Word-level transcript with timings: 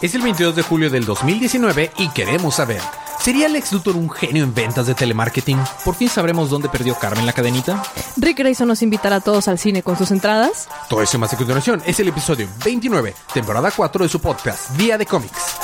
Es 0.00 0.14
el 0.14 0.22
22 0.22 0.56
de 0.56 0.62
julio 0.62 0.90
del 0.90 1.04
2019 1.04 1.92
y 1.98 2.08
queremos 2.10 2.56
saber, 2.56 2.80
¿sería 3.20 3.48
Lex 3.48 3.72
Luthor 3.72 3.96
un 3.96 4.10
genio 4.10 4.44
en 4.44 4.52
ventas 4.52 4.86
de 4.86 4.94
telemarketing? 4.94 5.58
¿Por 5.84 5.94
fin 5.94 6.08
sabremos 6.08 6.50
dónde 6.50 6.68
perdió 6.68 6.94
Carmen 6.96 7.24
la 7.24 7.32
cadenita? 7.32 7.82
Rick 8.16 8.38
Grayson 8.38 8.68
nos 8.68 8.82
invitará 8.82 9.16
a 9.16 9.20
todos 9.20 9.48
al 9.48 9.58
cine 9.58 9.82
con 9.82 9.96
sus 9.96 10.10
entradas. 10.10 10.68
Todo 10.88 11.02
eso 11.02 11.16
y 11.16 11.20
más 11.20 11.32
a 11.32 11.36
continuación 11.36 11.82
es 11.86 11.98
el 12.00 12.08
episodio 12.08 12.48
29, 12.64 13.14
temporada 13.32 13.70
4 13.70 14.04
de 14.04 14.08
su 14.08 14.20
podcast 14.20 14.70
Día 14.72 14.98
de 14.98 15.06
Cómics. 15.06 15.63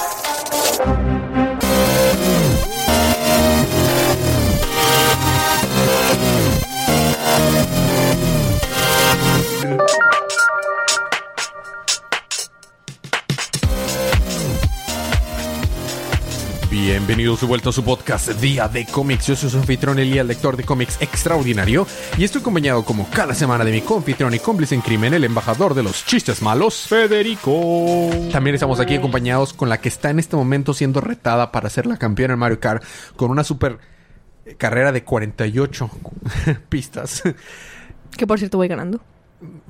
Bienvenidos 17.01 17.41
de 17.41 17.47
vuelta 17.47 17.71
a 17.71 17.73
su 17.73 17.83
podcast 17.83 18.29
Día 18.29 18.69
de 18.69 18.85
Cómics. 18.85 19.27
Yo 19.27 19.35
soy 19.35 19.49
su 19.49 19.57
anfitrión 19.57 19.99
Elías, 19.99 20.25
lector 20.27 20.55
de 20.57 20.65
cómics 20.65 20.99
extraordinario, 21.01 21.87
y 22.19 22.25
estoy 22.25 22.43
acompañado 22.43 22.85
como 22.85 23.09
cada 23.09 23.35
semana 23.35 23.65
de 23.65 23.73
mi 23.73 23.81
confitrión 23.81 24.35
y 24.35 24.39
cómplice 24.39 24.75
en 24.75 24.83
crimen, 24.83 25.15
el 25.15 25.25
embajador 25.25 25.73
de 25.73 25.83
los 25.83 26.05
chistes 26.05 26.43
malos, 26.43 26.87
Federico. 26.87 28.11
También 28.31 28.55
estamos 28.55 28.81
aquí 28.81 28.97
acompañados 28.97 29.55
con 29.55 29.71
la 29.71 29.81
que 29.81 29.89
está 29.89 30.11
en 30.11 30.19
este 30.19 30.37
momento 30.37 30.75
siendo 30.75 31.01
retada 31.01 31.51
para 31.51 31.71
ser 31.71 31.87
la 31.87 31.97
campeona 31.97 32.35
en 32.35 32.41
Mario 32.41 32.61
Kart 32.61 32.85
con 33.17 33.31
una 33.31 33.45
super 33.45 33.79
carrera 34.59 34.93
de 34.93 35.03
48 35.03 35.91
pistas 36.69 37.23
Que 38.17 38.27
por 38.27 38.39
cierto 38.39 38.59
voy 38.59 38.69
ganando. 38.69 39.01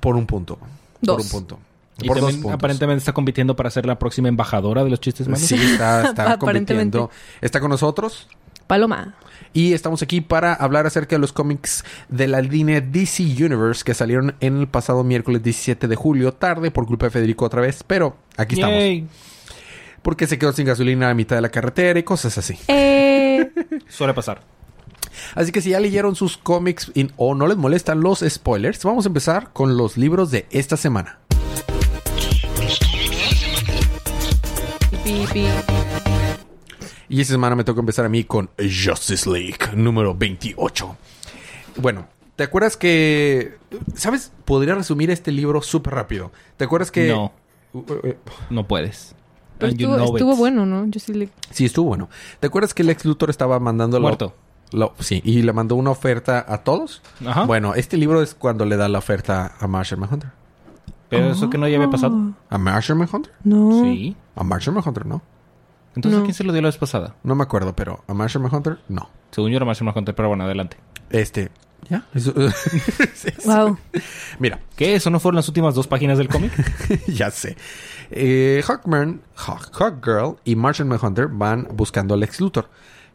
por 0.00 0.16
un 0.16 0.26
punto. 0.26 0.58
Dos. 1.00 1.16
Por 1.16 1.24
un 1.24 1.30
punto. 1.30 1.69
Y 2.02 2.08
por 2.08 2.16
dos 2.16 2.26
también 2.26 2.42
puntos. 2.42 2.58
aparentemente 2.58 2.98
está 2.98 3.12
compitiendo 3.12 3.56
para 3.56 3.70
ser 3.70 3.86
la 3.86 3.98
próxima 3.98 4.28
embajadora 4.28 4.84
de 4.84 4.90
los 4.90 5.00
chistes 5.00 5.28
malos. 5.28 5.46
Sí, 5.46 5.54
está, 5.54 6.02
está 6.10 6.38
compitiendo. 6.38 7.10
Está 7.40 7.60
con 7.60 7.70
nosotros. 7.70 8.28
Paloma. 8.66 9.14
Y 9.52 9.72
estamos 9.72 10.00
aquí 10.02 10.20
para 10.20 10.54
hablar 10.54 10.86
acerca 10.86 11.16
de 11.16 11.20
los 11.20 11.32
cómics 11.32 11.84
de 12.08 12.28
la 12.28 12.40
línea 12.40 12.80
DC 12.80 13.24
Universe 13.24 13.82
que 13.82 13.94
salieron 13.94 14.36
en 14.38 14.58
el 14.58 14.68
pasado 14.68 15.02
miércoles 15.02 15.42
17 15.42 15.88
de 15.88 15.96
julio, 15.96 16.32
tarde 16.32 16.70
por 16.70 16.86
culpa 16.86 17.06
de 17.06 17.10
Federico 17.10 17.46
otra 17.46 17.60
vez, 17.60 17.82
pero 17.84 18.16
aquí 18.36 18.54
estamos. 18.54 19.10
Porque 20.02 20.28
se 20.28 20.38
quedó 20.38 20.52
sin 20.52 20.66
gasolina 20.66 21.10
a 21.10 21.14
mitad 21.14 21.36
de 21.36 21.42
la 21.42 21.48
carretera 21.50 21.98
y 21.98 22.04
cosas 22.04 22.38
así. 22.38 22.56
Eh, 22.68 23.50
Suele 23.88 24.14
pasar. 24.14 24.40
Así 25.34 25.52
que 25.52 25.60
si 25.60 25.70
ya 25.70 25.80
leyeron 25.80 26.14
sus 26.14 26.36
cómics 26.36 26.92
o 27.16 27.34
no 27.34 27.46
les 27.46 27.56
molestan 27.56 28.00
los 28.00 28.24
spoilers, 28.26 28.82
vamos 28.84 29.04
a 29.04 29.08
empezar 29.08 29.52
con 29.52 29.76
los 29.76 29.96
libros 29.96 30.30
de 30.30 30.46
esta 30.50 30.76
semana. 30.76 31.19
Pi, 35.10 35.26
pi. 35.32 35.46
Y 37.08 37.20
esta 37.20 37.32
semana 37.34 37.56
me 37.56 37.64
toca 37.64 37.80
empezar 37.80 38.04
a 38.04 38.08
mí 38.08 38.22
con 38.24 38.50
Justice 38.58 39.28
League 39.28 39.58
número 39.74 40.14
28. 40.14 40.96
Bueno, 41.76 42.06
¿te 42.36 42.44
acuerdas 42.44 42.76
que... 42.76 43.58
¿Sabes? 43.94 44.32
Podría 44.44 44.76
resumir 44.76 45.10
este 45.10 45.32
libro 45.32 45.62
súper 45.62 45.94
rápido. 45.94 46.30
¿Te 46.56 46.64
acuerdas 46.64 46.92
que... 46.92 47.08
No. 47.08 47.32
Uh, 47.72 47.78
uh, 47.78 48.14
No 48.50 48.68
puedes. 48.68 49.16
Pero 49.58 49.72
estuvo, 49.72 49.96
know 49.96 50.16
estuvo 50.16 50.32
it. 50.32 50.38
bueno, 50.38 50.66
¿no? 50.66 50.86
Yo 50.86 51.00
sí 51.00 51.12
le... 51.12 51.28
Sí, 51.50 51.64
estuvo 51.64 51.88
bueno. 51.88 52.08
¿Te 52.38 52.46
acuerdas 52.46 52.72
que 52.72 52.82
el 52.82 52.90
ex 52.90 53.04
Luthor 53.04 53.30
estaba 53.30 53.58
mandando... 53.58 54.00
Muerto. 54.00 54.36
sí, 55.00 55.20
y 55.24 55.42
le 55.42 55.52
mandó 55.52 55.74
una 55.74 55.90
oferta 55.90 56.44
a 56.46 56.58
todos. 56.58 57.02
Ajá. 57.26 57.44
Bueno, 57.44 57.74
este 57.74 57.96
libro 57.96 58.22
es 58.22 58.34
cuando 58.34 58.64
le 58.64 58.76
da 58.76 58.88
la 58.88 58.98
oferta 58.98 59.56
a 59.58 59.66
Marshall 59.66 60.00
Manhunter. 60.00 60.39
Pero 61.10 61.32
eso 61.32 61.50
que 61.50 61.58
no 61.58 61.68
ya 61.68 61.76
había 61.76 61.90
pasado. 61.90 62.32
¿A 62.48 62.56
Marshall 62.58 62.98
Manhunter? 62.98 63.32
No. 63.44 63.82
Sí. 63.82 64.16
A 64.36 64.44
Marshall 64.44 64.74
Manhunter, 64.74 65.04
no. 65.06 65.22
Entonces, 65.96 66.16
No. 66.18 66.22
¿a 66.22 66.24
quién 66.24 66.34
se 66.34 66.44
lo 66.44 66.52
dio 66.52 66.62
la 66.62 66.68
vez 66.68 66.78
pasada? 66.78 67.16
No 67.24 67.34
me 67.34 67.42
acuerdo, 67.42 67.74
pero 67.74 68.04
a 68.06 68.14
Marshall 68.14 68.42
Manhunter, 68.42 68.78
no. 68.88 69.10
Según 69.32 69.50
yo 69.50 69.56
era 69.56 69.66
una 69.66 69.92
conté, 69.92 70.12
pero 70.12 70.28
bueno, 70.28 70.44
adelante. 70.44 70.76
Este... 71.10 71.50
¿Ya? 71.88 72.04
Eso-. 72.14 72.32
Wow. 73.44 73.78
Mira, 74.38 74.60
¿Qué? 74.76 74.94
¿Eso 74.94 75.10
no 75.10 75.18
fueron 75.18 75.36
las 75.36 75.48
últimas 75.48 75.74
dos 75.74 75.86
páginas 75.86 76.18
del 76.18 76.28
cómic? 76.28 76.52
ya 77.08 77.30
sé. 77.30 77.56
Eh, 78.10 78.62
Hawkman, 78.66 79.22
Hawk, 79.34 79.70
Hawkgirl 79.72 80.36
y 80.44 80.56
Martian 80.56 80.88
Manhunter 80.88 81.28
van 81.28 81.66
buscando 81.72 82.14
al 82.14 82.22
ex 82.22 82.40
Luthor. 82.40 82.68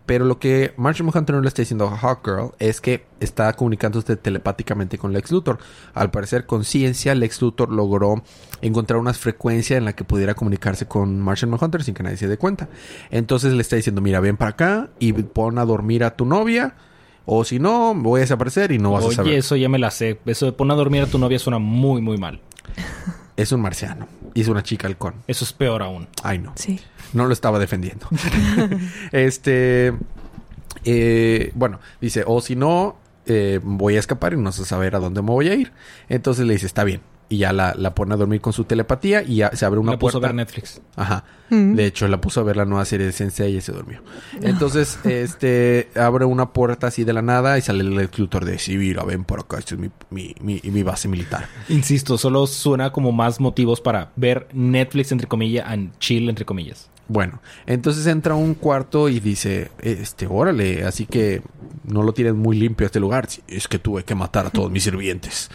Pero 0.05 0.25
lo 0.25 0.37
que 0.37 0.73
Martian 0.77 1.07
Manhunter 1.07 1.35
no 1.35 1.41
le 1.41 1.47
está 1.47 1.63
diciendo 1.63 1.87
a 1.87 1.97
Hawkgirl 1.97 2.51
es 2.59 2.79
que 2.79 3.05
está 3.19 3.51
comunicándose 3.53 4.15
telepáticamente 4.15 4.97
con 4.99 5.13
Lex 5.13 5.31
Luthor. 5.31 5.57
Al 5.95 6.11
parecer, 6.11 6.45
con 6.45 6.63
ciencia, 6.63 7.15
Lex 7.15 7.41
Luthor 7.41 7.71
logró 7.71 8.23
encontrar 8.61 8.99
una 8.99 9.13
frecuencia 9.13 9.77
en 9.77 9.85
la 9.85 9.93
que 9.93 10.03
pudiera 10.03 10.35
comunicarse 10.35 10.87
con 10.87 11.19
Martian 11.19 11.49
Manhunter 11.49 11.83
sin 11.83 11.95
que 11.95 12.03
nadie 12.03 12.17
se 12.17 12.27
dé 12.27 12.37
cuenta. 12.37 12.69
Entonces 13.09 13.53
le 13.53 13.61
está 13.61 13.77
diciendo, 13.77 14.01
mira, 14.01 14.19
ven 14.19 14.37
para 14.37 14.51
acá 14.51 14.89
y 14.99 15.11
pon 15.13 15.57
a 15.57 15.65
dormir 15.65 16.03
a 16.03 16.15
tu 16.15 16.25
novia. 16.25 16.75
O 17.25 17.43
si 17.43 17.57
no, 17.57 17.95
voy 17.95 18.19
a 18.19 18.21
desaparecer 18.21 18.71
y 18.71 18.77
no 18.77 18.91
vas 18.91 19.03
a 19.03 19.07
Oye, 19.07 19.15
saber. 19.15 19.33
eso 19.33 19.55
ya 19.55 19.67
me 19.69 19.79
la 19.79 19.89
sé. 19.89 20.19
Eso 20.27 20.45
de 20.45 20.51
poner 20.51 20.73
a 20.73 20.77
dormir 20.77 21.01
a 21.01 21.07
tu 21.07 21.17
novia 21.17 21.39
suena 21.39 21.57
muy, 21.57 21.99
muy 22.01 22.17
mal. 22.17 22.39
Es 23.35 23.51
un 23.51 23.61
marciano. 23.61 24.07
Y 24.35 24.41
es 24.41 24.47
una 24.47 24.61
chica 24.63 24.87
halcón. 24.87 25.15
Eso 25.27 25.43
es 25.45 25.53
peor 25.53 25.81
aún. 25.81 26.07
Ay, 26.21 26.37
no. 26.39 26.53
Sí. 26.55 26.79
No 27.15 27.25
lo 27.25 27.33
estaba 27.33 27.57
defendiendo. 27.59 28.07
este. 29.11 29.93
eh, 30.83 31.51
bueno, 31.55 31.79
dice, 32.01 32.23
o 32.27 32.41
si 32.41 32.55
no, 32.55 32.97
eh, 33.25 33.59
voy 33.63 33.95
a 33.95 33.99
escapar 33.99 34.33
y 34.33 34.37
no 34.37 34.51
sé 34.51 34.65
saber 34.65 34.95
a 34.95 34.99
dónde 34.99 35.21
me 35.21 35.29
voy 35.31 35.47
a 35.49 35.55
ir. 35.55 35.71
Entonces 36.09 36.45
le 36.45 36.53
dice, 36.53 36.65
está 36.67 36.83
bien. 36.83 37.01
Y 37.27 37.37
ya 37.39 37.53
la, 37.53 37.73
la 37.75 37.95
pone 37.95 38.13
a 38.13 38.17
dormir 38.17 38.39
con 38.39 38.53
su 38.53 38.65
telepatía 38.65 39.23
y 39.23 39.37
ya 39.37 39.49
se 39.55 39.65
abre 39.65 39.79
una 39.79 39.93
Me 39.93 39.97
puso 39.97 40.19
a 40.19 40.21
puerta. 40.21 40.27
ver 40.27 40.35
Netflix. 40.35 40.79
Ajá. 40.95 41.23
Mm. 41.49 41.73
De 41.73 41.85
hecho, 41.87 42.07
la 42.07 42.21
puso 42.21 42.41
a 42.41 42.43
ver 42.43 42.55
la 42.55 42.65
nueva 42.65 42.85
serie 42.85 43.07
de 43.07 43.11
Sensei 43.13 43.55
y 43.57 43.61
se 43.61 43.71
durmió. 43.71 44.03
Entonces, 44.43 44.99
este, 45.05 45.89
abre 45.95 46.25
una 46.25 46.53
puerta 46.53 46.85
así 46.85 47.03
de 47.03 47.13
la 47.13 47.23
nada 47.23 47.57
y 47.57 47.61
sale 47.63 47.79
el 47.81 47.95
Lex 47.95 48.19
Luthor 48.19 48.45
de, 48.45 48.59
sí, 48.59 48.77
mira, 48.77 49.03
ven 49.03 49.23
por 49.23 49.39
acá, 49.39 49.57
esta 49.57 49.73
es 49.73 49.81
mi, 49.81 49.89
mi, 50.11 50.35
mi, 50.39 50.61
mi 50.63 50.83
base 50.83 51.07
militar. 51.07 51.47
Insisto, 51.67 52.19
solo 52.19 52.45
suena 52.45 52.91
como 52.91 53.11
más 53.11 53.39
motivos 53.39 53.81
para 53.81 54.11
ver 54.15 54.47
Netflix, 54.53 55.11
entre 55.11 55.25
comillas, 55.27 55.65
and 55.67 55.97
chill, 55.97 56.29
entre 56.29 56.45
comillas. 56.45 56.91
Bueno, 57.07 57.39
entonces 57.67 58.07
entra 58.07 58.33
un 58.33 58.55
cuarto 58.55 59.09
y 59.09 59.19
dice, 59.19 59.71
este, 59.79 60.27
órale, 60.27 60.85
así 60.85 61.05
que 61.05 61.43
no 61.83 62.01
lo 62.01 62.13
tienes 62.13 62.33
muy 62.33 62.57
limpio 62.57 62.85
este 62.85 62.99
lugar. 62.99 63.27
Es 63.47 63.67
que 63.67 63.79
tuve 63.79 64.03
que 64.03 64.15
matar 64.15 64.47
a 64.47 64.49
todos 64.49 64.71
mis 64.71 64.83
sirvientes. 64.83 65.49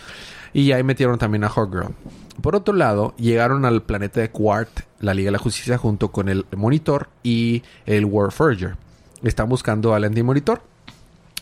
Y 0.53 0.72
ahí 0.72 0.83
metieron 0.83 1.19
también 1.19 1.44
a 1.44 1.49
Hawkgirl. 1.49 1.94
Por 2.41 2.56
otro 2.56 2.75
lado, 2.75 3.15
llegaron 3.16 3.65
al 3.65 3.83
planeta 3.83 4.21
de 4.21 4.31
Quart, 4.31 4.71
la 5.00 5.15
Liga 5.15 5.28
de 5.28 5.33
la 5.33 5.39
Justicia, 5.39 5.78
junto 5.78 6.10
con 6.10 6.28
el 6.28 6.47
Monitor 6.56 7.09
y 7.22 7.62
el 7.87 8.05
Warforger. 8.05 8.77
Están 9.22 9.49
buscando 9.49 9.94
al 9.94 10.05
Anti-Monitor. 10.05 10.62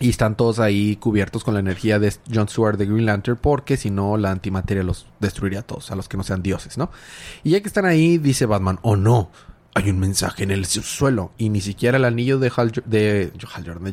Y 0.01 0.11
están 0.11 0.37
todos 0.37 0.61
ahí 0.61 0.95
cubiertos 0.95 1.43
con 1.43 1.55
la 1.55 1.61
energía 1.61 1.99
de 1.99 2.15
John 2.33 2.49
Stewart 2.49 2.79
de 2.79 2.87
Green 2.87 3.05
Lantern, 3.05 3.37
porque 3.37 3.77
si 3.77 3.91
no, 3.91 4.17
la 4.17 4.31
antimateria 4.31 4.85
los 4.85 5.07
destruiría 5.19 5.61
a 5.61 5.63
todos, 5.63 5.91
a 5.91 5.97
los 5.97 6.09
que 6.09 6.17
no 6.17 6.23
sean 6.23 6.41
dioses, 6.41 6.79
¿no? 6.79 6.93
Y 7.43 7.51
ya 7.51 7.61
que 7.61 7.67
están 7.67 7.85
ahí, 7.85 8.17
dice 8.17 8.47
Batman, 8.47 8.79
oh 8.83 8.95
no, 8.95 9.31
hay 9.75 9.91
un 9.91 9.99
mensaje 10.01 10.43
en 10.45 10.51
el 10.51 10.67
subsuelo. 10.67 11.33
Y 11.39 11.49
ni 11.51 11.61
siquiera 11.61 11.97
el 11.99 12.05
anillo 12.05 12.39
de, 12.39 12.51
Hal, 12.57 12.73
de, 12.87 13.33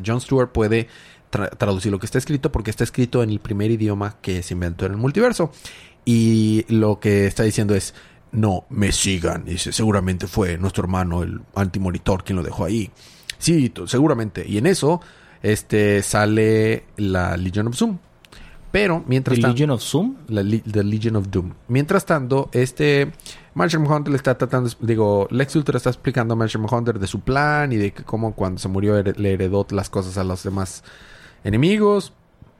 John 0.04 0.20
Stewart 0.20 0.50
puede 0.52 0.88
tra- 1.30 1.50
traducir 1.56 1.92
lo 1.92 1.98
que 1.98 2.06
está 2.06 2.18
escrito, 2.18 2.50
porque 2.50 2.70
está 2.70 2.84
escrito 2.84 3.22
en 3.22 3.30
el 3.30 3.40
primer 3.40 3.70
idioma 3.70 4.16
que 4.20 4.42
se 4.42 4.54
inventó 4.54 4.86
en 4.86 4.92
el 4.92 4.98
multiverso. 4.98 5.52
Y 6.04 6.64
lo 6.68 6.98
que 7.00 7.26
está 7.26 7.42
diciendo 7.42 7.74
es, 7.74 7.94
no 8.32 8.64
me 8.70 8.92
sigan. 8.92 9.44
Dice, 9.44 9.72
seguramente 9.72 10.26
fue 10.26 10.58
nuestro 10.58 10.84
hermano, 10.84 11.22
el 11.22 11.40
antimonitor, 11.54 12.24
quien 12.24 12.36
lo 12.36 12.42
dejó 12.42 12.64
ahí. 12.64 12.90
Sí, 13.38 13.72
seguramente. 13.86 14.44
Y 14.48 14.58
en 14.58 14.66
eso, 14.66 15.00
este, 15.42 16.02
sale 16.02 16.84
la 16.96 17.36
Legion 17.36 17.68
of 17.68 17.76
Zoom. 17.76 17.98
Pero 18.72 19.04
mientras 19.06 19.36
¿The 19.36 19.42
tanto- 19.42 19.54
Legion 19.54 19.70
of 19.70 19.82
Zoom? 19.82 20.16
la 20.28 20.42
The 20.42 20.84
Legion 20.84 21.16
of 21.16 21.28
Doom. 21.30 21.52
Mientras 21.68 22.04
tanto, 22.04 22.50
este 22.52 23.12
Marshall 23.56 23.90
Hunter 23.90 24.10
le 24.10 24.18
está 24.18 24.36
tratando, 24.36 24.68
digo, 24.80 25.28
Lex 25.30 25.54
Luthor 25.56 25.76
está 25.76 25.88
explicando 25.88 26.34
a 26.34 26.36
Marshall 26.36 26.66
Hunter 26.70 26.98
de 26.98 27.06
su 27.06 27.20
plan 27.20 27.72
y 27.72 27.76
de 27.76 27.90
cómo 27.90 28.34
cuando 28.34 28.58
se 28.58 28.68
murió 28.68 29.02
le 29.02 29.32
heredó 29.32 29.66
las 29.70 29.88
cosas 29.88 30.18
a 30.18 30.24
los 30.24 30.42
demás 30.42 30.84
enemigos. 31.42 32.12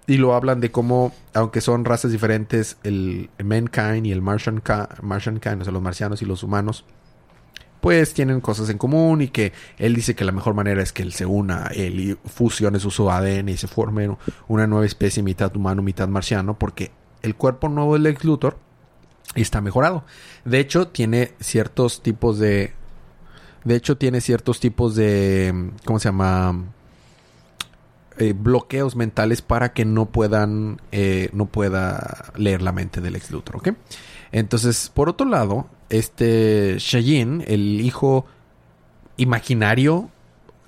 Y 0.06 0.16
lo 0.16 0.34
hablan 0.34 0.60
de 0.60 0.70
cómo, 0.70 1.12
aunque 1.34 1.60
son 1.60 1.84
razas 1.84 2.12
diferentes, 2.12 2.78
el 2.82 3.28
Mankind 3.44 4.06
y 4.06 4.12
el 4.12 4.22
Martian, 4.22 4.62
Martiankind, 5.02 5.60
o 5.60 5.64
sea, 5.64 5.72
los 5.74 5.82
marcianos 5.82 6.22
y 6.22 6.24
los 6.24 6.42
humanos, 6.42 6.86
pues 7.82 8.14
tienen 8.14 8.40
cosas 8.40 8.70
en 8.70 8.78
común 8.78 9.20
y 9.20 9.28
que 9.28 9.52
él 9.76 9.94
dice 9.94 10.14
que 10.14 10.24
la 10.24 10.32
mejor 10.32 10.54
manera 10.54 10.82
es 10.82 10.94
que 10.94 11.02
él 11.02 11.12
se 11.12 11.26
una, 11.26 11.66
él 11.74 12.00
y 12.00 12.18
fusione 12.24 12.80
su, 12.80 12.90
su 12.90 13.10
ADN 13.10 13.50
y 13.50 13.58
se 13.58 13.66
forme 13.66 14.16
una 14.48 14.66
nueva 14.66 14.86
especie 14.86 15.22
mitad 15.22 15.54
humano, 15.54 15.82
mitad 15.82 16.08
marciano, 16.08 16.58
porque 16.58 16.90
el 17.20 17.34
cuerpo 17.34 17.68
nuevo 17.68 17.92
del 17.92 18.04
Lex 18.04 18.24
Luthor 18.24 18.65
está 19.42 19.60
mejorado. 19.60 20.04
De 20.44 20.60
hecho, 20.60 20.88
tiene 20.88 21.32
ciertos 21.40 22.02
tipos 22.02 22.38
de... 22.38 22.72
De 23.64 23.74
hecho, 23.74 23.96
tiene 23.96 24.20
ciertos 24.20 24.60
tipos 24.60 24.94
de... 24.94 25.70
¿Cómo 25.84 25.98
se 25.98 26.08
llama? 26.08 26.64
Eh, 28.18 28.32
bloqueos 28.32 28.96
mentales 28.96 29.42
para 29.42 29.72
que 29.72 29.84
no 29.84 30.06
puedan... 30.06 30.80
eh, 30.92 31.30
no 31.32 31.46
pueda 31.46 32.32
leer 32.36 32.62
la 32.62 32.72
mente 32.72 33.00
del 33.00 33.14
Lex 33.14 33.30
Luthor, 33.30 33.56
¿ok? 33.56 33.68
Entonces, 34.32 34.90
por 34.92 35.08
otro 35.08 35.26
lado, 35.26 35.68
este 35.88 36.76
Cheyenne, 36.78 37.44
el 37.46 37.80
hijo 37.80 38.26
imaginario, 39.16 40.10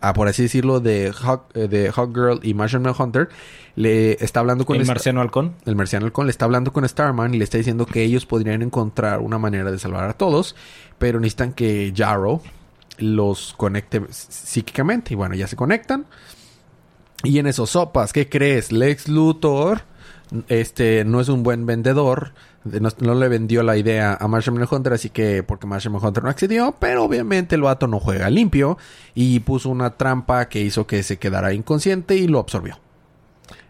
ah, 0.00 0.12
por 0.12 0.28
así 0.28 0.42
decirlo, 0.42 0.80
de 0.80 1.12
Hawk, 1.12 1.50
eh, 1.54 1.90
Hawkgirl 1.94 2.40
y 2.42 2.54
Martian 2.54 2.82
Manhunter, 2.82 3.28
le 3.76 4.12
está 4.24 4.40
hablando 4.40 4.64
con 4.64 4.76
el 4.76 4.86
marciano 4.86 5.20
halcón. 5.20 5.54
el 5.64 5.76
marciano 5.76 6.06
halcón 6.06 6.26
le 6.26 6.30
está 6.30 6.44
hablando 6.44 6.72
con 6.72 6.88
Starman 6.88 7.34
y 7.34 7.38
le 7.38 7.44
está 7.44 7.58
diciendo 7.58 7.86
que 7.86 8.02
ellos 8.02 8.26
podrían 8.26 8.62
encontrar 8.62 9.20
una 9.20 9.38
manera 9.38 9.70
de 9.70 9.78
salvar 9.78 10.08
a 10.08 10.14
todos, 10.14 10.56
pero 10.98 11.20
necesitan 11.20 11.52
que 11.52 11.92
Jarrow 11.96 12.42
los 12.98 13.54
conecte 13.56 14.02
psíquicamente. 14.10 15.14
Y 15.14 15.16
bueno, 15.16 15.34
ya 15.34 15.46
se 15.46 15.56
conectan. 15.56 16.06
Y 17.22 17.38
en 17.38 17.46
esos 17.46 17.70
sopas, 17.70 18.12
¿qué 18.12 18.28
crees? 18.28 18.72
Lex 18.72 19.08
Luthor 19.08 19.82
este 20.48 21.04
no 21.04 21.20
es 21.20 21.28
un 21.28 21.42
buen 21.42 21.66
vendedor. 21.66 22.32
No, 22.64 23.14
le 23.14 23.28
vendió 23.28 23.62
la 23.62 23.76
idea 23.76 24.16
a 24.20 24.28
Martian 24.28 24.56
Manhunter, 24.56 24.92
así 24.92 25.10
que 25.10 25.42
porque 25.42 25.66
Martian 25.66 25.92
Manhunter 25.92 26.22
no 26.22 26.28
accedió, 26.28 26.74
pero 26.78 27.04
obviamente 27.04 27.54
el 27.54 27.62
vato 27.62 27.86
no 27.86 28.00
juega 28.00 28.28
limpio 28.30 28.76
y 29.14 29.40
puso 29.40 29.70
una 29.70 29.96
trampa 29.96 30.48
que 30.48 30.60
hizo 30.60 30.86
que 30.86 31.02
se 31.02 31.18
quedara 31.18 31.54
inconsciente 31.54 32.16
y 32.16 32.26
lo 32.26 32.40
absorbió. 32.40 32.78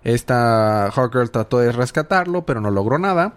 Esta 0.05 0.91
Hawkgirl 0.91 1.31
trató 1.31 1.59
de 1.59 1.71
rescatarlo, 1.71 2.47
pero 2.47 2.61
no 2.61 2.71
logró 2.71 2.99
nada. 2.99 3.35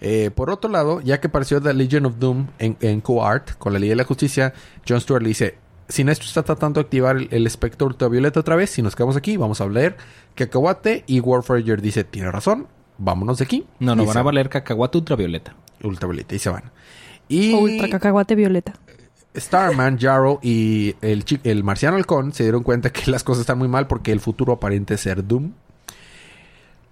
Eh, 0.00 0.30
por 0.34 0.50
otro 0.50 0.70
lado, 0.70 1.00
ya 1.00 1.18
que 1.18 1.28
apareció 1.28 1.62
The 1.62 1.72
Legion 1.72 2.04
of 2.04 2.18
Doom 2.18 2.48
en, 2.58 2.76
en 2.80 3.00
Co-Art 3.00 3.52
con 3.58 3.72
la 3.72 3.78
Liga 3.78 3.92
de 3.92 3.96
la 3.96 4.04
Justicia, 4.04 4.52
John 4.86 5.00
Stewart 5.00 5.22
le 5.22 5.28
dice: 5.28 5.56
Si 5.88 6.04
Néstor 6.04 6.26
está 6.26 6.42
tratando 6.42 6.78
de 6.78 6.84
activar 6.84 7.16
el, 7.30 7.46
espectro 7.46 7.86
ultravioleta 7.86 8.40
otra 8.40 8.54
vez, 8.54 8.70
si 8.70 8.82
nos 8.82 8.94
quedamos 8.94 9.16
aquí, 9.16 9.36
vamos 9.36 9.60
a 9.60 9.64
hablar 9.64 9.96
cacahuate. 10.34 11.04
Y 11.06 11.20
Warfarer 11.20 11.80
dice: 11.80 12.04
Tiene 12.04 12.30
razón, 12.30 12.66
vámonos 12.98 13.38
de 13.38 13.44
aquí. 13.44 13.66
No, 13.78 13.94
no, 13.94 14.02
Y 14.02 14.06
van 14.06 14.16
a 14.16 14.22
valer 14.22 14.48
cacahuate 14.48 14.98
ultravioleta. 14.98 15.54
Ultravioleta 15.82 16.34
y 16.34 16.38
se 16.38 16.50
van. 16.50 16.64
Y 17.28 17.54
O 17.54 17.58
ultra 17.58 17.88
cacahuate 17.88 18.34
violeta. 18.34 18.74
Starman, 19.36 19.98
Jarrow 19.98 20.38
y 20.42 20.94
el, 21.00 21.24
el 21.42 21.64
marciano 21.64 21.96
halcón 21.96 22.32
se 22.32 22.44
dieron 22.44 22.62
cuenta 22.62 22.90
que 22.90 23.10
las 23.10 23.24
cosas 23.24 23.40
están 23.40 23.58
muy 23.58 23.68
mal 23.68 23.86
porque 23.86 24.12
el 24.12 24.20
futuro 24.20 24.52
aparente 24.52 24.96
ser 24.96 25.26
Doom. 25.26 25.52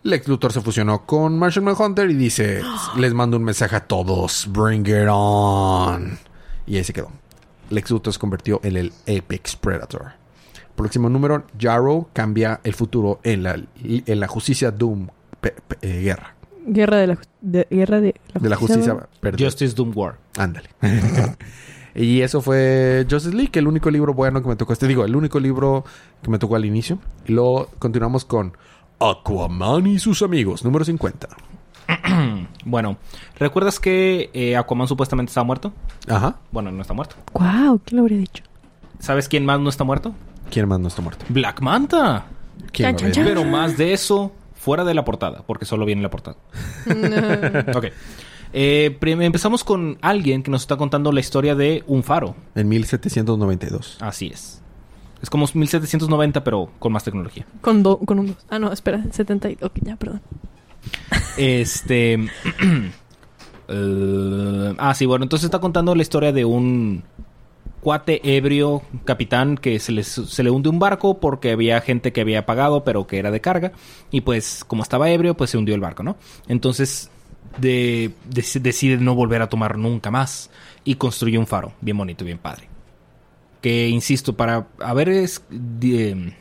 Lex 0.05 0.27
Luthor 0.27 0.53
se 0.53 0.61
fusionó 0.61 1.07
con 1.07 1.39
Martian 1.39 1.65
Manhunter 1.65 2.11
y 2.11 2.15
dice, 2.15 2.63
les 2.97 3.15
mando 3.15 3.37
un 3.37 3.45
mensaje 3.45 3.77
a 3.77 3.87
todos, 3.87 4.49
bring 4.51 4.85
it 4.87 5.07
on. 5.09 6.19
Y 6.67 6.77
ahí 6.77 6.85
se 6.85 6.93
quedó. 6.93 7.13
Lex 7.71 7.91
Luthor 7.91 8.13
se 8.13 8.19
convirtió 8.19 8.61
en 8.65 8.77
el 8.77 8.93
Apex 9.03 9.55
Predator. 9.55 10.15
Próximo 10.75 11.09
número, 11.09 11.45
Jarrow 11.59 12.09
cambia 12.13 12.61
el 12.65 12.75
futuro 12.75 13.21
en 13.23 13.45
la, 13.45 13.63
en 13.85 14.21
la 14.21 14.27
justicia 14.27 14.73
Doom 14.73 15.09
pe- 15.43 15.55
pe- 15.69 15.77
eh, 15.83 16.01
guerra. 16.01 16.35
Guerra 16.65 16.97
de 16.97 17.07
la, 17.09 17.15
ju- 17.17 17.27
de- 17.43 17.67
guerra 17.71 18.01
de 18.01 18.15
De 18.41 18.49
la 18.49 18.57
justicia. 18.57 18.97
Justice 19.39 19.75
Doom 19.75 19.93
War. 19.95 20.17
Ándale. 20.39 20.71
y 21.95 22.21
eso 22.23 22.41
fue 22.41 23.05
Justice 23.11 23.37
League, 23.37 23.51
el 23.55 23.67
único 23.67 23.91
libro 23.91 24.15
bueno 24.15 24.41
que 24.43 24.49
me 24.49 24.57
tocó. 24.57 24.73
Este 24.73 24.87
digo, 24.89 25.05
el 25.05 25.15
único 25.15 25.39
libro 25.41 25.85
que 26.23 26.31
me 26.31 26.39
tocó 26.39 26.57
al 26.57 26.65
inicio. 26.65 26.99
Y 27.27 27.33
luego 27.33 27.69
continuamos 27.79 28.25
con 28.25 28.57
Aquaman 29.01 29.87
y 29.89 29.99
sus 29.99 30.23
amigos, 30.23 30.65
número 30.65 30.85
50. 30.87 31.29
Bueno, 32.65 32.97
¿recuerdas 33.39 33.81
que 33.81 34.31
eh, 34.33 34.57
Aquaman 34.57 34.87
supuestamente 34.87 35.31
estaba 35.31 35.45
muerto? 35.45 35.73
Ajá. 36.09 36.37
Bueno, 36.53 36.71
no 36.71 36.81
está 36.83 36.95
muerto. 36.95 37.17
Wow, 37.33 37.81
¿quién 37.85 37.97
lo 37.97 38.03
habría 38.03 38.19
dicho? 38.19 38.45
¿Sabes 39.01 39.29
quién 39.29 39.45
más 39.45 39.59
no 39.61 39.69
está 39.69 39.83
muerto? 39.85 40.15
¿Quién 40.51 40.69
más 40.69 40.79
no 40.79 40.89
está 40.89 41.03
muerto? 41.03 41.25
Black 41.29 41.61
Manta. 41.61 42.27
¿Quién 42.73 42.95
Chan, 42.97 43.11
Pero 43.15 43.45
más 43.45 43.77
de 43.77 43.93
eso 43.93 44.33
fuera 44.63 44.85
de 44.85 44.95
la 44.95 45.05
portada, 45.05 45.43
porque 45.45 45.65
solo 45.65 45.85
viene 45.85 46.03
la 46.03 46.11
portada. 46.11 46.37
ok. 47.75 47.87
Eh, 48.53 48.97
empezamos 49.01 49.65
con 49.65 49.99
alguien 50.03 50.45
que 50.45 50.53
nos 50.53 50.61
está 50.63 50.77
contando 50.77 51.11
la 51.11 51.19
historia 51.19 51.57
de 51.57 51.83
un 51.89 52.05
faro. 52.05 52.37
En 52.55 52.69
1792. 52.69 53.99
Así 54.01 54.29
es. 54.29 54.63
Es 55.21 55.31
como 55.31 55.47
1790, 55.53 56.45
pero 56.45 56.71
con 56.79 56.93
más 56.93 57.03
tecnología. 57.03 57.45
Con, 57.61 57.83
do- 57.83 57.99
con 57.99 58.21
un 58.21 58.29
dos. 58.29 58.37
Ah, 58.51 58.61
no, 58.61 58.71
espera. 58.73 59.03
70 59.11 59.51
y... 59.51 59.59
Ok, 59.63 59.73
ya, 59.81 59.97
perdón. 59.97 60.21
Este. 61.37 62.15
eh, 63.69 64.75
ah, 64.79 64.95
sí, 64.95 65.07
bueno, 65.07 65.25
entonces 65.25 65.47
está 65.47 65.59
contando 65.59 65.95
la 65.97 66.03
historia 66.03 66.33
de 66.33 66.45
un 66.45 67.03
cuate 67.83 68.21
ebrio, 68.37 68.81
capitán, 69.05 69.57
que 69.59 69.79
se, 69.81 69.93
les- 69.93 70.07
se 70.07 70.43
le 70.43 70.51
hunde 70.51 70.69
un 70.71 70.79
barco 70.79 71.19
porque 71.21 71.51
había 71.51 71.81
gente 71.81 72.13
que 72.13 72.21
había 72.23 72.47
pagado, 72.47 72.85
pero 72.85 73.07
que 73.07 73.19
era 73.19 73.31
de 73.31 73.41
carga. 73.41 73.73
Y 74.11 74.21
pues, 74.23 74.65
como 74.67 74.83
estaba 74.85 75.11
ebrio, 75.11 75.37
pues 75.37 75.51
se 75.51 75.59
hundió 75.59 75.75
el 75.75 75.81
barco, 75.81 76.03
¿no? 76.05 76.17
Entonces, 76.49 77.11
de- 77.59 78.13
dec- 78.31 78.61
decide 78.61 78.97
no 78.99 79.15
volver 79.15 79.43
a 79.43 79.49
tomar 79.49 79.77
nunca 79.79 80.11
más. 80.11 80.49
Y 80.85 80.95
construye 80.95 81.37
un 81.39 81.47
faro, 81.47 81.73
bien 81.81 81.99
bonito, 81.99 82.25
bien 82.25 82.39
padre. 82.39 82.69
Que, 83.61 83.89
insisto, 83.89 84.37
para 84.37 84.69
haber, 84.81 85.09
es- 85.09 85.43
de- 85.51 86.35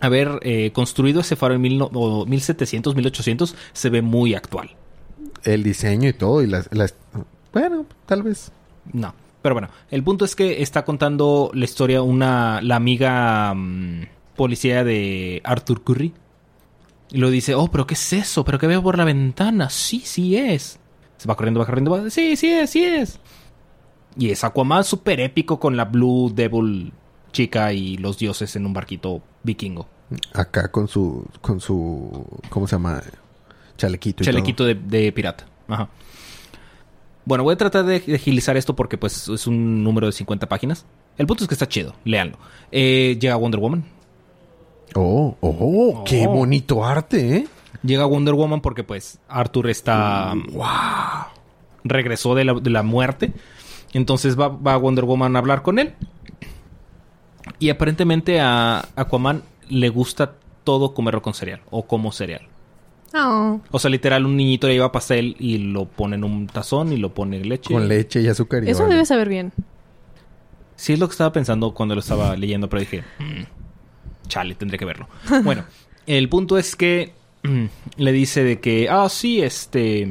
haber 0.00 0.40
eh, 0.42 0.72
construido 0.72 1.20
ese 1.22 1.36
faro 1.36 1.54
en 1.54 1.60
mil 1.62 1.78
no- 1.78 1.90
o 1.92 2.26
1700, 2.26 2.94
1800, 2.94 3.54
se 3.72 3.90
ve 3.90 4.02
muy 4.02 4.34
actual. 4.34 4.76
El 5.42 5.62
diseño 5.62 6.08
y 6.10 6.12
todo. 6.12 6.42
Y 6.42 6.46
las, 6.46 6.68
las- 6.72 6.94
Bueno, 7.52 7.86
tal 8.06 8.22
vez. 8.22 8.52
No. 8.92 9.14
Pero 9.42 9.54
bueno, 9.54 9.68
el 9.90 10.02
punto 10.04 10.24
es 10.24 10.36
que 10.36 10.62
está 10.62 10.84
contando 10.84 11.50
la 11.54 11.64
historia 11.64 12.02
una 12.02 12.60
la 12.62 12.76
amiga 12.76 13.54
mm, 13.54 14.02
policía 14.36 14.84
de 14.84 15.40
Arthur 15.44 15.82
Curry. 15.82 16.12
Y 17.12 17.18
lo 17.18 17.30
dice, 17.30 17.54
oh, 17.54 17.68
pero 17.68 17.86
¿qué 17.86 17.94
es 17.94 18.12
eso? 18.12 18.44
¿Pero 18.44 18.58
qué 18.58 18.66
veo 18.66 18.82
por 18.82 18.96
la 18.96 19.04
ventana? 19.04 19.68
Sí, 19.68 20.02
sí 20.04 20.36
es. 20.36 20.78
Se 21.16 21.28
va 21.28 21.36
corriendo, 21.36 21.60
va 21.60 21.66
corriendo, 21.66 21.90
va, 21.90 22.08
sí, 22.08 22.36
sí 22.36 22.48
es, 22.48 22.70
sí 22.70 22.84
es. 22.84 23.18
Y 24.16 24.30
es 24.30 24.44
Aquaman 24.44 24.84
súper 24.84 25.20
épico 25.20 25.58
con 25.58 25.76
la 25.76 25.84
Blue 25.84 26.32
Devil 26.34 26.92
chica 27.32 27.72
y 27.72 27.96
los 27.96 28.18
dioses 28.18 28.54
en 28.56 28.66
un 28.66 28.72
barquito 28.72 29.22
vikingo. 29.42 29.88
Acá 30.32 30.70
con 30.70 30.88
su... 30.88 31.26
Con 31.40 31.60
su... 31.60 32.26
¿Cómo 32.48 32.66
se 32.66 32.76
llama? 32.76 33.02
Chalequito 33.76 34.22
y 34.22 34.26
Chalequito 34.26 34.64
de, 34.64 34.74
de 34.74 35.12
pirata. 35.12 35.46
Ajá. 35.68 35.88
Bueno, 37.24 37.44
voy 37.44 37.54
a 37.54 37.56
tratar 37.56 37.84
de, 37.84 37.96
agilizar 38.14 38.56
esto 38.56 38.74
porque 38.74 38.96
pues 38.98 39.28
es 39.28 39.46
un 39.46 39.84
número 39.84 40.06
de 40.06 40.12
50 40.12 40.48
páginas. 40.48 40.86
El 41.18 41.26
punto 41.26 41.44
es 41.44 41.48
que 41.48 41.54
está 41.54 41.68
chido, 41.68 41.94
léanlo. 42.04 42.38
Eh, 42.72 43.18
llega 43.20 43.36
Wonder 43.36 43.60
Woman. 43.60 43.84
Oh, 44.94 45.36
oh, 45.40 46.04
qué 46.04 46.26
Oh. 46.26 46.30
bonito 46.32 46.84
arte, 46.84 47.36
¿eh? 47.36 47.46
Llega 47.82 48.04
Wonder 48.06 48.34
Woman 48.34 48.60
porque 48.60 48.84
pues 48.84 49.18
Arthur 49.28 49.70
está... 49.70 50.34
Regresó 51.84 52.34
de 52.34 52.44
la, 52.44 52.54
de 52.54 52.70
la 52.70 52.82
muerte. 52.82 53.32
Entonces 53.92 54.38
va, 54.38 54.48
va 54.48 54.76
Wonder 54.76 55.04
Woman 55.04 55.36
a 55.36 55.38
hablar 55.38 55.62
con 55.62 55.78
él. 55.78 55.94
Y 57.58 57.70
aparentemente 57.70 58.40
a 58.40 58.86
Aquaman 58.96 59.42
le 59.68 59.88
gusta 59.88 60.34
todo 60.64 60.92
comerlo 60.94 61.22
con 61.22 61.34
cereal 61.34 61.62
o 61.70 61.86
como 61.86 62.12
cereal. 62.12 62.49
Oh. 63.14 63.60
O 63.70 63.78
sea, 63.78 63.90
literal, 63.90 64.24
un 64.24 64.36
niñito 64.36 64.68
le 64.68 64.74
lleva 64.74 64.92
pastel 64.92 65.34
y 65.38 65.58
lo 65.58 65.86
pone 65.86 66.16
en 66.16 66.24
un 66.24 66.46
tazón 66.46 66.92
y 66.92 66.96
lo 66.96 67.12
pone 67.12 67.38
en 67.38 67.48
leche. 67.48 67.72
Con 67.74 67.88
leche 67.88 68.20
y 68.22 68.28
azúcar. 68.28 68.62
y 68.64 68.70
Eso 68.70 68.86
debe 68.86 69.04
saber 69.04 69.28
bien. 69.28 69.52
Sí, 70.76 70.92
es 70.94 70.98
lo 70.98 71.08
que 71.08 71.12
estaba 71.12 71.32
pensando 71.32 71.74
cuando 71.74 71.94
lo 71.94 72.00
estaba 72.00 72.36
leyendo, 72.36 72.68
pero 72.68 72.80
dije, 72.80 73.02
"Mm, 73.18 73.42
chale, 74.28 74.54
tendré 74.54 74.78
que 74.78 74.84
verlo. 74.84 75.08
bueno, 75.44 75.64
el 76.06 76.28
punto 76.28 76.56
es 76.56 76.76
que 76.76 77.12
mm, 77.42 77.64
le 77.96 78.12
dice 78.12 78.44
de 78.44 78.60
que, 78.60 78.88
ah, 78.88 79.08
sí, 79.08 79.42
este. 79.42 80.02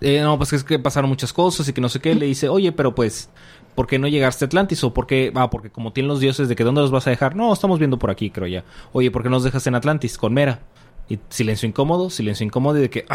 eh, 0.00 0.20
no, 0.20 0.36
pues 0.36 0.52
es 0.52 0.64
que 0.64 0.78
pasaron 0.78 1.08
muchas 1.08 1.32
cosas 1.32 1.66
y 1.68 1.72
que 1.72 1.80
no 1.80 1.88
sé 1.88 2.00
qué. 2.00 2.14
Le 2.14 2.26
dice, 2.26 2.48
oye, 2.48 2.72
pero 2.72 2.94
pues, 2.94 3.30
¿por 3.74 3.86
qué 3.86 3.98
no 3.98 4.08
llegaste 4.08 4.44
a 4.44 4.46
Atlantis? 4.46 4.82
O 4.84 4.92
por 4.92 5.06
qué, 5.06 5.32
ah, 5.34 5.48
porque 5.48 5.70
como 5.70 5.92
tienen 5.92 6.08
los 6.08 6.20
dioses 6.20 6.48
de 6.48 6.56
que 6.56 6.64
dónde 6.64 6.80
los 6.82 6.90
vas 6.90 7.06
a 7.06 7.10
dejar. 7.10 7.36
No, 7.36 7.52
estamos 7.52 7.78
viendo 7.78 7.98
por 7.98 8.10
aquí, 8.10 8.30
creo 8.30 8.48
ya. 8.48 8.64
Oye, 8.92 9.10
¿por 9.10 9.22
qué 9.22 9.30
nos 9.30 9.44
dejas 9.44 9.66
en 9.66 9.76
Atlantis 9.76 10.18
con 10.18 10.34
Mera? 10.34 10.60
Y 11.08 11.18
silencio 11.28 11.68
incómodo, 11.68 12.10
silencio 12.10 12.46
incómodo 12.46 12.78
y 12.78 12.82
de 12.82 12.90
que, 12.90 13.06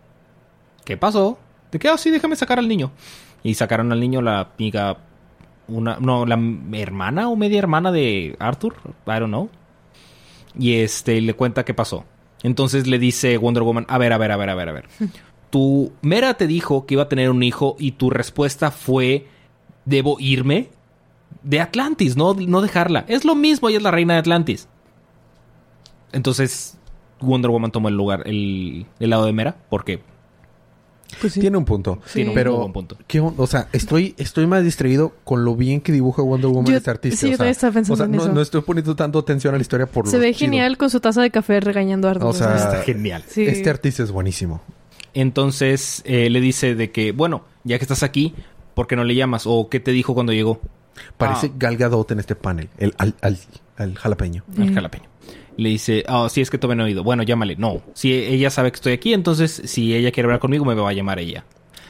¿qué 0.84 0.96
pasó? 0.96 1.38
De 1.70 1.78
que, 1.78 1.88
ah, 1.88 1.96
sí, 1.96 2.10
déjame 2.10 2.36
sacar 2.36 2.58
al 2.58 2.68
niño. 2.68 2.90
Y 3.42 3.54
sacaron 3.54 3.92
al 3.92 4.00
niño 4.00 4.20
la 4.20 4.40
amiga, 4.40 4.98
una, 5.68 5.98
no, 6.00 6.26
la 6.26 6.38
hermana 6.72 7.28
o 7.28 7.36
media 7.36 7.58
hermana 7.58 7.92
de 7.92 8.36
Arthur, 8.40 8.74
I 9.06 9.20
don't 9.20 9.28
know. 9.28 9.48
Y 10.58 10.76
este, 10.76 11.20
le 11.20 11.34
cuenta 11.34 11.64
qué 11.64 11.74
pasó. 11.74 12.04
Entonces 12.42 12.86
le 12.86 12.98
dice 12.98 13.36
Wonder 13.36 13.62
Woman, 13.62 13.86
a 13.88 13.98
ver, 13.98 14.12
a 14.12 14.18
ver, 14.18 14.32
a 14.32 14.36
ver, 14.36 14.50
a 14.50 14.54
ver, 14.54 14.68
a 14.68 14.72
ver. 14.72 14.88
Tu 15.50 15.92
Mera 16.02 16.34
te 16.34 16.46
dijo 16.46 16.84
que 16.84 16.92
iba 16.92 17.04
a 17.04 17.08
tener 17.08 17.30
un 17.30 17.42
hijo 17.42 17.74
y 17.78 17.92
tu 17.92 18.10
respuesta 18.10 18.70
fue, 18.70 19.28
¿debo 19.86 20.18
irme? 20.20 20.68
De 21.42 21.58
Atlantis, 21.58 22.18
no, 22.18 22.34
no 22.34 22.60
dejarla. 22.60 23.06
Es 23.08 23.24
lo 23.24 23.34
mismo, 23.34 23.70
ella 23.70 23.78
es 23.78 23.82
la 23.82 23.90
reina 23.90 24.12
de 24.12 24.20
Atlantis. 24.20 24.68
Entonces 26.12 26.77
Wonder 27.20 27.50
Woman 27.50 27.70
tomó 27.70 27.88
el 27.88 27.94
lugar, 27.96 28.22
el, 28.26 28.86
el 29.00 29.10
lado 29.10 29.24
de 29.26 29.32
Mera, 29.32 29.56
porque 29.70 30.00
Pues 31.20 31.32
sí. 31.32 31.40
Tiene 31.40 31.56
un 31.56 31.64
punto. 31.64 32.00
Sí. 32.04 32.14
tiene 32.16 32.30
un 32.30 32.34
Pero, 32.34 32.56
buen 32.58 32.72
punto. 32.72 32.96
¿qué 33.06 33.18
on- 33.20 33.34
o 33.38 33.46
sea, 33.46 33.68
estoy, 33.72 34.14
estoy 34.18 34.46
más 34.46 34.62
distraído 34.62 35.14
con 35.24 35.44
lo 35.44 35.56
bien 35.56 35.80
que 35.80 35.90
dibuja 35.90 36.20
Wonder 36.22 36.50
Woman 36.50 36.66
Yo- 36.70 36.76
este 36.76 36.90
artista. 36.90 37.16
sí, 37.20 37.26
yo 37.28 37.32
o 37.32 37.32
sea, 37.32 37.38
también 37.38 37.52
estaba 37.52 37.72
pensando 37.72 37.94
o 37.94 37.96
sea, 37.96 38.04
en 38.06 38.12
no, 38.12 38.22
eso. 38.24 38.32
no 38.32 38.40
estoy 38.42 38.60
poniendo 38.60 38.94
tanto 38.94 39.18
atención 39.18 39.54
a 39.54 39.56
la 39.56 39.62
historia 39.62 39.86
por 39.86 40.06
Se 40.06 40.18
ve 40.18 40.34
chido. 40.34 40.50
genial 40.50 40.76
con 40.76 40.90
su 40.90 41.00
taza 41.00 41.22
de 41.22 41.30
café 41.30 41.60
regañando 41.60 42.08
a 42.08 42.10
Arthur. 42.12 42.26
O 42.28 42.32
sea, 42.34 42.56
Está 42.56 42.82
genial. 42.82 43.24
sí. 43.26 43.44
Este 43.46 43.70
artista 43.70 44.02
es 44.02 44.12
buenísimo. 44.12 44.60
Entonces 45.14 46.02
eh, 46.04 46.28
le 46.30 46.40
dice 46.40 46.74
de 46.74 46.90
que, 46.92 47.12
bueno, 47.12 47.42
ya 47.64 47.78
que 47.78 47.84
estás 47.84 48.02
aquí, 48.02 48.34
¿por 48.74 48.86
qué 48.86 48.94
no 48.94 49.02
le 49.04 49.14
llamas? 49.14 49.44
¿O 49.46 49.68
qué 49.70 49.80
te 49.80 49.90
dijo 49.92 50.14
cuando 50.14 50.32
llegó? 50.32 50.60
Parece 51.16 51.46
Ah. 51.48 51.56
Gal 51.58 51.76
Gadot 51.76 52.10
en 52.10 52.20
este 52.20 52.34
panel. 52.34 52.68
El, 52.78 52.94
al, 52.98 53.14
al- 53.22 53.38
al 53.76 53.94
jalapeño. 53.96 54.44
Al 54.58 54.74
jalapeño. 54.74 55.04
Le 55.56 55.70
dice, 55.70 56.04
ah, 56.06 56.28
sí, 56.30 56.40
es 56.40 56.50
que 56.50 56.58
todavía 56.58 56.76
no 56.76 56.82
he 56.84 56.90
oído. 56.90 57.02
Bueno, 57.02 57.22
llámale. 57.24 57.56
No. 57.56 57.82
Si 57.94 58.12
ella 58.12 58.50
sabe 58.50 58.70
que 58.70 58.76
estoy 58.76 58.92
aquí, 58.92 59.12
entonces 59.12 59.62
si 59.64 59.94
ella 59.94 60.12
quiere 60.12 60.26
hablar 60.26 60.40
conmigo, 60.40 60.64
me 60.64 60.74
va 60.74 60.88
a 60.90 60.92
llamar 60.92 61.18
ella. 61.18 61.44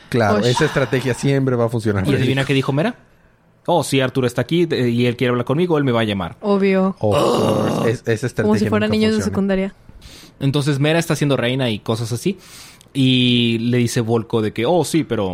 Claro, 0.09 0.39
esa 0.39 0.65
estrategia 0.65 1.13
siempre 1.13 1.55
va 1.55 1.67
a 1.67 1.69
funcionar. 1.69 2.09
¿Y 2.09 2.15
adivina 2.15 2.45
qué 2.47 2.55
dijo 2.55 2.73
Mera? 2.73 2.97
Oh, 3.67 3.85
si 3.85 4.01
Arturo 4.01 4.27
está 4.27 4.41
aquí 4.41 4.67
y 4.71 5.05
él 5.05 5.17
quiere 5.17 5.31
hablar 5.33 5.45
conmigo, 5.45 5.77
él 5.77 5.85
me 5.85 5.93
va 5.93 6.01
a 6.01 6.05
llamar. 6.05 6.37
Obvio. 6.41 6.97
Es- 7.87 8.01
esa 8.07 8.27
estrategia 8.27 8.43
Como 8.45 8.57
si 8.57 8.67
fueran 8.71 8.91
niños 8.91 9.15
de 9.17 9.23
secundaria. 9.23 9.75
Entonces 10.41 10.79
Mera 10.79 10.99
está 10.99 11.15
siendo 11.15 11.37
reina 11.37 11.69
y 11.69 11.79
cosas 11.81 12.11
así. 12.13 12.39
Y 12.95 13.59
le 13.59 13.77
dice 13.77 14.01
Volko 14.01 14.41
de 14.41 14.55
que, 14.55 14.65
oh, 14.65 14.85
sí, 14.85 15.05
pero 15.05 15.33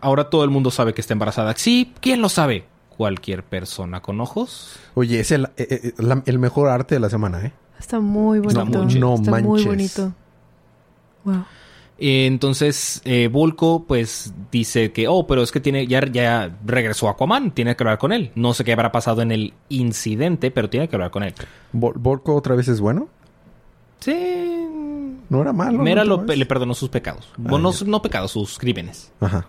ahora 0.00 0.28
todo 0.30 0.42
el 0.42 0.50
mundo 0.50 0.72
sabe 0.72 0.94
que 0.94 1.00
está 1.00 1.12
embarazada. 1.12 1.54
Sí, 1.56 1.92
¿quién 2.00 2.20
lo 2.20 2.28
sabe? 2.28 2.64
Cualquier 2.98 3.42
persona 3.44 4.02
con 4.02 4.20
ojos. 4.20 4.76
Oye, 4.94 5.20
es 5.20 5.30
el, 5.30 5.44
eh, 5.56 5.92
eh, 5.96 6.20
el 6.26 6.38
mejor 6.38 6.68
arte 6.68 6.96
de 6.96 7.00
la 7.00 7.08
semana, 7.08 7.42
¿eh? 7.46 7.52
Está 7.78 8.00
muy 8.00 8.40
bonito. 8.40 8.66
muy 8.66 8.86
chido. 8.88 9.00
No 9.08 9.14
Está 9.14 9.40
muy 9.40 9.64
bonito. 9.64 10.12
Wow. 11.24 11.44
Eh, 12.00 12.26
Entonces, 12.26 13.00
eh, 13.04 13.28
Volko, 13.28 13.84
pues, 13.86 14.32
dice 14.50 14.92
que, 14.92 15.06
oh, 15.08 15.26
pero 15.28 15.42
es 15.42 15.52
que 15.52 15.60
tiene, 15.60 15.86
ya, 15.86 16.04
ya 16.06 16.56
regresó 16.66 17.08
Aquaman, 17.08 17.52
tiene 17.52 17.74
que 17.76 17.82
hablar 17.84 17.98
con 17.98 18.12
él. 18.12 18.32
No 18.34 18.52
sé 18.52 18.64
qué 18.64 18.72
habrá 18.72 18.90
pasado 18.92 19.22
en 19.22 19.30
el 19.32 19.54
incidente, 19.68 20.50
pero 20.50 20.68
tiene 20.68 20.88
que 20.88 20.96
hablar 20.96 21.10
con 21.12 21.22
él. 21.22 21.34
Vol- 21.72 21.94
¿Volko 21.96 22.34
otra 22.34 22.54
vez 22.56 22.66
es 22.68 22.80
bueno? 22.80 23.08
Sí. 24.00 24.66
No 25.28 25.40
era 25.42 25.52
malo. 25.52 25.82
Mera 25.82 26.04
¿no? 26.04 26.16
lo- 26.18 26.24
le 26.24 26.46
perdonó 26.46 26.74
sus 26.74 26.88
pecados. 26.88 27.28
Ah, 27.32 27.36
Bueno, 27.38 27.70
no, 27.72 27.86
no 27.86 28.02
pecados, 28.02 28.32
sus 28.32 28.58
crímenes. 28.58 29.12
Ajá. 29.20 29.46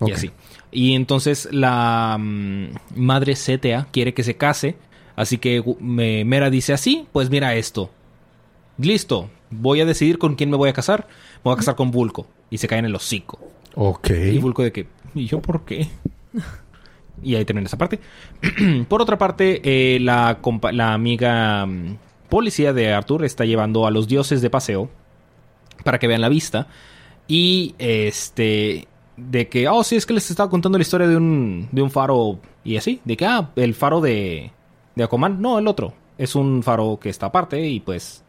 Y 0.00 0.04
Ok. 0.04 0.12
así. 0.12 0.30
Y 0.76 0.94
entonces 0.94 1.48
la 1.52 2.18
mm, 2.20 2.66
madre 2.96 3.32
CTA 3.34 3.86
quiere 3.92 4.12
que 4.12 4.22
se 4.22 4.36
case. 4.36 4.76
Así 5.16 5.38
que 5.38 5.64
me- 5.80 6.26
Mera 6.26 6.50
dice 6.50 6.74
así, 6.74 7.06
pues 7.12 7.30
mira 7.30 7.54
esto. 7.54 7.90
Listo, 8.76 9.30
voy 9.50 9.80
a 9.80 9.86
decidir 9.86 10.18
con 10.18 10.34
quién 10.34 10.50
me 10.50 10.56
voy 10.58 10.68
a 10.68 10.74
casar. 10.74 11.06
Me 11.36 11.40
voy 11.44 11.54
a 11.54 11.56
casar 11.56 11.76
con 11.76 11.90
Vulco. 11.90 12.26
Y 12.50 12.58
se 12.58 12.68
cae 12.68 12.80
en 12.80 12.84
el 12.84 12.94
hocico. 12.94 13.38
Ok. 13.74 14.10
Y 14.10 14.36
Vulco 14.36 14.62
de 14.62 14.72
que, 14.72 14.86
¿y 15.14 15.24
yo 15.24 15.40
por 15.40 15.64
qué? 15.64 15.88
y 17.22 17.34
ahí 17.36 17.46
termina 17.46 17.66
esa 17.66 17.78
parte. 17.78 17.98
por 18.88 19.00
otra 19.00 19.16
parte, 19.16 19.62
eh, 19.64 19.98
la, 20.00 20.38
la 20.72 20.92
amiga 20.92 21.64
mm, 21.64 21.96
policía 22.28 22.74
de 22.74 22.92
Arthur 22.92 23.24
está 23.24 23.46
llevando 23.46 23.86
a 23.86 23.90
los 23.90 24.08
dioses 24.08 24.42
de 24.42 24.50
paseo 24.50 24.90
para 25.84 25.98
que 25.98 26.06
vean 26.06 26.20
la 26.20 26.28
vista. 26.28 26.66
Y 27.28 27.74
este. 27.78 28.88
De 29.16 29.48
que, 29.48 29.68
oh, 29.68 29.82
sí, 29.82 29.96
es 29.96 30.04
que 30.06 30.12
les 30.14 30.30
estaba 30.30 30.50
contando 30.50 30.76
la 30.78 30.82
historia 30.82 31.06
de 31.08 31.16
un, 31.16 31.68
de 31.72 31.82
un 31.82 31.90
faro 31.90 32.38
y 32.64 32.76
así. 32.76 33.00
De 33.04 33.16
que, 33.16 33.24
ah, 33.26 33.50
el 33.56 33.74
faro 33.74 34.00
de, 34.00 34.50
de 34.94 35.04
Aquaman. 35.04 35.40
No, 35.40 35.58
el 35.58 35.66
otro. 35.68 35.94
Es 36.18 36.34
un 36.34 36.62
faro 36.62 36.98
que 37.00 37.08
está 37.08 37.26
aparte 37.26 37.66
y 37.66 37.80
pues. 37.80 38.22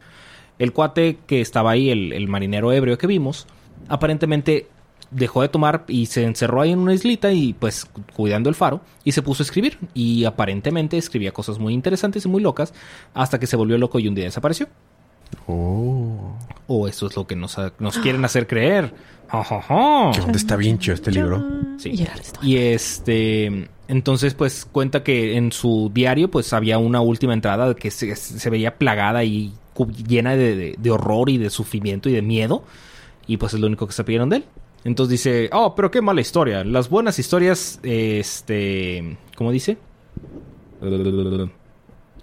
El 0.58 0.72
cuate 0.72 1.18
que 1.26 1.40
estaba 1.40 1.70
ahí, 1.70 1.90
el, 1.90 2.12
el 2.12 2.26
marinero 2.26 2.72
ebrio 2.72 2.98
que 2.98 3.06
vimos, 3.06 3.46
aparentemente 3.88 4.66
dejó 5.10 5.40
de 5.42 5.48
tomar 5.48 5.84
y 5.88 6.06
se 6.06 6.24
encerró 6.24 6.60
ahí 6.60 6.72
en 6.72 6.80
una 6.80 6.92
islita 6.94 7.32
y 7.32 7.52
pues 7.54 7.84
cu- 7.86 8.02
cuidando 8.14 8.48
el 8.50 8.54
faro 8.56 8.80
y 9.04 9.12
se 9.12 9.22
puso 9.22 9.42
a 9.42 9.44
escribir 9.44 9.78
y 9.94 10.24
aparentemente 10.24 10.98
escribía 10.98 11.32
cosas 11.32 11.58
muy 11.58 11.72
interesantes 11.72 12.26
y 12.26 12.28
muy 12.28 12.42
locas 12.42 12.74
hasta 13.14 13.38
que 13.38 13.46
se 13.46 13.56
volvió 13.56 13.78
loco 13.78 13.98
y 14.00 14.08
un 14.08 14.14
día 14.16 14.24
desapareció. 14.24 14.66
Oh. 15.46 16.36
O 16.66 16.86
eso 16.88 17.06
es 17.06 17.16
lo 17.16 17.26
que 17.26 17.34
nos, 17.36 17.58
ha- 17.58 17.72
nos 17.78 17.98
quieren 17.98 18.24
hacer 18.24 18.46
creer. 18.46 18.92
¿Qué 20.14 20.20
onda 20.20 20.36
está 20.36 20.56
bien 20.56 20.78
chido 20.78 20.94
este 20.94 21.10
libro? 21.10 21.42
Sí. 21.78 21.90
Y 22.42 22.56
este, 22.56 23.68
entonces 23.88 24.34
pues 24.34 24.66
cuenta 24.70 25.02
que 25.02 25.36
en 25.36 25.52
su 25.52 25.90
diario 25.92 26.30
pues 26.30 26.52
había 26.52 26.78
una 26.78 27.00
última 27.00 27.34
entrada 27.34 27.74
que 27.74 27.90
se, 27.90 28.14
se 28.16 28.50
veía 28.50 28.76
plagada 28.76 29.24
y 29.24 29.52
llena 30.06 30.34
de, 30.36 30.56
de- 30.56 30.74
de 30.78 30.90
horror 30.90 31.30
y 31.30 31.38
de 31.38 31.50
sufrimiento 31.50 32.08
y 32.08 32.12
de 32.12 32.22
miedo. 32.22 32.64
Y 33.26 33.36
pues 33.36 33.52
es 33.54 33.60
lo 33.60 33.66
único 33.66 33.86
que 33.86 33.92
se 33.92 34.04
pidieron 34.04 34.28
de 34.30 34.36
él. 34.36 34.44
Entonces 34.84 35.10
dice, 35.10 35.50
oh, 35.52 35.74
pero 35.74 35.90
qué 35.90 36.00
mala 36.00 36.20
historia. 36.20 36.64
Las 36.64 36.88
buenas 36.88 37.18
historias, 37.18 37.80
este, 37.82 39.18
¿cómo 39.36 39.52
dice? 39.52 39.76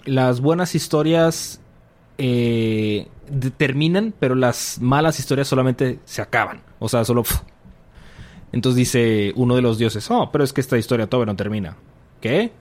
Las 0.06 0.40
buenas 0.42 0.76
historias 0.76 1.60
eh, 2.18 3.08
de- 3.30 3.52
terminan, 3.52 4.14
pero 4.20 4.36
las 4.36 4.80
malas 4.82 5.20
historias 5.20 5.48
solamente 5.48 6.00
se 6.06 6.22
acaban. 6.22 6.62
O 6.80 6.90
sea, 6.90 7.04
solo... 7.06 7.24
Entonces 8.52 8.78
dice 8.78 9.34
uno 9.36 9.56
de 9.56 9.62
los 9.62 9.78
dioses, 9.78 10.10
oh, 10.12 10.30
pero 10.32 10.44
es 10.44 10.54
que 10.54 10.62
esta 10.62 10.78
historia 10.78 11.08
todavía 11.08 11.32
no 11.34 11.36
termina. 11.36 11.76
¿Qué? 12.22 12.52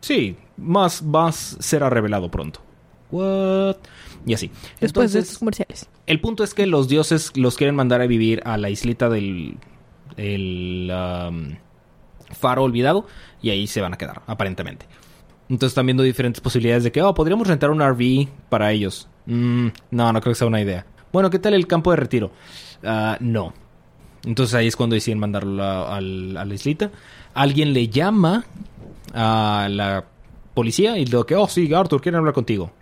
Sí, 0.00 0.36
más, 0.56 1.02
más 1.02 1.56
será 1.60 1.90
revelado 1.90 2.30
pronto. 2.30 2.60
What? 3.10 3.76
Y 4.26 4.32
así. 4.34 4.50
Después 4.80 5.12
de 5.12 5.18
Entonces, 5.18 5.24
estos 5.24 5.38
comerciales. 5.38 5.88
el 6.06 6.20
punto 6.20 6.42
es 6.42 6.54
que 6.54 6.66
los 6.66 6.88
dioses 6.88 7.36
los 7.36 7.56
quieren 7.56 7.74
mandar 7.76 8.00
a 8.00 8.06
vivir 8.06 8.40
a 8.46 8.56
la 8.56 8.70
islita 8.70 9.08
del 9.10 9.58
el, 10.16 10.90
um, 10.90 11.56
faro 12.30 12.62
olvidado 12.62 13.06
y 13.42 13.50
ahí 13.50 13.66
se 13.66 13.80
van 13.82 13.92
a 13.92 13.98
quedar, 13.98 14.22
aparentemente. 14.26 14.86
Entonces 15.48 15.72
están 15.72 15.86
viendo 15.86 16.02
diferentes 16.02 16.40
posibilidades 16.40 16.84
de 16.84 16.92
que, 16.92 17.02
oh, 17.02 17.14
podríamos 17.14 17.46
rentar 17.46 17.70
un 17.70 17.82
RV 17.82 18.28
para 18.48 18.72
ellos. 18.72 19.08
Mm, 19.26 19.68
no, 19.90 20.12
no 20.12 20.20
creo 20.20 20.32
que 20.32 20.38
sea 20.38 20.46
una 20.46 20.60
idea. 20.60 20.86
Bueno, 21.12 21.30
¿qué 21.30 21.38
tal 21.38 21.54
el 21.54 21.66
campo 21.66 21.90
de 21.90 21.96
retiro? 21.96 22.30
Ah, 22.82 23.16
no. 23.20 23.52
Entonces 24.24 24.54
ahí 24.54 24.66
es 24.66 24.76
cuando 24.76 24.94
deciden 24.94 25.18
mandarlo 25.18 25.62
a, 25.62 25.96
a 25.96 26.00
la 26.00 26.54
islita. 26.54 26.90
Alguien 27.34 27.72
le 27.72 27.88
llama 27.88 28.44
a 29.12 29.68
la 29.70 30.04
policía 30.54 30.96
y 30.96 31.04
le 31.04 31.18
dice 31.18 31.34
oh, 31.36 31.48
sí, 31.48 31.72
Arthur, 31.74 32.00
quieren 32.00 32.18
hablar 32.18 32.34
contigo. 32.34 32.72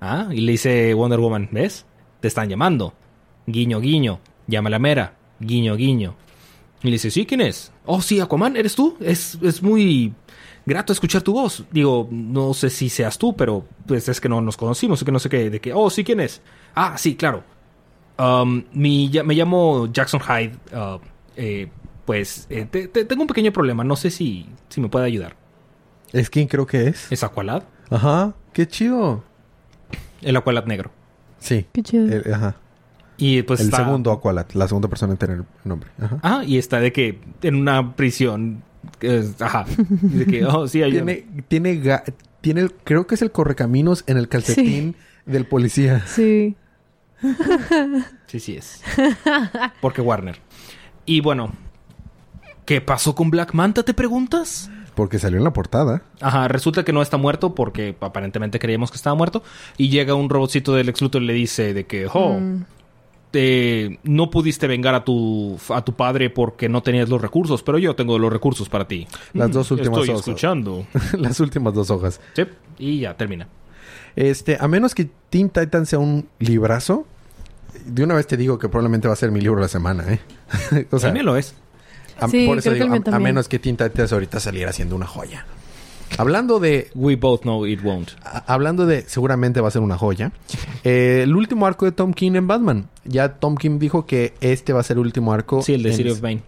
Ah, 0.00 0.28
y 0.32 0.40
le 0.40 0.52
dice 0.52 0.94
Wonder 0.94 1.20
Woman, 1.20 1.48
¿ves? 1.52 1.86
Te 2.20 2.28
están 2.28 2.48
llamando. 2.48 2.94
Guiño, 3.46 3.80
guiño. 3.80 4.20
Llama 4.46 4.68
a 4.68 4.70
la 4.70 4.78
mera. 4.78 5.14
Guiño, 5.38 5.76
guiño. 5.76 6.16
Y 6.82 6.86
le 6.86 6.92
dice, 6.92 7.10
¿sí? 7.10 7.26
¿Quién 7.26 7.42
es? 7.42 7.72
Oh, 7.84 8.00
sí, 8.00 8.20
Aquaman, 8.20 8.56
¿eres 8.56 8.74
tú? 8.74 8.96
Es, 9.00 9.38
es 9.42 9.62
muy 9.62 10.14
grato 10.66 10.92
escuchar 10.92 11.22
tu 11.22 11.32
voz. 11.32 11.64
Digo, 11.70 12.08
no 12.10 12.54
sé 12.54 12.70
si 12.70 12.88
seas 12.88 13.18
tú, 13.18 13.34
pero 13.36 13.64
pues 13.86 14.08
es 14.08 14.20
que 14.20 14.28
no 14.28 14.40
nos 14.40 14.56
conocimos, 14.56 15.02
que 15.04 15.12
no 15.12 15.18
sé 15.18 15.28
qué, 15.28 15.50
de 15.50 15.60
que, 15.60 15.72
oh, 15.72 15.90
sí, 15.90 16.04
¿quién 16.04 16.20
es? 16.20 16.40
Ah, 16.74 16.96
sí, 16.98 17.14
claro. 17.16 17.42
Um, 18.18 18.64
mi, 18.72 19.08
ya- 19.10 19.22
me 19.24 19.34
llamo 19.34 19.86
Jackson 19.92 20.20
Hyde. 20.20 20.52
uh, 20.76 20.98
eh, 21.36 21.70
pues 22.04 22.46
eh, 22.50 22.66
te- 22.70 22.88
te- 22.88 23.04
tengo 23.04 23.22
un 23.22 23.28
pequeño 23.28 23.52
problema, 23.52 23.84
no 23.84 23.96
sé 23.96 24.10
si, 24.10 24.46
si 24.68 24.80
me 24.80 24.88
puede 24.88 25.06
ayudar. 25.06 25.36
¿Es 26.12 26.28
quién 26.28 26.48
creo 26.48 26.66
que 26.66 26.88
es? 26.88 27.10
¿Es 27.12 27.22
Aqualad? 27.22 27.62
Ajá. 27.88 28.34
Qué 28.52 28.66
chido. 28.66 29.22
El 30.22 30.36
Aqualad 30.36 30.64
negro. 30.66 30.90
Sí. 31.38 31.66
Qué 31.72 31.82
chido. 31.82 32.06
El, 32.06 32.34
ajá. 32.34 32.56
Y 33.16 33.42
pues 33.42 33.60
el 33.60 33.66
está- 33.66 33.78
segundo 33.84 34.10
Aqualat. 34.12 34.52
La 34.54 34.66
segunda 34.66 34.88
persona 34.88 35.12
en 35.12 35.18
tener 35.18 35.44
nombre. 35.64 35.90
Ajá. 36.00 36.18
Ah, 36.22 36.42
y 36.44 36.58
está 36.58 36.80
de 36.80 36.92
que 36.92 37.20
en 37.42 37.54
una 37.54 37.94
prisión. 37.94 38.62
Eh, 39.00 39.28
ajá. 39.40 39.64
De 39.88 40.26
que, 40.26 40.44
oh, 40.44 40.66
sí, 40.68 40.82
ayúdame. 40.82 41.24
Tiene, 41.48 41.72
tiene, 41.74 41.82
ga- 41.82 42.14
tiene, 42.40 42.60
el- 42.62 42.72
creo 42.84 43.06
que 43.06 43.14
es 43.14 43.22
el 43.22 43.30
correcaminos 43.32 44.04
en 44.06 44.16
el 44.18 44.28
calcetín 44.28 44.96
del 45.26 45.46
policía. 45.46 46.04
Sí. 46.06 46.56
Sí, 48.26 48.40
sí 48.40 48.56
es. 48.56 48.82
Porque 49.80 50.00
Warner. 50.00 50.38
Y 51.04 51.20
bueno, 51.20 51.52
¿qué 52.64 52.80
pasó 52.80 53.14
con 53.14 53.30
Black 53.30 53.52
Manta, 53.54 53.82
te 53.82 53.94
preguntas? 53.94 54.70
Porque 54.94 55.18
salió 55.18 55.38
en 55.38 55.44
la 55.44 55.52
portada. 55.52 56.02
Ajá, 56.20 56.48
resulta 56.48 56.84
que 56.84 56.92
no 56.92 57.00
está 57.02 57.16
muerto 57.16 57.54
porque 57.54 57.96
aparentemente 58.00 58.58
creíamos 58.58 58.90
que 58.90 58.96
estaba 58.96 59.14
muerto. 59.16 59.42
Y 59.76 59.88
llega 59.88 60.14
un 60.14 60.28
robotcito 60.30 60.74
del 60.74 60.88
ex 60.88 61.00
Luthor 61.00 61.22
y 61.22 61.26
le 61.26 61.32
dice 61.32 61.74
de 61.74 61.86
que, 61.86 62.06
oh, 62.12 62.38
Mm. 62.40 62.64
Te- 63.30 63.98
no 64.04 64.30
pudiste 64.30 64.66
vengar 64.66 64.94
a 64.94 65.04
tu, 65.04 65.58
a 65.70 65.84
tu 65.84 65.94
padre 65.94 66.30
porque 66.30 66.68
no 66.68 66.82
tenías 66.82 67.08
los 67.08 67.20
recursos, 67.20 67.62
pero 67.62 67.78
yo 67.78 67.94
tengo 67.94 68.18
los 68.18 68.32
recursos 68.32 68.68
para 68.68 68.86
ti. 68.88 69.06
Las 69.32 69.50
dos 69.52 69.70
últimas 69.70 69.98
Estoy 70.00 70.14
hojas. 70.14 70.26
escuchando. 70.28 70.86
Las 71.18 71.38
últimas 71.40 71.72
dos 71.74 71.90
hojas. 71.90 72.20
Sí, 72.34 72.42
y 72.78 73.00
ya 73.00 73.16
termina. 73.16 73.48
Este, 74.16 74.56
a 74.60 74.66
menos 74.68 74.94
que 74.94 75.08
Teen 75.30 75.50
Titan 75.50 75.86
sea 75.86 75.98
un 76.00 76.28
librazo, 76.40 77.06
de 77.84 78.02
una 78.02 78.14
vez 78.14 78.26
te 78.26 78.36
digo 78.36 78.58
que 78.58 78.68
probablemente 78.68 79.06
va 79.08 79.14
a 79.14 79.16
ser 79.16 79.30
mi 79.30 79.40
libro 79.40 79.56
de 79.56 79.62
la 79.62 79.68
semana, 79.68 80.04
¿eh? 80.12 80.20
o 80.90 80.98
sea, 80.98 81.08
También 81.08 81.26
lo 81.26 81.36
es. 81.36 81.54
a, 82.18 82.26
Sí, 82.28 82.46
por 82.46 82.58
eso 82.58 82.72
digo, 82.72 82.92
a- 83.12 83.18
menos 83.20 83.48
que 83.48 83.58
Teen 83.60 83.76
Titans 83.76 84.12
ahorita 84.12 84.40
saliera 84.40 84.72
siendo 84.72 84.96
una 84.96 85.06
joya. 85.06 85.46
Hablando 86.18 86.60
de 86.60 86.90
We 86.94 87.16
both 87.16 87.42
know 87.42 87.66
it 87.66 87.82
won't. 87.82 88.10
a- 88.24 88.44
hablando 88.52 88.86
de 88.86 89.02
seguramente 89.08 89.60
va 89.60 89.68
a 89.68 89.70
ser 89.70 89.82
una 89.82 89.96
joya. 89.96 90.32
eh, 90.84 91.20
el 91.24 91.34
último 91.36 91.66
arco 91.66 91.84
de 91.86 91.92
Tom 91.92 92.12
King 92.12 92.32
en 92.34 92.46
Batman. 92.46 92.88
Ya 93.04 93.34
Tom 93.34 93.56
King 93.56 93.78
dijo 93.78 94.06
que 94.06 94.34
este 94.40 94.72
va 94.72 94.80
a 94.80 94.82
ser 94.82 94.96
el 94.96 95.02
último 95.02 95.32
arco. 95.32 95.62
Sí, 95.62 95.74
el 95.74 95.82
de 95.82 95.90
en- 95.90 95.96
City 95.96 96.10
of 96.10 96.20
Bane. 96.20 96.42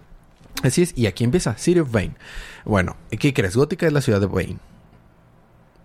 Así 0.62 0.82
es, 0.82 0.92
y 0.96 1.06
aquí 1.06 1.24
empieza 1.24 1.56
City 1.56 1.80
of 1.80 1.90
Bane. 1.90 2.12
Bueno, 2.64 2.96
¿qué 3.18 3.32
crees? 3.32 3.56
Gótica 3.56 3.86
es 3.86 3.92
la 3.92 4.00
ciudad 4.00 4.20
de 4.20 4.26
Bane. 4.26 4.58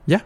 ¿Ya? 0.05 0.25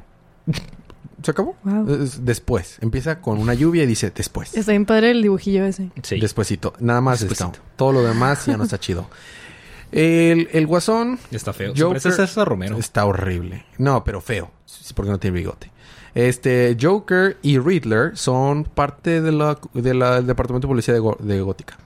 Se 1.23 1.31
acabó. 1.31 1.55
Wow. 1.63 1.85
Después. 2.21 2.77
Empieza 2.81 3.21
con 3.21 3.37
una 3.37 3.53
lluvia 3.53 3.83
y 3.83 3.85
dice 3.85 4.11
después. 4.13 4.55
Está 4.55 4.71
bien 4.71 4.85
padre 4.85 5.11
el 5.11 5.21
dibujillo 5.21 5.65
ese. 5.65 5.91
Sí. 6.01 6.19
Despuésito. 6.19 6.73
Nada 6.79 6.99
más 6.99 7.19
Despuesito. 7.19 7.51
esto. 7.51 7.63
Todo 7.75 7.91
lo 7.93 8.03
demás 8.03 8.45
ya 8.47 8.57
no 8.57 8.63
está 8.63 8.79
chido. 8.79 9.07
El, 9.91 10.47
el 10.53 10.67
guasón 10.67 11.19
Está 11.31 11.53
feo. 11.53 11.73
Joker- 11.75 11.97
Joker... 12.01 12.11
César 12.13 12.47
Romero. 12.47 12.77
está 12.77 13.05
horrible. 13.05 13.65
No, 13.77 14.03
pero 14.03 14.21
feo. 14.21 14.51
Porque 14.95 15.11
no 15.11 15.19
tiene 15.19 15.37
bigote. 15.37 15.71
Este, 16.15 16.75
Joker 16.79 17.37
y 17.41 17.57
Riddler 17.59 18.17
son 18.17 18.65
parte 18.65 19.21
de 19.21 19.31
la, 19.31 19.57
de 19.73 19.93
la- 19.93 20.15
del 20.15 20.27
departamento 20.27 20.67
de 20.67 20.71
policía 20.71 20.93
de, 20.93 20.99
Go- 20.99 21.17
de 21.19 21.41
Gótica. 21.41 21.77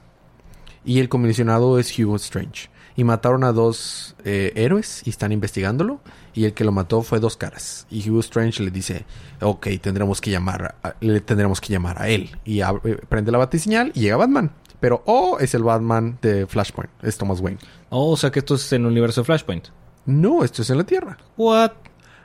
Y 0.83 0.99
el 0.99 1.09
comisionado 1.09 1.79
es 1.79 1.97
Hugo 1.97 2.15
Strange. 2.15 2.69
Y 2.97 3.03
mataron 3.03 3.43
a 3.43 3.51
dos 3.51 4.15
eh, 4.23 4.53
héroes 4.55 5.01
y 5.05 5.09
están 5.09 5.31
investigándolo. 5.31 5.99
Y 6.33 6.45
el 6.45 6.53
que 6.53 6.63
lo 6.63 6.71
mató 6.71 7.01
fue 7.01 7.19
Dos 7.19 7.37
Caras. 7.37 7.87
Y 7.89 8.09
Hugo 8.09 8.19
Strange 8.21 8.61
le 8.63 8.71
dice, 8.71 9.05
ok, 9.41 9.67
tendremos 9.81 10.21
que 10.21 10.31
llamar, 10.31 10.75
a- 10.83 10.95
le 10.99 11.21
tendremos 11.21 11.59
que 11.61 11.73
llamar 11.73 12.01
a 12.01 12.07
él. 12.09 12.37
Y 12.45 12.61
abre- 12.61 12.97
prende 13.09 13.31
la 13.31 13.37
batiseñal 13.37 13.91
y 13.95 14.01
llega 14.01 14.17
Batman. 14.17 14.51
Pero, 14.85 15.01
oh, 15.07 15.37
es 15.39 15.55
el 15.55 15.63
Batman 15.63 16.19
de 16.21 16.45
Flashpoint. 16.45 16.91
Es 17.03 17.17
Thomas 17.17 17.39
Wayne. 17.39 17.57
Oh, 17.89 18.11
o 18.11 18.17
sea 18.17 18.29
que 18.29 18.37
esto 18.37 18.53
es 18.53 18.71
en 18.71 18.81
el 18.83 18.87
universo 18.91 19.21
de 19.21 19.25
Flashpoint. 19.25 19.69
No, 20.05 20.43
esto 20.43 20.61
es 20.61 20.69
en 20.69 20.77
la 20.77 20.83
Tierra. 20.83 21.17
What? 21.37 21.71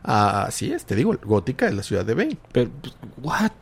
Ah, 0.02 0.44
Así 0.48 0.70
es, 0.70 0.84
te 0.84 0.94
digo, 0.94 1.16
Gótica 1.24 1.68
es 1.68 1.74
la 1.74 1.82
ciudad 1.82 2.04
de 2.04 2.12
Bane. 2.12 2.36
Pero, 2.52 2.68
what? 3.22 3.52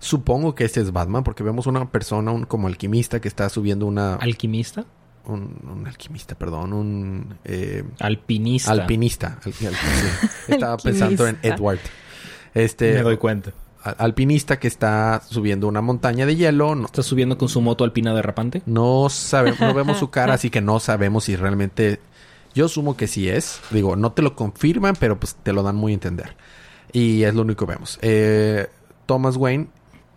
Supongo 0.00 0.56
que 0.56 0.64
este 0.64 0.80
es 0.80 0.90
Batman 0.92 1.22
porque 1.22 1.44
vemos 1.44 1.68
una 1.68 1.88
persona, 1.88 2.32
un 2.32 2.46
como 2.46 2.66
alquimista 2.66 3.20
que 3.20 3.28
está 3.28 3.48
subiendo 3.48 3.86
una... 3.86 4.16
¿Alquimista? 4.16 4.84
un, 5.26 5.56
un 5.70 5.86
alquimista, 5.86 6.34
perdón, 6.34 6.72
un... 6.72 7.38
eh, 7.44 7.84
Alpinista. 8.00 8.72
alpinista. 8.72 9.38
Al- 9.44 9.52
al- 9.68 9.74
sí. 9.74 10.28
Estaba 10.48 10.76
pensando 10.78 11.28
en. 11.28 11.38
Edward. 11.42 11.78
Este... 12.54 12.94
Me 12.94 13.02
doy 13.02 13.18
cuenta. 13.18 13.52
Al- 13.82 13.96
alpinista 13.98 14.58
que 14.58 14.68
está 14.68 15.22
subiendo 15.28 15.68
una 15.68 15.80
montaña 15.80 16.26
de 16.26 16.36
hielo. 16.36 16.74
No, 16.74 16.86
¿Está 16.86 17.02
subiendo 17.02 17.38
con 17.38 17.48
su 17.48 17.60
moto 17.60 17.84
alpina 17.84 18.14
derrapante? 18.14 18.62
no 18.66 19.08
sabemos, 19.10 19.60
no 19.60 19.74
vemos 19.74 19.98
su 19.98 20.10
cara, 20.10 20.34
así 20.34 20.50
que 20.50 20.60
no 20.60 20.80
sabemos 20.80 21.24
si 21.24 21.36
realmente... 21.36 22.00
Yo 22.54 22.64
asumo 22.66 22.96
que 22.96 23.06
sí 23.06 23.28
es. 23.28 23.60
Digo, 23.70 23.94
no 23.94 24.12
te 24.12 24.22
lo 24.22 24.34
confirman, 24.34 24.96
pero 24.98 25.20
pues 25.20 25.36
te 25.42 25.52
lo 25.52 25.62
dan 25.62 25.76
muy 25.76 25.92
a 25.92 25.94
entender. 25.94 26.34
Y 26.92 27.22
es 27.22 27.34
lo 27.34 27.42
único 27.42 27.66
que 27.66 27.72
vemos. 27.74 27.98
Eh, 28.02 28.66
Thomas 29.06 29.36
Wayne, 29.36 29.68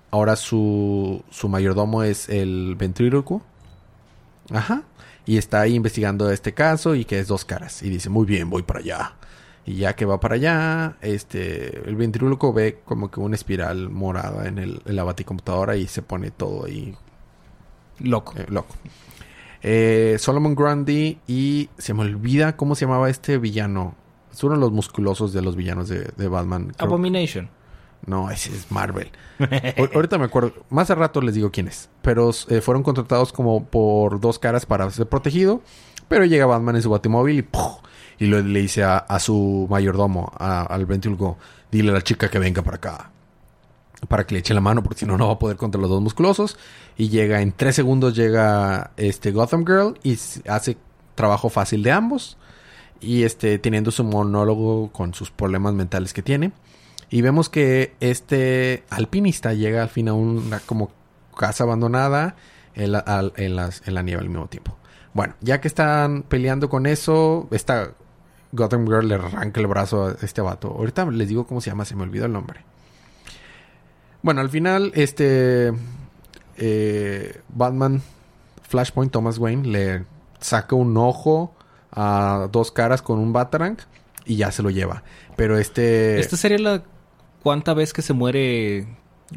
ahora 0.10 0.36
su, 0.38 1.24
su 1.30 1.50
mayordomo 1.50 2.02
es 2.04 2.30
el 2.30 2.76
ventrílocuo. 2.78 3.44
Ajá. 4.50 4.84
Y 5.26 5.38
está 5.38 5.62
ahí 5.62 5.76
investigando 5.76 6.32
este 6.32 6.54
caso 6.54 6.96
y 6.96 7.06
que 7.06 7.20
es 7.20 7.28
dos 7.28 7.46
caras. 7.46 7.84
Y 7.84 7.90
dice, 7.90 8.10
muy 8.10 8.26
bien, 8.26 8.50
voy 8.50 8.64
para 8.64 8.80
allá. 8.80 9.14
Y 9.66 9.76
ya 9.76 9.96
que 9.96 10.06
va 10.06 10.20
para 10.20 10.36
allá, 10.36 10.98
este, 11.02 11.88
el 11.88 11.96
ventríloco 11.96 12.52
ve 12.52 12.80
como 12.84 13.12
que 13.12 13.20
una 13.20 13.36
espiral 13.36 13.90
morada 13.90 14.48
en, 14.48 14.58
el, 14.58 14.82
en 14.86 14.96
la 14.96 15.04
baticomputadora 15.04 15.76
y 15.76 15.86
se 15.88 16.02
pone 16.02 16.32
todo 16.32 16.66
ahí 16.66 16.96
Loco. 18.00 18.34
eh, 18.38 18.46
loco. 18.50 18.76
Eh, 19.62 20.16
Solomon 20.20 20.56
Grundy 20.56 21.20
y 21.28 21.70
se 21.78 21.94
me 21.94 22.02
olvida 22.02 22.58
cómo 22.58 22.74
se 22.76 22.86
llamaba 22.86 23.10
este 23.10 23.38
villano. 23.38 23.96
Es 24.34 24.44
uno 24.44 24.56
de 24.56 24.60
los 24.62 24.72
musculosos 24.72 25.34
de 25.34 25.42
los 25.44 25.56
villanos 25.56 25.88
de, 25.90 26.10
de 26.18 26.28
Batman. 26.28 26.74
Creo- 26.76 26.88
Abomination. 26.90 27.50
no, 28.08 28.32
ese 28.32 28.50
es 28.50 28.72
Marvel. 28.72 29.12
Ahor- 29.40 29.92
Ahorita 29.94 30.18
me 30.18 30.26
acuerdo. 30.26 30.54
Más 30.72 30.90
al 30.90 30.98
rato 30.98 31.22
les 31.22 31.36
digo 31.36 31.52
quién 31.52 31.68
es. 31.68 31.90
Pero 32.02 32.32
eh, 32.50 32.62
fueron 32.62 32.82
contratados 32.82 33.32
como 33.32 33.66
por 33.66 34.20
dos 34.20 34.40
caras 34.40 34.66
para 34.66 34.90
ser 34.90 35.08
protegido. 35.08 35.62
Pero 36.08 36.26
llega 36.26 36.48
Batman 36.48 36.78
en 36.78 36.82
su 36.82 36.90
batimóvil 36.90 37.38
y 37.38 37.42
¡puf! 37.44 37.74
Y 38.22 38.28
lo- 38.28 38.40
le 38.42 38.60
dice 38.62 38.84
a, 38.84 39.20
su 39.20 39.66
mayordomo, 39.70 40.32
a- 40.38 40.62
al 40.62 40.86
ventríloco, 40.86 41.38
dile 41.72 41.90
a 41.90 41.94
la 41.96 42.02
chica 42.04 42.30
que 42.30 42.38
venga 42.38 42.62
para 42.62 42.78
acá. 42.78 43.12
Para 44.08 44.26
que 44.28 44.34
le 44.36 44.40
eche 44.40 44.54
la 44.54 44.62
mano, 44.62 44.84
porque 44.84 45.00
si 45.00 45.06
no, 45.08 45.18
no 45.18 45.28
va 45.28 45.34
a 45.34 45.40
poder 45.40 45.58
contra 45.58 45.82
los 45.82 45.90
dos 45.90 46.02
musculosos. 46.02 46.58
Y 46.98 47.10
llega, 47.10 47.42
en 47.42 47.52
tres 47.52 47.76
segundos 47.76 48.16
llega 48.16 48.92
este 48.98 49.32
Gotham 49.32 49.66
Girl 49.66 50.00
y 50.04 50.18
hace 50.48 50.78
trabajo 51.16 51.50
fácil 51.50 51.82
de 51.82 51.92
ambos. 51.92 52.38
Y 53.00 53.24
este, 53.24 53.58
teniendo 53.58 53.90
su 53.90 54.04
monólogo 54.04 54.92
con 54.92 55.14
sus 55.16 55.32
problemas 55.32 55.74
mentales 55.74 56.14
que 56.14 56.22
tiene. 56.22 56.52
Y 57.10 57.22
vemos 57.24 57.50
que 57.50 57.96
este 58.00 58.84
alpinista 58.92 59.54
llega 59.54 59.82
al 59.82 59.90
fin 59.90 60.10
a 60.10 60.14
una 60.14 60.60
como 60.60 60.92
casa 61.36 61.64
abandonada 61.64 62.36
en 62.76 62.92
la, 62.92 63.32
en 63.36 63.56
la 63.96 64.02
nieve 64.04 64.22
al 64.22 64.30
mismo 64.30 64.48
tiempo. 64.48 64.78
Bueno, 65.14 65.34
ya 65.42 65.60
que 65.60 65.68
están 65.68 66.24
peleando 66.24 66.70
con 66.70 66.86
eso, 66.86 67.48
esta 67.52 67.92
Gotham 68.52 68.86
Girl 68.86 69.08
le 69.08 69.16
arranca 69.16 69.60
el 69.62 69.68
brazo 69.68 70.08
a 70.08 70.16
este 70.22 70.42
vato. 70.42 70.70
Ahorita 70.70 71.06
les 71.06 71.28
digo 71.30 71.46
cómo 71.48 71.62
se 71.62 71.70
llama, 71.70 71.86
se 71.86 71.96
me 71.96 72.04
olvidó 72.04 72.26
el 72.26 72.34
nombre. 72.34 72.62
Bueno, 74.22 74.42
al 74.42 74.50
final, 74.50 74.92
este 74.96 75.74
eh, 76.58 77.42
Batman, 77.50 78.02
Flashpoint, 78.68 79.12
Thomas 79.12 79.38
Wayne, 79.38 79.68
le 79.68 80.06
saca 80.40 80.76
un 80.76 80.96
ojo 80.98 81.56
a 81.92 82.48
dos 82.52 82.72
caras 82.72 83.02
con 83.02 83.20
un 83.20 83.34
Batarang 83.34 83.78
y 84.26 84.36
ya 84.36 84.52
se 84.52 84.62
lo 84.64 84.70
lleva. 84.70 85.04
Pero 85.36 85.58
este... 85.58 86.20
¿Esta 86.20 86.38
sería 86.38 86.60
la 86.60 86.84
cuánta 87.42 87.74
vez 87.74 87.94
que 87.94 88.02
se 88.02 88.14
muere? 88.14 88.88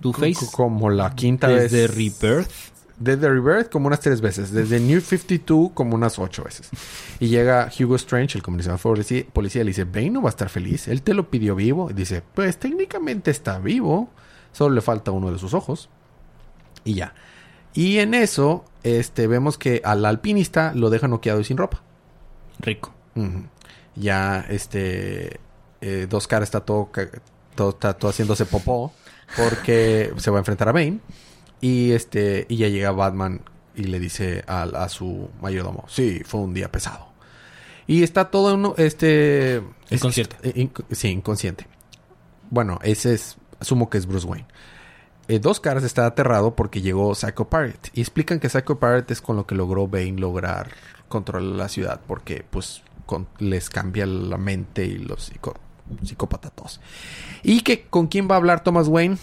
Co- 0.02 0.50
Como 0.52 0.90
la 0.90 1.14
quinta 1.14 1.48
Desde 1.48 1.86
vez. 1.88 1.94
Rebirth. 1.96 2.50
Desde 2.98 3.28
Rebirth 3.28 3.70
como 3.70 3.88
unas 3.88 4.00
tres 4.00 4.20
veces. 4.20 4.52
Desde 4.52 4.78
New 4.80 5.00
52 5.00 5.70
como 5.74 5.94
unas 5.94 6.18
ocho 6.18 6.44
veces. 6.44 6.70
Y 7.18 7.28
llega 7.28 7.70
Hugo 7.78 7.96
Strange, 7.96 8.38
el 8.38 8.42
comisionado 8.42 8.78
de 8.78 8.82
policía, 8.82 9.24
policía, 9.32 9.62
y 9.62 9.64
le 9.64 9.70
dice, 9.70 9.84
Bane 9.84 10.10
no 10.10 10.22
va 10.22 10.28
a 10.28 10.30
estar 10.30 10.48
feliz. 10.48 10.88
Él 10.88 11.02
te 11.02 11.14
lo 11.14 11.30
pidió 11.30 11.54
vivo. 11.54 11.90
Y 11.90 11.94
dice, 11.94 12.22
pues 12.34 12.58
técnicamente 12.58 13.30
está 13.30 13.58
vivo. 13.58 14.10
Solo 14.52 14.74
le 14.74 14.80
falta 14.80 15.10
uno 15.10 15.32
de 15.32 15.38
sus 15.38 15.54
ojos. 15.54 15.88
Y 16.84 16.94
ya. 16.94 17.14
Y 17.74 17.98
en 17.98 18.14
eso, 18.14 18.64
este, 18.84 19.26
vemos 19.26 19.58
que 19.58 19.82
al 19.84 20.04
alpinista 20.04 20.72
lo 20.74 20.90
deja 20.90 21.08
noqueado 21.08 21.40
y 21.40 21.44
sin 21.44 21.56
ropa. 21.56 21.82
Rico. 22.60 22.94
Ya, 23.96 24.44
este, 24.48 25.40
eh, 25.80 26.06
Dos 26.08 26.28
Caras 26.28 26.48
está 26.48 26.60
todo, 26.60 26.90
todo, 27.54 27.70
está 27.70 27.94
todo 27.94 28.10
haciéndose 28.10 28.46
popó 28.46 28.92
porque 29.36 30.12
se 30.16 30.30
va 30.30 30.38
a 30.38 30.40
enfrentar 30.40 30.68
a 30.68 30.72
Bane. 30.72 31.00
Y 31.60 31.92
este, 31.92 32.46
y 32.48 32.56
ya 32.58 32.68
llega 32.68 32.90
Batman 32.92 33.40
y 33.74 33.84
le 33.84 33.98
dice 33.98 34.44
al- 34.46 34.76
a, 34.76 34.88
su 34.88 35.30
mayordomo, 35.40 35.84
sí, 35.88 36.22
fue 36.24 36.40
un 36.40 36.54
día 36.54 36.70
pesado. 36.70 37.08
Y 37.86 38.02
está 38.02 38.30
todo 38.30 38.54
uno, 38.54 38.74
este... 38.78 39.56
es- 39.56 39.62
Inconsciente. 39.92 40.36
inc- 40.54 40.84
sí, 40.90 41.08
inconsciente. 41.08 41.66
Bueno, 42.50 42.78
ese 42.82 43.14
es, 43.14 43.36
asumo 43.60 43.90
que 43.90 43.98
es 43.98 44.06
Bruce 44.06 44.26
Wayne. 44.26 44.46
Eh, 45.28 45.38
Dos 45.38 45.58
Caras 45.60 45.84
está 45.84 46.04
aterrado 46.06 46.54
porque 46.54 46.82
llegó 46.82 47.14
Psycho 47.14 47.48
Pirate. 47.48 47.90
Y 47.94 48.00
explican 48.02 48.40
que 48.40 48.48
Psycho 48.50 48.78
Pirate 48.78 49.12
es 49.14 49.20
con 49.22 49.36
lo 49.36 49.46
que 49.46 49.54
logró 49.54 49.88
Bane 49.88 50.12
lograr 50.18 50.70
controlar 51.08 51.56
la 51.56 51.68
ciudad. 51.68 52.00
Porque, 52.06 52.44
pues, 52.48 52.82
con- 53.06 53.26
les 53.38 53.70
cambia 53.70 54.04
la 54.06 54.36
mente 54.38 54.84
y 54.84 54.98
los 54.98 55.32
psicópatas. 56.04 56.80
Y 57.42 57.62
que 57.62 57.82
con 57.88 58.06
quién 58.06 58.28
va 58.30 58.34
a 58.34 58.38
hablar 58.38 58.62
Thomas 58.62 58.88
Wayne. 58.88 59.16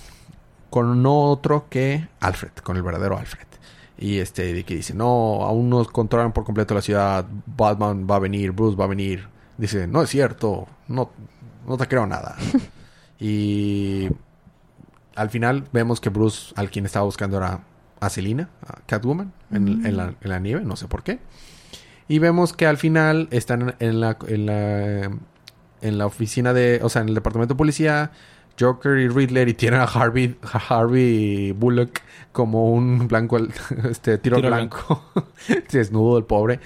Con 0.71 1.03
no 1.03 1.25
otro 1.25 1.67
que 1.69 2.07
Alfred, 2.19 2.53
con 2.63 2.77
el 2.77 2.81
verdadero 2.81 3.19
Alfred. 3.19 3.45
Y 3.99 4.17
este, 4.17 4.51
de 4.53 4.63
que 4.63 4.73
dice, 4.73 4.95
no, 4.95 5.43
aún 5.43 5.69
no 5.69 5.85
controlan 5.85 6.33
por 6.33 6.43
completo 6.43 6.73
la 6.73 6.81
ciudad. 6.81 7.23
Batman 7.45 8.07
va 8.09 8.15
a 8.15 8.19
venir, 8.19 8.51
Bruce 8.51 8.75
va 8.75 8.85
a 8.85 8.87
venir. 8.87 9.27
Dice, 9.59 9.85
no 9.85 10.01
es 10.01 10.09
cierto, 10.09 10.67
no, 10.87 11.11
no 11.67 11.77
te 11.77 11.87
creo 11.87 12.07
nada. 12.07 12.35
y 13.19 14.09
al 15.15 15.29
final 15.29 15.65
vemos 15.71 16.01
que 16.01 16.09
Bruce, 16.09 16.51
al 16.55 16.71
quien 16.71 16.87
estaba 16.87 17.05
buscando 17.05 17.37
era 17.37 17.59
a 17.99 18.09
Selina, 18.09 18.49
a 18.65 18.81
Catwoman, 18.87 19.31
en, 19.51 19.85
en 19.85 19.97
la, 19.97 20.15
en 20.19 20.29
la 20.29 20.39
nieve, 20.39 20.63
no 20.65 20.75
sé 20.75 20.87
por 20.87 21.03
qué. 21.03 21.19
Y 22.07 22.19
vemos 22.19 22.53
que 22.53 22.65
al 22.65 22.77
final 22.77 23.27
están 23.31 23.75
en 23.79 24.01
la, 24.01 24.17
en 24.27 24.45
la, 24.47 25.11
en 25.81 25.97
la 25.97 26.05
oficina 26.05 26.53
de, 26.53 26.79
o 26.83 26.89
sea, 26.89 27.03
en 27.03 27.09
el 27.09 27.15
departamento 27.15 27.53
de 27.53 27.57
policía, 27.57 28.11
Joker 28.59 28.97
y 28.97 29.07
Riddler 29.07 29.49
y 29.49 29.53
tienen 29.53 29.79
a 29.79 29.83
Harvey, 29.83 30.37
Harvey 30.69 31.51
Bullock 31.51 31.99
como 32.31 32.71
un 32.71 33.07
blanco, 33.07 33.37
este, 33.89 34.17
tiro, 34.17 34.37
Tiro 34.37 34.49
blanco, 34.49 35.11
desnudo 35.71 36.17
el 36.17 36.25
pobre. 36.25 36.59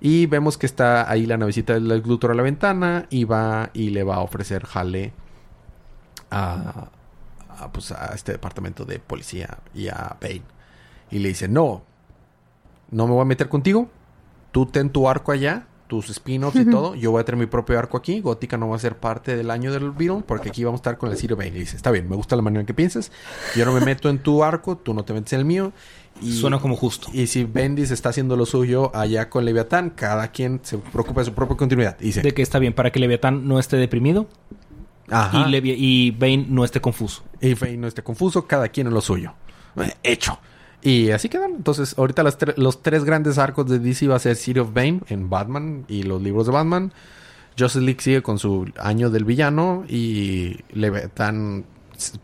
Y 0.00 0.26
vemos 0.26 0.58
que 0.58 0.66
está 0.66 1.10
ahí 1.10 1.26
la 1.26 1.36
navecita 1.36 1.74
del 1.74 2.02
Luthor 2.02 2.30
a 2.30 2.34
la 2.34 2.42
ventana 2.42 3.06
y 3.10 3.24
va 3.24 3.70
y 3.72 3.90
le 3.90 4.04
va 4.04 4.16
a 4.16 4.20
ofrecer 4.20 4.64
jale 4.64 5.12
a, 6.30 6.90
a, 7.48 7.72
pues, 7.72 7.90
a 7.90 8.14
este 8.14 8.32
departamento 8.32 8.84
de 8.84 9.00
policía 9.00 9.58
y 9.74 9.88
a 9.88 10.16
Bane. 10.20 10.42
Y 11.10 11.18
le 11.18 11.28
dice, 11.28 11.48
no, 11.48 11.82
no 12.90 13.06
me 13.06 13.14
voy 13.14 13.22
a 13.22 13.24
meter 13.24 13.48
contigo. 13.48 13.88
Tú 14.52 14.66
ten 14.66 14.90
tu 14.90 15.08
arco 15.08 15.32
allá, 15.32 15.66
tus 15.88 16.08
spin-offs 16.10 16.60
y 16.60 16.64
todo. 16.66 16.94
Yo 16.94 17.10
voy 17.10 17.20
a 17.20 17.24
tener 17.24 17.38
mi 17.40 17.46
propio 17.46 17.78
arco 17.78 17.96
aquí. 17.96 18.20
Gótica 18.20 18.56
no 18.56 18.68
va 18.68 18.76
a 18.76 18.78
ser 18.78 18.96
parte 18.96 19.36
del 19.36 19.50
año 19.50 19.72
del 19.72 19.90
Beetle 19.90 20.22
porque 20.26 20.50
aquí 20.50 20.62
vamos 20.62 20.78
a 20.78 20.82
estar 20.82 20.98
con 20.98 21.10
el 21.10 21.16
Ciro 21.16 21.34
Bane. 21.34 21.48
Y 21.48 21.60
dice, 21.60 21.74
está 21.76 21.90
bien, 21.90 22.08
me 22.08 22.14
gusta 22.14 22.36
la 22.36 22.42
manera 22.42 22.60
en 22.60 22.66
que 22.66 22.74
piensas. 22.74 23.10
Yo 23.56 23.64
no 23.64 23.72
me 23.72 23.80
meto 23.80 24.08
en 24.10 24.18
tu 24.20 24.44
arco, 24.44 24.76
tú 24.76 24.94
no 24.94 25.04
te 25.04 25.12
metes 25.14 25.32
en 25.32 25.40
el 25.40 25.44
mío. 25.46 25.72
Y, 26.20 26.32
Suena 26.32 26.58
como 26.58 26.76
justo. 26.76 27.08
y 27.12 27.26
si 27.28 27.44
Bendis 27.44 27.90
está 27.90 28.08
haciendo 28.08 28.36
lo 28.36 28.44
suyo 28.44 28.94
allá 28.94 29.30
con 29.30 29.44
Leviatán, 29.44 29.90
cada 29.90 30.28
quien 30.32 30.60
se 30.62 30.76
preocupa 30.78 31.20
de 31.20 31.26
su 31.26 31.32
propia 31.32 31.56
continuidad. 31.56 31.96
Y 32.00 32.04
dice, 32.06 32.22
De 32.22 32.32
que 32.34 32.42
está 32.42 32.58
bien 32.58 32.72
para 32.74 32.90
que 32.92 32.98
Leviatán 33.00 33.46
no 33.48 33.58
esté 33.58 33.76
deprimido. 33.76 34.26
Ajá. 35.10 35.38
Y, 35.46 35.50
Levi- 35.50 35.74
y 35.78 36.10
Bane 36.10 36.46
no 36.48 36.64
esté 36.64 36.80
confuso. 36.80 37.22
Y 37.40 37.54
Bane 37.54 37.76
no 37.78 37.86
esté 37.86 38.02
confuso, 38.02 38.46
cada 38.46 38.68
quien 38.68 38.88
en 38.88 38.94
lo 38.94 39.00
suyo. 39.00 39.32
Hecho. 40.02 40.38
Y 40.82 41.10
así 41.10 41.28
quedan. 41.28 41.56
Entonces, 41.56 41.94
ahorita 41.98 42.22
las 42.22 42.38
tre- 42.38 42.54
los 42.56 42.82
tres 42.82 43.04
grandes 43.04 43.38
arcos 43.38 43.68
de 43.68 43.78
DC 43.78 44.06
va 44.06 44.16
a 44.16 44.18
ser 44.20 44.36
City 44.36 44.60
of 44.60 44.72
Bane 44.72 45.00
en 45.08 45.28
Batman 45.28 45.84
y 45.88 46.04
los 46.04 46.22
libros 46.22 46.46
de 46.46 46.52
Batman. 46.52 46.92
Justice 47.58 47.84
League 47.84 48.00
sigue 48.00 48.22
con 48.22 48.38
su 48.38 48.70
año 48.78 49.10
del 49.10 49.24
villano 49.24 49.84
y 49.88 50.56
Leviathan 50.72 51.64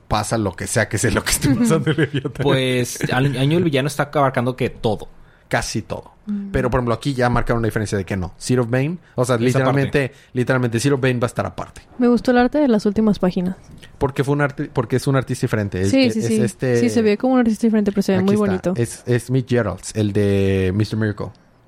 pasa 0.07 0.39
lo 0.39 0.53
que 0.55 0.69
sea 0.69 0.89
que 0.89 0.99
sea 0.99 1.11
lo 1.11 1.25
que 1.25 1.33
esté 1.33 1.51
pasando 1.55 1.91
en 1.91 1.97
Leviathan. 1.97 2.33
Pues 2.45 3.01
al 3.13 3.37
año 3.37 3.59
el 3.59 3.65
villano 3.65 3.89
está 3.89 4.11
abarcando 4.15 4.55
que 4.57 4.71
todo. 4.71 5.09
Casi 5.49 5.83
todo. 5.83 6.13
Pero, 6.53 6.71
por 6.71 6.79
ejemplo, 6.79 6.95
aquí 6.95 7.13
ya 7.13 7.29
marcaron 7.29 7.61
la 7.61 7.67
diferencia 7.67 7.99
de 7.99 8.05
que 8.07 8.17
no. 8.17 8.33
City 8.39 8.59
of 8.59 8.71
Bane, 8.71 8.97
o 9.15 9.27
sea, 9.27 9.35
Esa 9.37 9.45
literalmente, 9.45 10.13
literalmente 10.33 10.81
City 10.81 10.95
of 10.95 11.01
Bane 11.03 11.19
va 11.19 11.27
a 11.27 11.29
estar 11.29 11.45
aparte. 11.45 11.83
Me 11.99 12.09
gustó 12.09 12.31
el 12.31 12.39
arte 12.39 12.57
de 12.59 12.67
las 12.69 12.87
últimas 12.87 13.19
páginas. 13.19 13.57
Porque 13.99 14.25
fue 14.25 14.33
un 14.33 14.41
arte, 14.41 14.71
porque 14.73 14.97
es 14.97 15.07
un 15.07 15.17
artista 15.17 15.43
diferente. 15.43 15.83
Es- 15.83 15.91
sí, 15.91 16.05
es- 16.05 16.15
sí, 16.15 16.21
es 16.21 16.27
sí. 16.27 16.41
este- 16.41 16.81
Sí, 16.81 16.89
se 16.89 17.03
ve 17.03 17.19
como 17.19 17.35
un 17.35 17.41
artista 17.41 17.67
diferente, 17.67 17.93
pero 17.93 18.01
se 18.03 18.13
ve 18.13 18.19
Aquí 18.19 18.25
muy 18.25 18.35
está. 18.37 18.47
bonito. 18.47 18.75
Es, 18.77 19.03
es 19.07 19.31
Mick 19.31 19.47
Geralds, 19.49 19.95
el 19.95 20.15
de 20.15 20.73
Mr. 20.75 20.97
Miracle. 20.97 21.27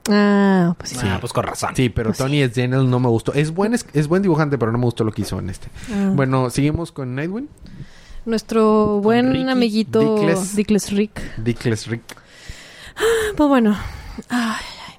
Ah, 0.08 0.74
pues 0.78 0.90
sí. 0.90 0.96
Ah, 1.02 1.18
pues 1.20 1.32
con 1.34 1.44
razón. 1.44 1.70
Sí, 1.76 1.90
pero 1.90 2.08
Pues 2.10 2.18
Tony 2.18 2.40
S. 2.40 2.58
Daniel 2.58 2.88
no 2.88 2.98
me 2.98 3.08
gustó. 3.08 3.34
Es 3.34 3.52
buen, 3.52 3.74
es, 3.74 3.84
es 3.92 4.08
buen 4.08 4.22
dibujante, 4.22 4.56
pero 4.56 4.72
no 4.72 4.78
me 4.78 4.84
gustó 4.84 5.04
lo 5.04 5.12
que 5.12 5.20
hizo 5.22 5.38
en 5.38 5.50
este. 5.50 5.68
Ah. 5.92 6.12
Bueno, 6.14 6.48
seguimos 6.48 6.92
con 6.92 7.14
Nightwing. 7.14 7.48
Nuestro 8.24 9.00
buen 9.02 9.32
Ricky 9.32 9.48
amiguito 9.50 10.00
Dickless. 10.16 10.56
Dickless 10.56 10.92
Rick. 10.92 11.20
Dickless 11.38 11.86
Rick. 11.88 12.02
Pues 13.37 13.48
bueno. 13.48 13.76
Ay, 14.28 14.64
ay. 14.88 14.94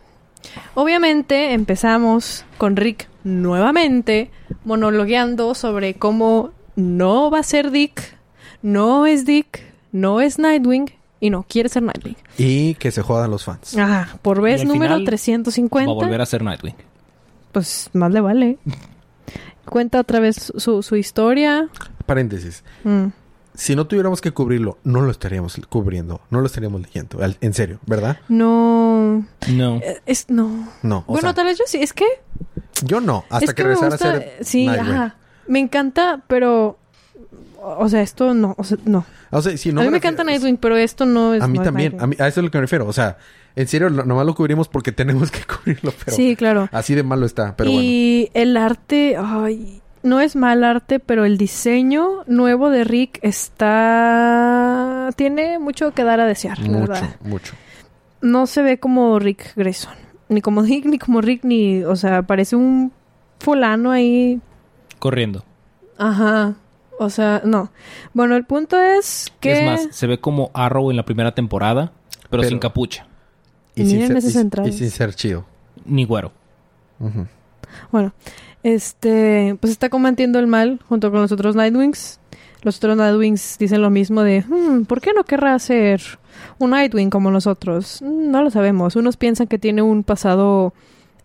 Obviamente 0.76 1.54
empezamos 1.54 2.46
con 2.58 2.76
Rick 2.76 3.08
nuevamente 3.24 4.32
monologueando 4.64 5.56
sobre 5.56 5.96
cómo 5.96 6.52
no 6.76 7.32
va 7.32 7.40
a 7.40 7.44
ser 7.44 7.72
Dick, 7.72 8.16
no 8.62 9.06
es 9.06 9.26
Dick, 9.26 9.64
no 9.92 10.22
es 10.22 10.40
Nightwing 10.40 10.92
y 11.20 11.30
no 11.30 11.44
quiere 11.44 11.70
ser 11.70 11.84
Nightwing. 11.84 12.16
Y 12.38 12.76
que 12.76 12.92
se 12.92 13.02
jodan 13.02 13.32
los 13.32 13.44
fans. 13.44 13.76
Ajá, 13.78 14.20
por 14.22 14.42
vez 14.42 14.64
número 14.64 14.94
final 14.96 15.06
350. 15.06 15.92
Va 15.92 15.92
a 15.92 16.06
volver 16.06 16.22
a 16.22 16.26
ser 16.26 16.44
Nightwing. 16.44 16.76
Pues 17.52 17.90
más 17.94 18.12
le 18.12 18.22
vale. 18.22 18.58
Cuenta 19.66 20.00
otra 20.00 20.20
vez 20.20 20.54
su, 20.56 20.84
su 20.84 20.96
historia. 20.96 21.68
Paréntesis. 22.06 22.64
Mm. 22.84 23.08
Si 23.60 23.76
no 23.76 23.88
tuviéramos 23.88 24.22
que 24.22 24.32
cubrirlo, 24.32 24.78
no 24.84 25.02
lo 25.02 25.10
estaríamos 25.10 25.60
cubriendo. 25.68 26.22
No 26.30 26.42
lo 26.42 26.46
estaríamos 26.46 26.80
leyendo. 26.82 27.24
Al- 27.24 27.38
En 27.42 27.54
serio, 27.56 27.80
¿verdad? 27.88 28.20
No. 28.30 29.26
No. 29.50 29.78
eh, 29.78 30.00
Es, 30.06 30.30
no. 30.30 30.68
No. 30.84 31.00
O 31.08 31.14
bueno, 31.14 31.22
sea, 31.22 31.34
tal 31.34 31.46
vez 31.46 31.58
yo 31.58 31.64
sí. 31.66 31.80
Es 31.82 31.92
que. 31.92 32.06
yo 32.86 33.02
no. 33.02 33.26
Hasta 33.30 33.46
es 33.46 33.54
que, 33.56 33.64
me 33.64 33.70
regresara 33.70 33.92
gusta- 33.96 34.10
a 34.10 34.14
ser 34.20 34.38
Sí, 34.46 34.68
Nightwing. 34.68 34.92
ajá. 34.92 35.16
Me 35.48 35.60
encanta, 35.60 36.22
pero. 36.28 36.78
O 37.60 37.90
sea, 37.90 38.02
esto 38.04 38.36
no. 38.36 38.54
O 38.60 38.64
sea, 38.64 38.78
no. 38.86 39.06
O 39.32 39.42
sea, 39.42 39.58
si 39.58 39.74
no 39.74 39.82
a 39.82 39.84
mí 39.86 39.90
me 39.90 39.98
refiero- 39.98 40.14
encanta 40.14 40.24
Nightwing, 40.32 40.58
pero 40.58 40.78
esto 40.78 41.06
no 41.08 41.34
es. 41.34 41.42
A 41.42 41.48
mí 41.48 41.58
no 41.58 41.64
también. 41.64 41.98
A, 42.00 42.06
mí, 42.06 42.16
a 42.20 42.28
eso 42.28 42.40
es 42.42 42.44
lo 42.46 42.52
que 42.52 42.60
me 42.60 42.62
refiero. 42.62 42.86
O 42.88 42.94
sea, 42.94 43.18
en 43.56 43.68
serio, 43.68 43.90
lo- 43.90 44.06
nomás 44.06 44.26
lo 44.28 44.36
cubrimos 44.36 44.68
porque 44.68 44.92
tenemos 44.94 45.32
que 45.32 45.40
cubrirlo. 45.46 45.92
Pero 46.06 46.16
sí, 46.16 46.36
claro. 46.36 46.70
así 46.72 46.94
de 46.94 47.02
malo 47.02 47.26
está. 47.26 47.56
Pero 47.58 47.72
bueno. 47.72 47.84
y 47.84 48.30
el 48.36 48.56
arte. 48.56 49.18
Ay. 49.18 49.82
No 50.08 50.22
es 50.22 50.36
mal 50.36 50.64
arte, 50.64 51.00
pero 51.00 51.26
el 51.26 51.38
diseño 51.38 52.24
nuevo 52.28 52.70
de 52.70 52.84
Rick 52.84 53.20
está. 53.22 55.10
Tiene 55.16 55.60
mucho 55.60 55.92
que 55.94 56.04
dar 56.04 56.20
a 56.20 56.26
desear, 56.26 56.60
la 56.60 56.80
verdad. 56.80 57.16
mucho. 57.22 57.54
No 58.22 58.48
se 58.48 58.62
ve 58.62 58.80
como 58.80 59.20
Rick 59.20 59.54
Grayson. 59.56 59.94
Ni 60.30 60.42
como 60.42 60.64
Dick, 60.64 60.86
ni 60.86 60.98
como 60.98 61.22
Rick, 61.22 61.44
ni. 61.44 61.84
O 61.84 61.96
sea, 61.96 62.24
parece 62.24 62.56
un 62.56 62.92
fulano 63.40 63.92
ahí 63.92 64.40
Corriendo. 65.00 65.44
Ajá. 65.98 66.56
O 67.00 67.10
sea, 67.12 67.42
no. 67.46 67.72
Bueno, 68.14 68.36
el 68.36 68.44
punto 68.46 68.80
es 68.82 69.32
que... 69.40 69.60
Es 69.60 69.66
más, 69.66 69.96
se 69.96 70.08
ve 70.08 70.20
como 70.20 70.50
Arrow 70.56 70.90
en 70.90 70.98
la 70.98 71.06
primera 71.06 71.36
temporada, 71.36 71.92
pero, 72.30 72.42
Pero- 72.42 72.44
sin 72.50 72.58
capucha. 72.60 73.06
Y 73.76 73.84
Miren 73.84 74.20
sin, 74.24 74.32
ser, 74.32 74.66
y- 74.66 74.70
y 74.70 74.74
sin 74.74 74.90
ser 74.90 75.14
chido. 75.14 75.46
Ni 75.86 76.06
güero. 76.06 76.32
Bueno, 77.92 78.12
este... 78.74 79.56
Pues 79.60 79.72
está 79.72 79.90
combatiendo 79.90 80.40
el 80.40 80.48
mal 80.48 80.80
junto 80.88 81.12
con 81.12 81.22
los 81.22 81.32
otros 81.32 81.56
Nightwings. 81.56 82.20
Los 82.64 82.78
otros 82.78 82.98
Nightwings 82.98 83.58
dicen 83.60 83.82
lo 83.82 83.90
mismo 83.90 84.24
de... 84.24 84.44
"Hmm, 84.48 84.84
¿Por 84.84 85.00
qué 85.02 85.12
no 85.16 85.24
querrá 85.24 85.58
ser 85.60 86.02
un 86.60 86.72
Nightwing 86.72 87.10
como 87.10 87.32
nosotros? 87.32 88.02
"Mm, 88.02 88.32
No 88.32 88.42
lo 88.44 88.50
sabemos. 88.52 88.96
Unos 88.96 89.18
piensan 89.18 89.48
que 89.48 89.58
tiene 89.60 89.82
un 89.82 90.04
pasado... 90.04 90.74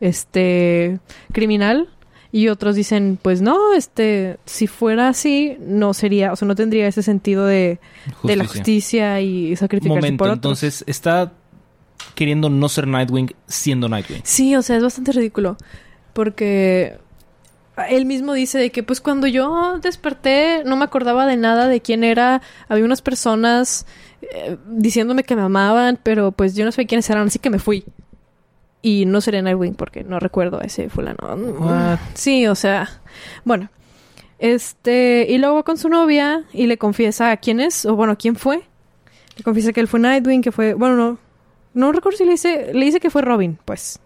Este... 0.00 0.98
Criminal. 1.32 1.88
Y 2.34 2.48
otros 2.48 2.74
dicen, 2.76 3.18
pues 3.20 3.42
no, 3.42 3.74
este... 3.74 4.38
Si 4.46 4.66
fuera 4.66 5.08
así, 5.08 5.56
no 5.60 5.94
sería... 5.94 6.32
O 6.32 6.36
sea, 6.36 6.48
no 6.48 6.54
tendría 6.54 6.86
ese 6.86 7.02
sentido 7.02 7.46
de... 7.46 7.78
De 8.22 8.36
la 8.36 8.46
justicia 8.46 9.20
y 9.20 9.54
sacrificarse 9.56 9.98
Momento, 10.00 10.18
por 10.18 10.28
otros. 10.28 10.36
entonces 10.38 10.84
está 10.86 11.32
queriendo 12.14 12.50
no 12.50 12.68
ser 12.68 12.86
Nightwing 12.88 13.34
siendo 13.46 13.88
Nightwing. 13.88 14.20
Sí, 14.24 14.54
o 14.56 14.62
sea, 14.62 14.76
es 14.76 14.82
bastante 14.82 15.12
ridículo. 15.12 15.56
Porque 16.14 16.98
él 17.88 18.06
mismo 18.06 18.34
dice 18.34 18.58
de 18.58 18.70
que 18.70 18.82
pues 18.82 19.00
cuando 19.00 19.26
yo 19.26 19.78
desperté 19.78 20.62
no 20.64 20.76
me 20.76 20.84
acordaba 20.84 21.26
de 21.26 21.36
nada 21.36 21.68
de 21.68 21.80
quién 21.80 22.04
era. 22.04 22.42
Había 22.68 22.84
unas 22.84 23.02
personas 23.02 23.86
eh, 24.20 24.56
diciéndome 24.66 25.24
que 25.24 25.36
me 25.36 25.42
amaban, 25.42 25.98
pero 26.02 26.32
pues 26.32 26.54
yo 26.54 26.64
no 26.64 26.72
sabía 26.72 26.86
quiénes 26.86 27.08
eran, 27.10 27.26
así 27.26 27.38
que 27.38 27.50
me 27.50 27.58
fui. 27.58 27.84
Y 28.82 29.06
no 29.06 29.20
seré 29.20 29.42
Nightwing 29.42 29.74
porque 29.74 30.04
no 30.04 30.18
recuerdo 30.18 30.60
a 30.60 30.64
ese 30.64 30.88
fulano. 30.90 31.18
What? 31.24 31.98
Sí, 32.14 32.46
o 32.46 32.54
sea, 32.54 33.00
bueno. 33.44 33.70
Este, 34.38 35.26
y 35.28 35.38
luego 35.38 35.54
va 35.54 35.62
con 35.62 35.78
su 35.78 35.88
novia 35.88 36.44
y 36.52 36.66
le 36.66 36.76
confiesa 36.76 37.36
quién 37.36 37.60
es, 37.60 37.86
o 37.86 37.94
bueno, 37.94 38.18
quién 38.18 38.34
fue. 38.34 38.62
Le 39.36 39.44
confiesa 39.44 39.72
que 39.72 39.80
él 39.80 39.86
fue 39.86 40.00
Nightwing, 40.00 40.42
que 40.42 40.50
fue, 40.50 40.74
bueno, 40.74 40.96
no, 40.96 41.18
no 41.74 41.92
recuerdo 41.92 42.18
si 42.18 42.24
le 42.24 42.32
dice, 42.32 42.72
le 42.74 42.84
dice 42.84 42.98
que 42.98 43.08
fue 43.08 43.22
Robin, 43.22 43.56
pues. 43.64 44.00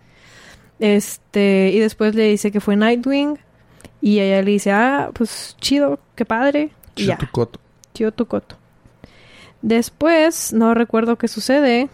Este, 0.79 1.71
y 1.73 1.79
después 1.79 2.15
le 2.15 2.29
dice 2.29 2.53
que 2.53 2.61
fue 2.61 2.77
Nightwing. 2.77 3.39
Y 4.01 4.21
ella 4.21 4.43
le 4.43 4.51
dice, 4.51 4.73
ah, 4.73 5.11
pues 5.15 5.57
chido, 5.61 5.99
qué 6.15 6.25
padre. 6.25 6.71
Y 6.95 7.07
ya, 7.07 7.17
Chutucoto. 7.19 7.59
chido 7.95 8.13
tu 8.13 8.27
coto. 8.27 8.57
Después, 9.63 10.53
no 10.53 10.75
recuerdo 10.75 11.17
qué 11.17 11.29
sucede. 11.29 11.89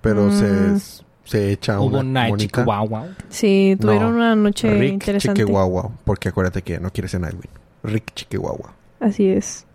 Pero 0.00 0.24
Mm. 0.26 0.78
se, 0.78 1.04
se 1.24 1.52
echa 1.52 1.78
Hubo 1.80 1.98
una 2.00 2.28
Wow 2.28 2.88
Wow. 2.88 3.08
Sí, 3.28 3.76
tuvieron 3.80 4.10
No, 4.12 4.16
una 4.16 4.34
noche 4.34 4.72
Rick 4.74 4.92
interesante. 4.94 5.40
Chiquihuahua. 5.42 5.90
Porque 6.04 6.28
acuérdate 6.30 6.62
que 6.62 6.80
no 6.80 6.90
quiere 6.90 7.08
ser 7.08 7.20
Nightwing. 7.20 7.50
Rick 7.84 8.12
Chiquihuahua. 8.14 8.72
Así 9.00 9.28
es. 9.28 9.66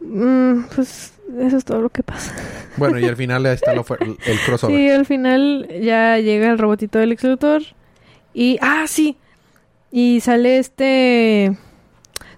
Mm, 0.00 0.62
pues 0.74 1.12
eso 1.40 1.56
es 1.56 1.64
todo 1.64 1.82
lo 1.82 1.90
que 1.90 2.02
pasa. 2.02 2.32
Bueno, 2.76 2.98
y 2.98 3.04
al 3.04 3.16
final 3.16 3.44
ahí 3.44 3.54
está 3.54 3.74
lo 3.74 3.84
el 3.98 4.38
crossover. 4.46 4.76
Sí, 4.76 4.88
al 4.90 5.04
final 5.04 5.68
ya 5.82 6.18
llega 6.18 6.50
el 6.50 6.58
robotito 6.58 6.98
del 6.98 7.12
ex 7.12 7.24
Luthor. 7.24 7.62
Y. 8.32 8.58
¡Ah, 8.62 8.84
sí! 8.86 9.16
Y 9.90 10.20
sale 10.20 10.58
este. 10.58 11.56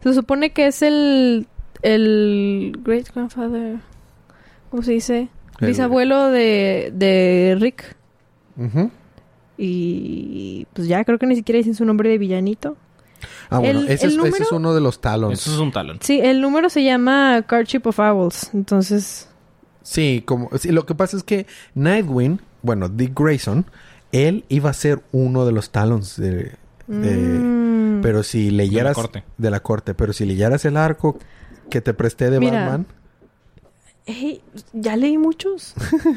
Se 0.03 0.15
supone 0.15 0.51
que 0.53 0.67
es 0.69 0.83
el. 0.83 1.47
El. 1.83 2.79
Great 2.85 3.09
grandfather. 3.15 3.79
¿Cómo 4.71 4.83
se 4.83 4.93
dice? 4.93 5.29
El- 5.61 5.69
Bisabuelo 5.69 6.31
de, 6.31 6.93
de 6.95 7.57
Rick. 7.61 7.97
Ujú. 8.57 8.91
Y. 9.59 10.67
Pues 10.73 10.89
ya 10.89 11.05
creo 11.05 11.19
que 11.19 11.27
ni 11.27 11.37
siquiera 11.37 11.59
dicen 11.59 11.75
su 11.75 11.85
nombre 11.85 12.09
de 12.09 12.19
villanito. 12.19 12.77
Ah, 13.51 13.59
bueno, 13.59 13.81
El- 13.81 13.89
ese, 13.89 14.07
el 14.07 14.13
es, 14.13 14.15
ese 14.15 14.17
número- 14.17 14.45
es 14.45 14.53
uno 14.53 14.75
de 14.75 14.81
los 14.81 15.01
talons. 15.01 15.35
Eso 15.41 15.53
es 15.55 15.59
un 15.59 15.73
talón. 15.73 15.99
Sí, 16.01 16.21
el 16.23 16.41
número 16.41 16.71
se 16.71 16.83
llama 16.85 17.43
Cardship 17.47 17.83
of 17.85 17.99
Owls. 17.99 18.51
Entonces. 18.55 19.29
Sí, 19.83 20.23
como 20.25 20.51
sí, 20.59 20.71
lo 20.73 20.87
que 20.87 20.95
pasa 20.95 21.17
es 21.17 21.23
que 21.25 21.47
Nightwing, 21.75 22.41
bueno, 22.63 22.89
Dick 22.89 23.19
Grayson, 23.19 23.67
él 24.13 24.45
iba 24.49 24.71
a 24.71 24.75
ser 24.75 25.03
uno 25.11 25.45
de 25.47 25.53
los 25.53 25.71
talons 25.71 26.17
de, 26.17 26.53
de- 26.91 27.17
mm, 27.39 28.01
pero 28.03 28.23
si 28.23 28.51
leyeras 28.51 28.95
corte. 28.95 29.25
de 29.39 29.51
la 29.51 29.61
corte, 29.61 29.95
pero 29.95 30.13
si 30.13 30.25
leyeras 30.27 30.65
el 30.65 30.77
arco 30.77 31.19
que 31.71 31.81
te 31.81 31.95
presté 31.95 32.31
de 32.31 32.41
Mira, 32.41 32.61
Batman, 32.61 32.87
ey, 34.07 34.43
ya 34.73 34.97
leí 34.97 35.19
muchos. 35.19 35.75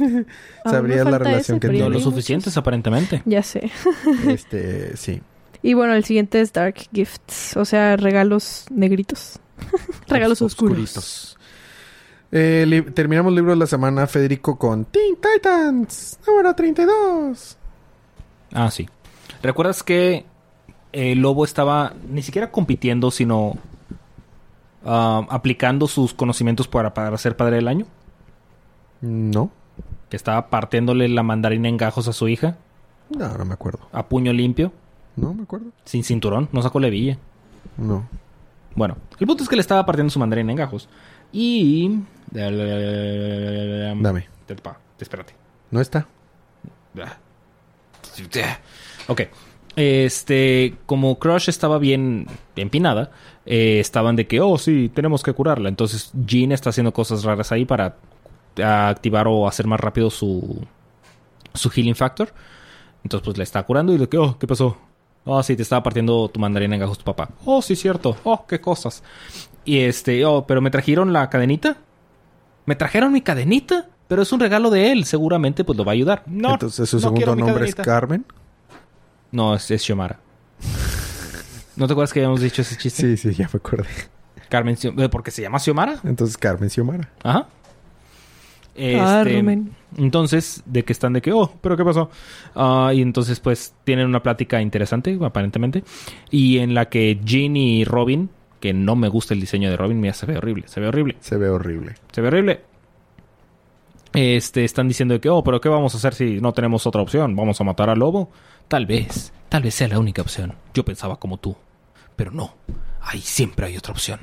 Sabrías 0.66 1.06
la 1.06 1.18
relación 1.20 1.60
que 1.60 1.68
ya 1.68 1.74
No 1.74 1.78
tiene. 1.80 1.96
lo 1.96 2.00
suficientes, 2.00 2.48
muchos. 2.48 2.58
aparentemente. 2.58 3.22
Ya 3.26 3.44
sé. 3.44 3.70
este, 4.28 4.98
sí. 4.98 5.22
Y 5.62 5.76
bueno, 5.76 5.94
el 5.94 6.04
siguiente 6.04 6.42
es 6.42 6.52
Dark 6.52 6.76
Gifts, 6.92 7.56
o 7.56 7.66
sea, 7.66 7.96
regalos 7.96 8.66
negritos. 8.72 9.40
regalos 10.08 10.42
oscuros. 10.42 10.78
oscuritos. 10.78 11.38
Eh, 12.32 12.66
li- 12.68 12.82
terminamos 12.82 13.30
el 13.30 13.36
libro 13.36 13.52
de 13.52 13.58
la 13.58 13.68
semana, 13.68 14.08
Federico, 14.08 14.58
con 14.58 14.86
Teen 14.86 15.16
Titans, 15.22 16.20
número 16.28 16.54
32. 16.56 17.58
Ah, 18.54 18.72
sí. 18.72 18.90
¿Recuerdas 19.44 19.84
que 19.84 20.26
el 20.94 21.20
lobo 21.20 21.44
estaba 21.44 21.94
ni 22.10 22.22
siquiera 22.22 22.50
compitiendo, 22.52 23.12
sino 23.12 23.56
ah, 24.86 25.26
aplicando 25.30 25.88
sus 25.88 26.14
conocimientos 26.14 26.68
para, 26.68 26.94
para 26.94 27.18
ser 27.18 27.36
padre 27.36 27.58
del 27.58 27.68
año? 27.68 27.86
No, 29.02 29.52
Que 30.10 30.16
estaba 30.16 30.48
partiéndole 30.50 31.10
la 31.10 31.24
mandarina 31.24 31.68
en 31.68 31.76
gajos 31.78 32.08
a 32.08 32.14
su 32.14 32.28
hija, 32.30 32.56
no, 33.10 33.38
no 33.38 33.44
me 33.46 33.54
acuerdo. 33.54 33.80
a 33.92 34.08
puño 34.08 34.32
limpio, 34.32 34.72
No 35.18 35.34
me 35.34 35.44
acuerdo. 35.44 35.68
sin 35.84 36.04
cinturón, 36.06 36.48
no 36.54 36.62
sacó 36.62 36.80
levilla. 36.80 37.18
No. 37.78 38.08
Bueno, 38.76 38.96
el 39.20 39.28
punto 39.28 39.44
es 39.44 39.50
que 39.50 39.56
le 39.58 39.62
estaba 39.62 39.86
partiendo 39.86 40.10
su 40.10 40.20
mandarina 40.20 40.52
en 40.52 40.58
gajos. 40.58 40.88
Y... 41.32 42.00
Dame. 44.02 44.28
Espérate. 45.00 45.34
¿No 45.72 45.82
está? 45.82 46.08
Ok. 49.08 49.22
Este, 49.76 50.76
como 50.86 51.18
Crush 51.18 51.50
estaba 51.50 51.80
bien 51.80 52.28
empinada, 52.56 53.12
eh, 53.46 53.80
estaban 53.80 54.16
de 54.16 54.28
que, 54.28 54.40
oh, 54.40 54.58
sí, 54.58 54.92
tenemos 54.94 55.24
que 55.24 55.34
curarla. 55.34 55.70
Entonces 55.70 56.12
Jean 56.26 56.52
está 56.52 56.70
haciendo 56.70 56.94
cosas 56.94 57.24
raras 57.24 57.52
ahí 57.52 57.66
para 57.66 57.98
activar 58.62 59.28
o 59.28 59.48
hacer 59.48 59.66
más 59.66 59.80
rápido 59.80 60.10
su, 60.10 60.62
su 61.54 61.70
healing 61.70 61.96
factor. 61.96 62.30
Entonces, 63.04 63.26
pues 63.26 63.38
le 63.38 63.44
está 63.44 63.64
curando 63.64 63.94
y 63.94 63.98
de 63.98 64.08
que, 64.08 64.18
oh, 64.18 64.38
¿qué 64.40 64.48
pasó? 64.48 64.78
Oh, 65.26 65.42
sí, 65.42 65.56
te 65.56 65.64
estaba 65.64 65.84
partiendo 65.84 66.30
tu 66.30 66.40
mandarina 66.40 66.76
en 66.76 66.82
gajos 66.82 66.98
tu 66.98 67.04
papá. 67.04 67.30
Oh, 67.46 67.62
sí, 67.62 67.76
cierto. 67.76 68.16
Oh, 68.24 68.46
qué 68.46 68.60
cosas. 68.62 69.04
Y 69.66 69.80
este, 69.80 70.26
oh, 70.26 70.46
pero 70.46 70.62
me 70.62 70.70
trajeron 70.70 71.14
la 71.14 71.30
cadenita. 71.30 71.78
¿Me 72.66 72.76
trajeron 72.76 73.12
mi 73.12 73.22
cadenita? 73.22 73.88
Pero 74.08 74.22
es 74.22 74.32
un 74.32 74.40
regalo 74.40 74.70
de 74.70 74.92
él, 74.92 75.06
seguramente 75.06 75.64
pues 75.64 75.78
lo 75.78 75.86
va 75.86 75.94
a 75.94 75.96
ayudar. 75.96 76.24
No. 76.28 76.52
Entonces 76.52 76.90
su 76.90 76.98
no 76.98 77.02
segundo 77.02 77.36
nombre 77.36 77.66
es. 77.66 77.76
Carmen. 77.76 78.26
No, 79.34 79.54
es, 79.56 79.69
es 79.72 79.82
Xiomara. 79.84 80.19
¿No 81.76 81.88
te 81.88 81.93
acuerdas 81.93 82.13
que 82.13 82.19
habíamos 82.19 82.39
dicho 82.39 82.62
ese 82.62 82.78
chiste? 82.78 83.02
Sí, 83.02 83.17
sí, 83.17 83.34
ya 83.36 83.50
me 83.52 83.58
acordé. 83.58 83.89
Carmen, 84.48 84.76
Xio- 84.78 84.93
eh, 85.04 85.10
porque 85.10 85.32
se 85.32 85.41
llama 85.41 85.60
Xiomara. 85.60 85.96
Entonces 86.06 86.38
Carmen 86.38 86.69
Xiomara. 86.69 87.10
Ajá. 87.24 87.48
Este, 88.76 88.98
Carmen. 88.98 89.72
entonces, 89.98 90.63
de 90.65 90.84
que 90.84 90.93
están 90.93 91.13
de 91.13 91.22
que, 91.22 91.32
oh, 91.32 91.52
pero 91.62 91.76
¿qué 91.78 91.84
pasó? 91.84 92.10
Ah, 92.56 92.91
y 92.93 93.02
entonces, 93.02 93.39
pues, 93.39 93.74
tienen 93.84 94.08
una 94.08 94.22
plática 94.24 94.62
interesante, 94.62 95.17
aparentemente. 95.22 95.84
Y 96.32 96.60
en 96.60 96.74
la 96.74 96.89
que 96.89 97.19
Jean 97.24 97.56
y 97.56 97.86
Robin, 97.86 98.30
que 98.60 98.74
no 98.74 98.96
me 98.96 99.10
gusta 99.10 99.34
el 99.34 99.39
diseño 99.41 99.69
de 99.69 99.78
Robin, 99.78 100.00
mira, 100.00 100.13
se 100.13 100.26
ve 100.26 100.38
horrible, 100.38 100.63
se 100.67 100.80
ve 100.80 100.88
horrible, 100.88 101.17
Se 101.22 101.38
ve 101.38 101.50
horrible. 101.50 101.96
se 102.12 102.22
ve 102.22 102.28
horrible. 102.30 102.62
Este, 104.13 104.63
están 104.63 104.88
diciendo 104.88 105.19
que, 105.19 105.30
oh, 105.30 105.43
pero 105.43 105.60
¿qué 105.60 105.69
vamos 105.69 105.93
a 105.93 105.97
hacer 105.97 106.13
si 106.13 106.39
no 106.39 106.54
tenemos 106.54 106.86
otra 106.86 107.02
opción? 107.02 107.36
¿Vamos 107.36 107.60
a 107.60 107.63
matar 107.63 107.89
al 107.89 107.99
lobo? 107.99 108.30
Tal 108.67 108.86
vez, 108.86 109.34
tal 109.49 109.63
vez 109.63 109.73
sea 109.73 109.88
la 109.88 109.99
única 109.99 110.21
opción. 110.21 110.54
Yo 110.73 110.86
pensaba 110.86 111.17
como 111.17 111.38
tú, 111.38 111.56
pero 112.15 112.32
no, 112.32 112.54
ahí 113.02 113.19
siempre 113.19 113.65
hay 113.65 113.78
otra 113.78 113.93
opción. 113.93 114.19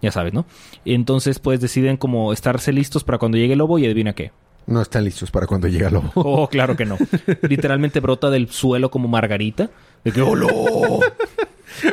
Ya 0.00 0.12
sabes, 0.12 0.32
¿no? 0.32 0.46
Entonces, 0.84 1.38
pues 1.38 1.60
deciden 1.60 1.96
como 1.96 2.32
estarse 2.32 2.72
listos 2.72 3.04
para 3.04 3.18
cuando 3.18 3.36
llegue 3.36 3.52
el 3.52 3.58
lobo 3.58 3.78
y 3.78 3.84
adivina 3.84 4.14
qué. 4.14 4.32
No 4.66 4.80
están 4.80 5.04
listos 5.04 5.30
para 5.30 5.46
cuando 5.46 5.68
llega 5.68 5.88
el 5.88 5.94
lobo. 5.94 6.10
Oh, 6.14 6.48
claro 6.48 6.76
que 6.76 6.86
no. 6.86 6.96
Literalmente 7.42 8.00
brota 8.00 8.30
del 8.30 8.48
suelo 8.48 8.90
como 8.90 9.08
margarita. 9.08 9.70
De 10.04 10.12
que, 10.12 10.22
¡oh, 10.22 10.36
no! 10.36 10.48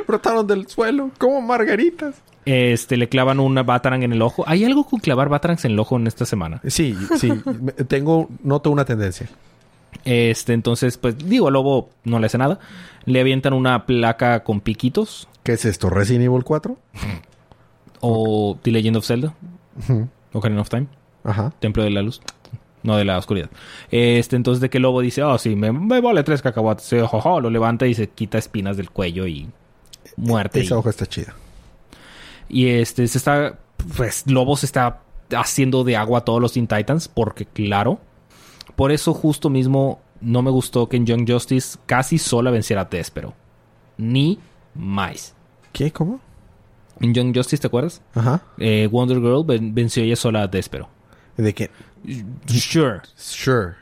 Brotaron 0.08 0.46
del 0.48 0.68
suelo 0.68 1.12
como 1.18 1.42
margaritas. 1.42 2.22
Este, 2.50 2.96
le 2.96 3.10
clavan 3.10 3.40
una 3.42 3.64
Batarang 3.64 4.04
en 4.04 4.14
el 4.14 4.22
ojo. 4.22 4.44
¿Hay 4.48 4.64
algo 4.64 4.86
con 4.86 5.00
clavar 5.02 5.28
Batarangs 5.28 5.66
en 5.66 5.72
el 5.72 5.80
ojo 5.80 5.98
en 5.98 6.08
esta 6.08 6.26
semana? 6.26 6.62
Sí, 6.68 6.96
sí. 7.20 7.34
Tengo, 7.90 8.30
noto 8.44 8.72
una 8.72 8.86
tendencia. 8.86 9.28
Este, 10.06 10.54
entonces, 10.54 10.98
pues, 10.98 11.18
digo, 11.18 11.48
al 11.48 11.54
lobo 11.54 11.90
no 12.06 12.20
le 12.20 12.28
hace 12.28 12.38
nada. 12.38 12.60
Le 13.06 13.20
avientan 13.20 13.52
una 13.54 13.86
placa 13.86 14.44
con 14.46 14.62
piquitos. 14.62 15.28
¿Qué 15.44 15.54
es 15.54 15.66
esto? 15.66 15.90
¿Resident 15.90 16.26
Evil 16.26 16.44
4? 16.46 16.78
O 18.00 18.58
The 18.62 18.72
Legend 18.72 18.98
of 18.98 19.06
Zelda. 19.06 19.34
Ocarina 20.34 20.62
of 20.62 20.70
Time. 20.70 20.88
Ajá. 21.24 21.52
Templo 21.60 21.84
de 21.84 21.90
la 21.90 22.02
Luz. 22.02 22.22
No, 22.84 22.96
de 22.96 23.04
la 23.06 23.18
oscuridad. 23.18 23.50
Este, 23.92 24.36
entonces 24.36 24.62
de 24.62 24.70
que 24.70 24.78
el 24.78 24.84
lobo 24.84 25.02
dice, 25.02 25.24
oh, 25.24 25.38
sí, 25.38 25.56
me, 25.56 25.72
me 25.74 26.00
vale 26.00 26.24
tres 26.24 26.42
cacahuates. 26.42 26.86
Sí, 26.86 26.98
jojo, 27.00 27.42
lo 27.42 27.50
levanta 27.50 27.88
y 27.88 27.94
se 27.94 28.08
quita 28.08 28.38
espinas 28.38 28.78
del 28.78 28.90
cuello 28.92 29.28
y 29.28 29.50
muerte. 30.16 30.60
y- 30.60 30.64
Esa 30.64 30.78
hoja 30.78 30.92
está 30.92 31.06
chida. 31.06 31.34
Y 32.50 32.68
este 32.68 33.08
se 33.08 33.18
está. 33.18 33.60
Pues 33.96 34.24
Lobo 34.28 34.58
se 34.58 34.66
está 34.66 35.02
haciendo 35.36 35.84
de 35.84 35.96
agua 35.96 36.20
a 36.20 36.26
todos 36.26 36.42
los 36.42 36.54
Teen 36.54 36.68
Titans. 36.68 37.08
Porque, 37.08 37.46
claro. 37.46 38.00
Por 38.76 38.92
eso, 38.92 39.14
justo 39.14 39.50
mismo, 39.50 40.00
no 40.22 40.42
me 40.42 40.52
gustó 40.52 40.88
que 40.88 40.98
en 40.98 41.06
Young 41.06 41.28
Justice 41.30 41.78
casi 41.86 42.18
sola 42.18 42.52
venciera 42.52 42.84
a 42.84 42.86
Despero. 42.86 43.34
Ni 43.98 44.40
más. 44.76 45.34
¿Qué? 45.74 45.92
¿Cómo? 45.92 46.20
En 47.00 47.14
Young 47.14 47.36
Justice, 47.36 47.62
¿te 47.62 47.68
acuerdas? 47.68 48.02
Ajá. 48.14 48.42
Eh, 48.58 48.88
Wonder 48.92 49.18
Girl 49.20 49.44
ven- 49.46 49.74
venció 49.74 50.04
ella 50.04 50.16
sola 50.16 50.44
a 50.44 50.48
Despero. 50.48 50.90
¿De 51.38 51.54
qué? 51.54 51.70
Sure. 52.48 53.02
Sure. 53.16 53.74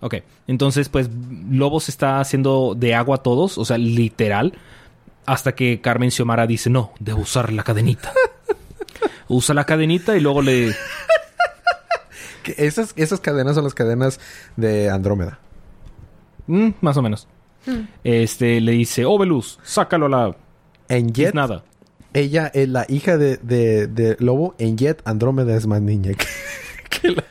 Ok. 0.00 0.16
Entonces, 0.46 0.88
pues, 0.88 1.08
Lobo 1.50 1.80
se 1.80 1.90
está 1.90 2.20
haciendo 2.20 2.74
de 2.76 2.94
agua 2.94 3.16
a 3.16 3.22
todos. 3.22 3.58
O 3.58 3.64
sea, 3.64 3.78
literal. 3.78 4.52
Hasta 5.30 5.54
que 5.54 5.80
Carmen 5.80 6.10
Xiomara 6.10 6.44
dice, 6.44 6.70
no, 6.70 6.92
debo 6.98 7.20
usar 7.20 7.52
la 7.52 7.62
cadenita. 7.62 8.12
Usa 9.28 9.54
la 9.54 9.64
cadenita 9.64 10.16
y 10.16 10.20
luego 10.20 10.42
le... 10.42 10.74
Que 12.42 12.54
Esas, 12.58 12.94
esas 12.96 13.20
cadenas 13.20 13.54
son 13.54 13.62
las 13.62 13.74
cadenas 13.74 14.18
de 14.56 14.90
Andrómeda. 14.90 15.38
Mm, 16.48 16.70
más 16.80 16.96
o 16.96 17.02
menos. 17.02 17.28
Este 18.02 18.60
le 18.60 18.72
dice, 18.72 19.04
oh 19.04 19.18
Veluz, 19.18 19.60
sácalo 19.62 20.06
a 20.06 20.08
la 20.08 20.36
En 20.88 21.12
Jet, 21.12 21.32
nada. 21.32 21.62
ella 22.12 22.50
es 22.52 22.68
la 22.68 22.84
hija 22.88 23.16
de, 23.16 23.36
de, 23.36 23.86
de 23.86 24.16
Lobo. 24.18 24.56
En 24.58 24.76
Jet, 24.76 25.00
Andrómeda 25.04 25.54
es 25.54 25.64
más 25.68 25.80
niña 25.80 26.10
que, 26.14 26.26
que 27.00 27.08
la 27.12 27.24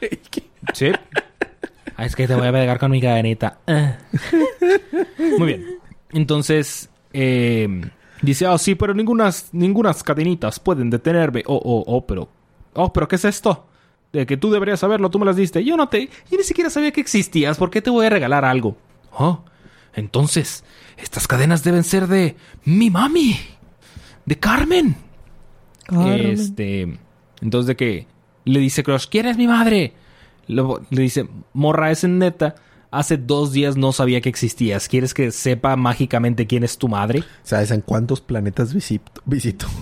Sí. 0.74 0.92
Ah, 1.98 2.06
es 2.06 2.16
que 2.16 2.28
te 2.28 2.36
voy 2.36 2.48
a 2.48 2.52
pegar 2.54 2.80
con 2.80 2.92
mi 2.92 3.02
cadenita. 3.02 3.58
Ah. 3.68 3.98
Muy 5.38 5.48
bien. 5.48 5.66
Entonces, 6.14 6.90
eh, 7.14 7.82
dice, 8.22 8.46
ah, 8.46 8.58
sí, 8.58 8.76
pero 8.76 8.94
ningunas, 8.94 9.50
ningunas 9.52 10.04
cadenitas 10.04 10.60
pueden 10.60 10.90
detenerme. 10.90 11.44
Oh, 11.46 11.62
oh, 11.64 11.84
oh, 11.88 12.06
pero. 12.06 12.30
Oh, 12.74 12.94
pero 12.94 13.08
¿qué 13.08 13.16
es 13.16 13.26
esto? 13.26 13.68
De 14.12 14.26
que 14.26 14.38
tú 14.38 14.52
deberías 14.52 14.80
saberlo, 14.80 15.10
tú 15.10 15.20
me 15.20 15.26
las 15.26 15.36
diste. 15.36 15.64
Yo 15.64 15.78
no 15.78 15.90
te. 15.90 16.10
Yo 16.30 16.38
ni 16.38 16.44
siquiera 16.44 16.70
sabía 16.70 16.92
que 16.92 17.02
existías. 17.02 17.58
¿Por 17.58 17.70
qué 17.70 17.82
te 17.82 17.90
voy 17.90 18.06
a 18.06 18.10
regalar 18.10 18.46
algo? 18.46 18.78
Oh, 19.12 19.44
entonces, 19.94 20.64
estas 20.98 21.28
cadenas 21.28 21.64
deben 21.64 21.84
ser 21.84 22.08
de 22.08 22.36
mi 22.66 22.90
mami. 22.90 23.38
De 24.26 24.38
Carmen. 24.38 24.96
Carmen. 25.86 26.32
Este. 26.32 27.00
Entonces, 27.42 27.68
de 27.68 27.76
que 27.76 28.08
le 28.46 28.60
dice 28.60 28.84
Crush, 28.84 29.08
¿quién 29.10 29.26
es 29.26 29.38
mi 29.38 29.48
madre? 29.48 29.94
Luego 30.48 30.82
le 30.90 31.04
dice, 31.04 31.28
morra, 31.54 31.92
es 31.92 32.04
neta. 32.04 32.56
Hace 32.92 33.18
dos 33.18 33.52
días 33.52 33.78
no 33.78 33.92
sabía 33.92 34.20
que 34.22 34.30
existías. 34.30 34.88
¿Quieres 34.88 35.14
que 35.14 35.30
sepa 35.32 35.76
mágicamente 35.76 36.48
quién 36.48 36.64
es 36.64 36.78
tu 36.78 36.88
madre? 36.88 37.24
¿Sabes 37.44 37.70
en 37.72 37.82
cuántos 37.82 38.22
planetas 38.22 38.74
visito? 38.74 39.12
visito? 39.26 39.68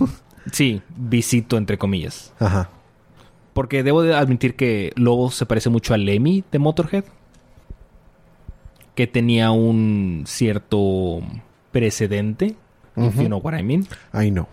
Sí, 0.50 0.80
visito 0.96 1.58
entre 1.58 1.76
comillas. 1.76 2.32
Ajá. 2.38 2.70
Porque 3.52 3.82
debo 3.82 4.02
de 4.02 4.14
admitir 4.14 4.56
que 4.56 4.92
Lobo 4.96 5.30
se 5.30 5.44
parece 5.44 5.68
mucho 5.68 5.92
a 5.92 5.98
Lemmy 5.98 6.42
de 6.50 6.58
Motorhead. 6.58 7.04
Que 8.94 9.06
tenía 9.06 9.50
un 9.50 10.24
cierto 10.26 11.20
precedente. 11.70 12.56
If 12.96 13.14
Ujú. 13.14 13.22
you 13.22 13.26
know 13.26 13.40
what 13.40 13.58
I 13.58 13.62
mean. 13.62 13.86
Ay, 14.10 14.30
no. 14.30 14.48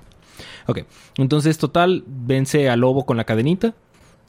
Ok. 0.68 0.80
Entonces, 1.18 1.58
total, 1.58 2.04
vence 2.08 2.70
a 2.70 2.76
Lobo 2.76 3.06
con 3.06 3.16
la 3.16 3.24
cadenita. 3.24 3.74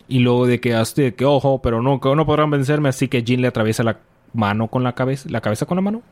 Y 0.07 0.21
luego 0.21 0.47
de 0.47 0.61
que 0.61 0.75
hace 0.75 1.17
que, 1.17 1.25
ojo, 1.25 1.61
pero 1.63 1.83
no, 1.83 2.01
que 2.01 2.15
no 2.15 2.27
podrán 2.27 2.51
vencerme. 2.51 2.89
Así 2.91 3.09
que 3.09 3.23
Jin 3.23 3.41
le 3.43 3.49
atraviesa 3.49 3.83
la 3.83 3.99
mano 4.37 4.69
con 4.69 4.85
la 4.85 4.95
cabeza. 4.95 5.29
¿La 5.31 5.41
cabeza 5.41 5.67
con 5.67 5.77
la 5.77 5.83
mano? 5.83 6.03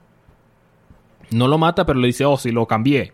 No 1.30 1.48
lo 1.48 1.58
mata, 1.58 1.86
pero 1.86 1.98
le 1.98 2.08
dice, 2.08 2.24
oh, 2.24 2.36
sí, 2.36 2.50
lo 2.50 2.66
cambié. 2.66 3.12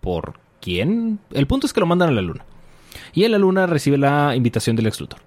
¿Por 0.00 0.34
quién? 0.60 1.20
El 1.30 1.46
punto 1.46 1.66
es 1.66 1.72
que 1.72 1.80
lo 1.80 1.86
mandan 1.86 2.08
a 2.08 2.12
la 2.12 2.22
luna. 2.22 2.44
Y 3.12 3.24
en 3.24 3.32
la 3.32 3.38
luna 3.38 3.66
recibe 3.66 3.98
la 3.98 4.34
invitación 4.36 4.76
del 4.76 4.86
ex 4.86 5.00
Luthor. 5.00 5.20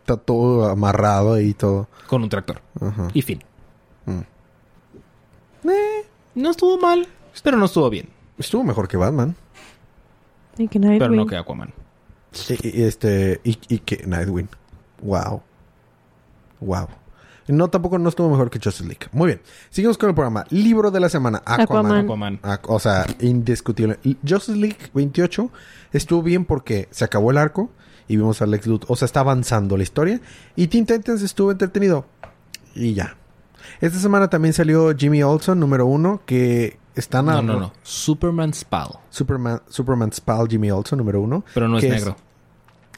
Está 0.00 0.16
todo 0.16 0.68
amarrado 0.68 1.40
y 1.40 1.54
todo. 1.54 1.88
Con 2.06 2.22
un 2.22 2.28
tractor. 2.28 2.60
Ajá. 2.80 3.08
Y 3.14 3.22
fin. 3.22 3.42
Mm. 4.06 5.68
Eh, 5.68 6.04
no 6.34 6.50
estuvo 6.50 6.78
mal, 6.78 7.06
pero 7.42 7.56
no 7.56 7.66
estuvo 7.66 7.88
bien. 7.90 8.08
Estuvo 8.38 8.64
mejor 8.64 8.88
que 8.88 8.96
Batman. 8.96 9.36
Y 10.58 10.68
que 10.68 10.78
Nightwing. 10.78 10.98
Pero 10.98 11.12
no 11.12 11.26
que 11.26 11.36
Aquaman. 11.36 11.72
Y, 12.48 12.80
y 12.80 12.82
este. 12.82 13.40
Y, 13.44 13.58
y 13.68 13.78
que 13.78 14.04
Nightwing. 14.06 14.48
Wow. 15.02 15.42
Wow. 16.60 16.88
No, 17.50 17.68
tampoco 17.68 17.98
no 17.98 18.08
estuvo 18.08 18.28
mejor 18.30 18.50
que 18.50 18.58
Justice 18.62 18.84
League. 18.88 19.06
Muy 19.12 19.26
bien. 19.28 19.40
Seguimos 19.70 19.98
con 19.98 20.08
el 20.08 20.14
programa. 20.14 20.44
Libro 20.50 20.90
de 20.90 21.00
la 21.00 21.08
semana. 21.08 21.42
Aquaman. 21.44 22.04
Aquaman. 22.04 22.04
Aquaman. 22.04 22.40
Aqu- 22.42 22.66
o 22.74 22.78
sea, 22.78 23.06
indiscutible. 23.20 23.98
Justice 24.26 24.56
League 24.58 24.76
28 24.94 25.50
estuvo 25.92 26.22
bien 26.22 26.44
porque 26.44 26.88
se 26.90 27.04
acabó 27.04 27.30
el 27.30 27.38
arco 27.38 27.70
y 28.08 28.16
vimos 28.16 28.42
a 28.42 28.46
Lex 28.46 28.66
Luthor. 28.66 28.90
O 28.90 28.96
sea, 28.96 29.06
está 29.06 29.20
avanzando 29.20 29.76
la 29.76 29.82
historia. 29.82 30.20
Y 30.56 30.66
Teen 30.68 30.86
Titans 30.86 31.22
estuvo 31.22 31.50
entretenido. 31.50 32.06
Y 32.74 32.94
ya. 32.94 33.16
Esta 33.80 33.98
semana 33.98 34.28
también 34.28 34.52
salió 34.54 34.94
Jimmy 34.96 35.22
Olsen, 35.22 35.58
número 35.60 35.86
uno, 35.86 36.20
que 36.26 36.78
está 36.94 37.22
No, 37.22 37.40
no, 37.42 37.58
no. 37.60 37.72
Superman 37.82 38.52
Spell. 38.54 38.88
Superman, 39.10 39.60
Superman 39.68 40.12
Spal 40.12 40.48
Jimmy 40.48 40.70
Olsen, 40.70 40.98
número 40.98 41.20
uno. 41.20 41.44
Pero 41.54 41.68
no 41.68 41.78
es 41.78 41.84
negro. 41.84 42.16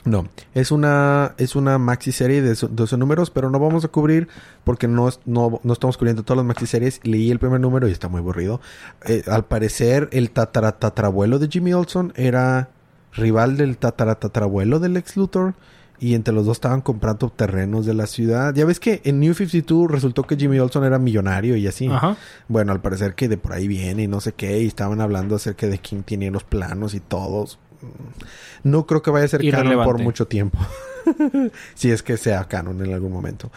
No, 0.04 0.26
es 0.54 0.72
una 0.72 1.34
es 1.38 1.54
una 1.54 1.78
maxi 1.78 2.10
serie 2.10 2.42
de 2.42 2.54
12 2.54 2.96
números, 2.96 3.30
pero 3.30 3.50
no 3.50 3.60
vamos 3.60 3.84
a 3.84 3.88
cubrir 3.88 4.26
porque 4.64 4.88
no, 4.88 5.08
no, 5.26 5.60
no 5.62 5.72
estamos 5.72 5.96
cubriendo 5.96 6.24
todas 6.24 6.38
las 6.38 6.46
maxi 6.46 6.66
series. 6.66 7.00
Leí 7.04 7.30
el 7.30 7.38
primer 7.38 7.60
número 7.60 7.88
y 7.88 7.92
está 7.92 8.08
muy 8.08 8.18
aburrido. 8.18 8.60
Eh, 9.06 9.22
al 9.28 9.44
parecer, 9.44 10.08
el 10.12 10.30
tatara 10.30 10.72
tatarabuelo 10.72 11.38
de 11.38 11.48
Jimmy 11.48 11.72
Olson 11.72 12.12
era 12.16 12.70
rival 13.12 13.56
del 13.56 13.76
tatara 13.76 14.16
tatarabuelo 14.16 14.80
del 14.80 14.96
ex 14.96 15.16
Luthor. 15.16 15.54
Y 16.00 16.16
entre 16.16 16.34
los 16.34 16.46
dos 16.46 16.56
estaban 16.56 16.80
comprando 16.80 17.30
terrenos 17.30 17.86
de 17.86 17.94
la 17.94 18.08
ciudad. 18.08 18.52
Ya 18.56 18.64
ves 18.64 18.80
que 18.80 19.02
en 19.04 19.20
New 19.20 19.34
52 19.34 19.88
resultó 19.88 20.24
que 20.24 20.34
Jimmy 20.34 20.58
Olson 20.58 20.82
era 20.82 20.98
millonario 20.98 21.54
y 21.54 21.68
así. 21.68 21.86
Ajá. 21.86 22.16
Bueno, 22.48 22.72
al 22.72 22.80
parecer 22.80 23.14
que 23.14 23.28
de 23.28 23.36
por 23.36 23.52
ahí 23.52 23.68
viene 23.68 24.02
y 24.02 24.08
no 24.08 24.20
sé 24.20 24.32
qué. 24.32 24.62
Y 24.62 24.66
estaban 24.66 25.00
hablando 25.00 25.36
acerca 25.36 25.68
de 25.68 25.78
quién 25.78 26.02
tiene 26.02 26.32
los 26.32 26.42
planos 26.42 26.94
y 26.94 26.98
todos. 26.98 27.60
Mm, 27.82 28.68
No 28.70 28.86
creo 28.86 29.02
que 29.02 29.10
vaya 29.10 29.24
a 29.24 29.28
ser 29.28 29.48
canon 29.50 29.84
por 29.84 29.98
mucho 29.98 30.26
tiempo. 30.26 30.58
si 31.74 31.90
es 31.90 32.02
que 32.02 32.16
sea 32.16 32.44
canon 32.44 32.84
en 32.84 32.92
algún 32.92 33.12
momento. 33.12 33.50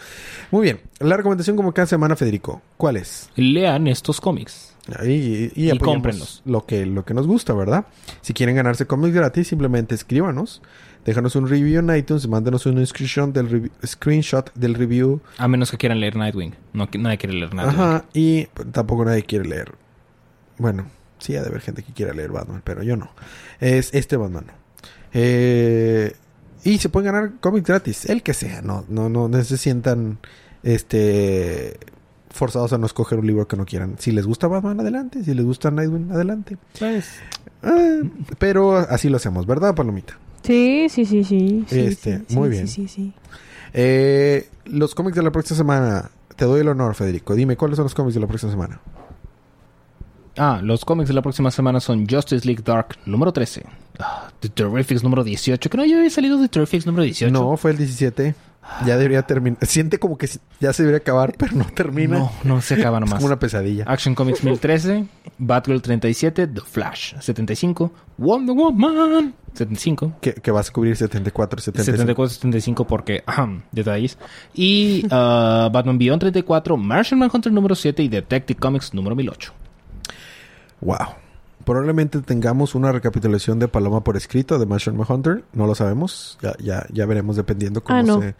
Muy 0.50 0.64
bien. 0.64 0.80
La 0.98 1.16
recomendación 1.16 1.56
como 1.56 1.72
cada 1.72 1.86
semana, 1.86 2.16
Federico. 2.16 2.62
¿Cuál 2.76 2.96
es? 2.96 3.30
Lean 3.36 3.86
estos 3.86 4.20
cómics. 4.20 4.74
Y, 5.04 5.50
y, 5.54 5.78
cómprenlos. 5.78 6.42
Lo 6.44 6.64
que, 6.64 6.86
lo 6.86 7.04
que 7.04 7.12
nos 7.12 7.26
gusta, 7.26 7.52
¿verdad? 7.54 7.86
Si 8.20 8.34
quieren 8.34 8.54
ganarse 8.54 8.86
cómics 8.86 9.14
gratis, 9.14 9.48
simplemente 9.48 9.94
escríbanos. 9.94 10.62
Déjanos 11.04 11.34
un 11.36 11.48
review 11.48 11.80
en 11.80 11.96
iTunes. 11.96 12.28
Mándanos 12.28 12.66
un 12.66 12.84
screenshot 12.86 13.32
del, 13.32 13.70
screenshot 13.84 14.52
del 14.54 14.74
review. 14.74 15.20
A 15.38 15.48
menos 15.48 15.70
que 15.70 15.76
quieran 15.76 16.00
leer 16.00 16.16
Nightwing. 16.16 16.54
No, 16.72 16.88
nadie 16.98 17.18
quiere 17.18 17.34
leer 17.34 17.54
Nightwing. 17.54 17.80
Ajá, 17.80 18.04
y 18.12 18.46
tampoco 18.72 19.04
nadie 19.04 19.24
quiere 19.24 19.48
leer. 19.48 19.72
Bueno, 20.58 20.86
sí 21.18 21.36
ha 21.36 21.42
de 21.42 21.48
haber 21.48 21.60
gente 21.60 21.82
que 21.82 21.92
quiera 21.92 22.12
leer 22.14 22.30
Batman, 22.32 22.62
pero 22.64 22.82
yo 22.82 22.96
no. 22.96 23.10
Es 23.60 23.90
este 23.94 24.16
Batman. 24.16 24.46
no. 24.46 24.52
Eh, 25.12 26.14
y 26.64 26.78
se 26.78 26.88
pueden 26.88 27.12
ganar 27.12 27.32
cómics 27.40 27.66
gratis, 27.68 28.06
el 28.10 28.22
que 28.22 28.34
sea, 28.34 28.60
no, 28.60 28.84
no, 28.88 29.08
no, 29.08 29.28
no 29.28 29.44
se 29.44 29.56
sientan 29.56 30.18
este 30.62 31.78
forzados 32.30 32.72
a 32.74 32.78
no 32.78 32.84
escoger 32.86 33.18
un 33.18 33.26
libro 33.26 33.48
que 33.48 33.56
no 33.56 33.64
quieran. 33.64 33.96
Si 33.98 34.12
les 34.12 34.26
gusta 34.26 34.46
Batman, 34.46 34.78
adelante. 34.80 35.24
Si 35.24 35.32
les 35.32 35.44
gusta 35.44 35.70
Nightwing, 35.70 36.10
adelante. 36.12 36.58
Pues, 36.78 37.08
Ah, 37.62 38.00
pero 38.38 38.76
así 38.76 39.08
lo 39.08 39.16
hacemos, 39.16 39.46
¿verdad, 39.46 39.74
Palomita? 39.74 40.18
Sí, 40.42 40.88
sí, 40.90 41.04
sí, 41.06 41.24
sí. 41.24 41.64
sí, 41.66 41.80
Este, 41.80 42.18
sí, 42.28 42.34
muy 42.36 42.48
sí, 42.48 42.52
bien. 42.52 42.68
Sí, 42.68 42.88
sí, 42.88 42.94
sí. 42.94 43.12
Eh, 43.72 44.48
los 44.66 44.94
cómics 44.94 45.16
de 45.16 45.22
la 45.22 45.32
próxima 45.32 45.56
semana. 45.56 46.10
Te 46.36 46.44
doy 46.44 46.60
el 46.60 46.68
honor, 46.68 46.94
Federico. 46.94 47.34
Dime, 47.34 47.56
¿cuáles 47.56 47.76
son 47.76 47.84
los 47.84 47.94
cómics 47.94 48.14
de 48.14 48.20
la 48.20 48.26
próxima 48.26 48.52
semana? 48.52 48.80
Ah, 50.38 50.60
los 50.62 50.84
cómics 50.84 51.08
de 51.08 51.14
la 51.14 51.22
próxima 51.22 51.50
semana 51.50 51.80
son 51.80 52.06
Justice 52.08 52.46
League 52.46 52.62
Dark 52.64 52.96
número 53.06 53.32
13. 53.32 53.64
Ah, 53.98 54.28
The 54.40 54.48
Terrifics 54.48 55.02
número 55.02 55.24
18. 55.24 55.70
Que 55.70 55.76
no 55.76 55.84
ya 55.84 55.96
había 55.96 56.10
salido 56.10 56.40
The 56.40 56.48
Terrifics 56.48 56.86
número 56.86 57.04
18. 57.04 57.32
No, 57.32 57.56
fue 57.56 57.70
el 57.72 57.78
17. 57.78 58.34
Ya 58.84 58.96
debería 58.96 59.22
terminar. 59.22 59.58
Siente 59.64 59.98
como 59.98 60.18
que 60.18 60.28
ya 60.60 60.72
se 60.72 60.82
debería 60.82 60.98
acabar, 60.98 61.32
pero 61.38 61.54
no 61.54 61.64
termina. 61.66 62.18
No, 62.18 62.32
no 62.42 62.60
se 62.60 62.74
acaba 62.74 62.98
es 62.98 63.00
nomás. 63.02 63.14
como 63.18 63.26
una 63.26 63.38
pesadilla. 63.38 63.84
Action 63.86 64.14
Comics 64.16 64.42
1013, 64.42 65.06
Batgirl 65.38 65.80
37, 65.80 66.48
The 66.48 66.60
Flash 66.60 67.14
75, 67.20 67.92
Wonder 68.18 68.56
Woman 68.56 69.34
75, 69.54 70.14
Que, 70.20 70.34
que 70.34 70.50
vas 70.50 70.68
a 70.68 70.72
cubrir 70.72 70.96
74, 70.96 71.60
75. 71.60 71.96
74, 71.96 72.34
75 72.34 72.86
porque, 72.86 73.22
ahem, 73.26 73.62
detalles. 73.70 74.18
Y 74.52 75.06
ah, 75.10 75.70
Batman 75.72 75.96
Beyond 75.96 76.20
34, 76.20 76.76
Martian 76.76 77.20
Manhunter 77.20 77.52
número 77.52 77.74
7 77.76 78.02
y 78.02 78.08
Detective 78.08 78.58
Comics 78.58 78.92
número 78.92 79.14
1008. 79.14 79.52
Wow. 80.80 80.96
Probablemente 81.64 82.20
tengamos 82.20 82.74
una 82.74 82.92
recapitulación 82.92 83.58
de 83.58 83.66
Paloma 83.68 84.04
por 84.04 84.16
escrito 84.16 84.58
de 84.58 84.66
Martian 84.66 84.96
Hunter. 85.08 85.42
No 85.52 85.66
lo 85.66 85.74
sabemos. 85.74 86.38
Ya, 86.40 86.54
ya, 86.62 86.86
ya 86.92 87.06
veremos 87.06 87.34
dependiendo 87.36 87.82
cómo 87.82 87.98
Ah, 87.98 88.02
no. 88.02 88.20
se. 88.20 88.34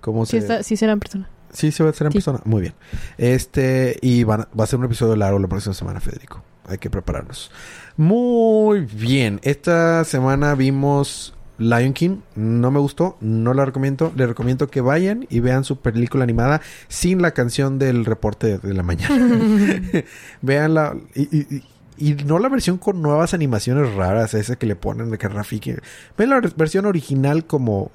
Cómo 0.00 0.24
Sí, 0.26 0.32
se... 0.32 0.38
está, 0.38 0.62
sí 0.62 0.76
será 0.76 0.92
en 0.92 1.00
persona. 1.00 1.28
Sí, 1.52 1.72
se 1.72 1.82
va 1.82 1.88
a 1.88 1.92
hacer 1.92 2.06
en 2.06 2.12
Sí. 2.12 2.18
persona. 2.18 2.40
Muy 2.44 2.60
bien. 2.60 2.74
Este, 3.16 3.96
y 4.00 4.22
van 4.22 4.46
va 4.58 4.64
a 4.64 4.66
ser 4.66 4.78
un 4.78 4.84
episodio 4.84 5.16
largo 5.16 5.38
la 5.40 5.48
próxima 5.48 5.74
semana, 5.74 5.98
Federico. 6.00 6.42
Hay 6.68 6.78
que 6.78 6.88
prepararnos. 6.90 7.50
Muy 7.96 8.80
bien. 8.82 9.40
Esta 9.42 10.04
semana 10.04 10.54
vimos 10.54 11.34
Lion 11.56 11.94
King. 11.94 12.18
No 12.36 12.70
me 12.70 12.78
gustó. 12.78 13.16
No 13.20 13.54
la 13.54 13.64
recomiendo. 13.64 14.12
Les 14.14 14.28
recomiendo 14.28 14.68
que 14.68 14.80
vayan 14.82 15.26
y 15.30 15.40
vean 15.40 15.64
su 15.64 15.80
película 15.80 16.22
animada 16.22 16.60
sin 16.86 17.22
la 17.22 17.32
canción 17.32 17.78
del 17.80 18.04
reporte 18.04 18.58
de 18.58 18.74
la 18.74 18.82
mañana. 18.84 19.16
Veanla. 20.42 20.94
Y, 21.14 21.22
y- 21.36 21.56
y- 21.56 21.62
y 21.98 22.14
no 22.24 22.38
la 22.38 22.48
versión 22.48 22.78
con 22.78 23.02
nuevas 23.02 23.34
animaciones 23.34 23.92
raras, 23.94 24.34
esa 24.34 24.56
que 24.56 24.66
le 24.66 24.76
ponen 24.76 25.10
de 25.10 25.18
que 25.18 25.28
Rafiki. 25.28 25.74
Ven 26.16 26.30
la 26.30 26.40
versión 26.56 26.86
original 26.86 27.44
como 27.46 27.90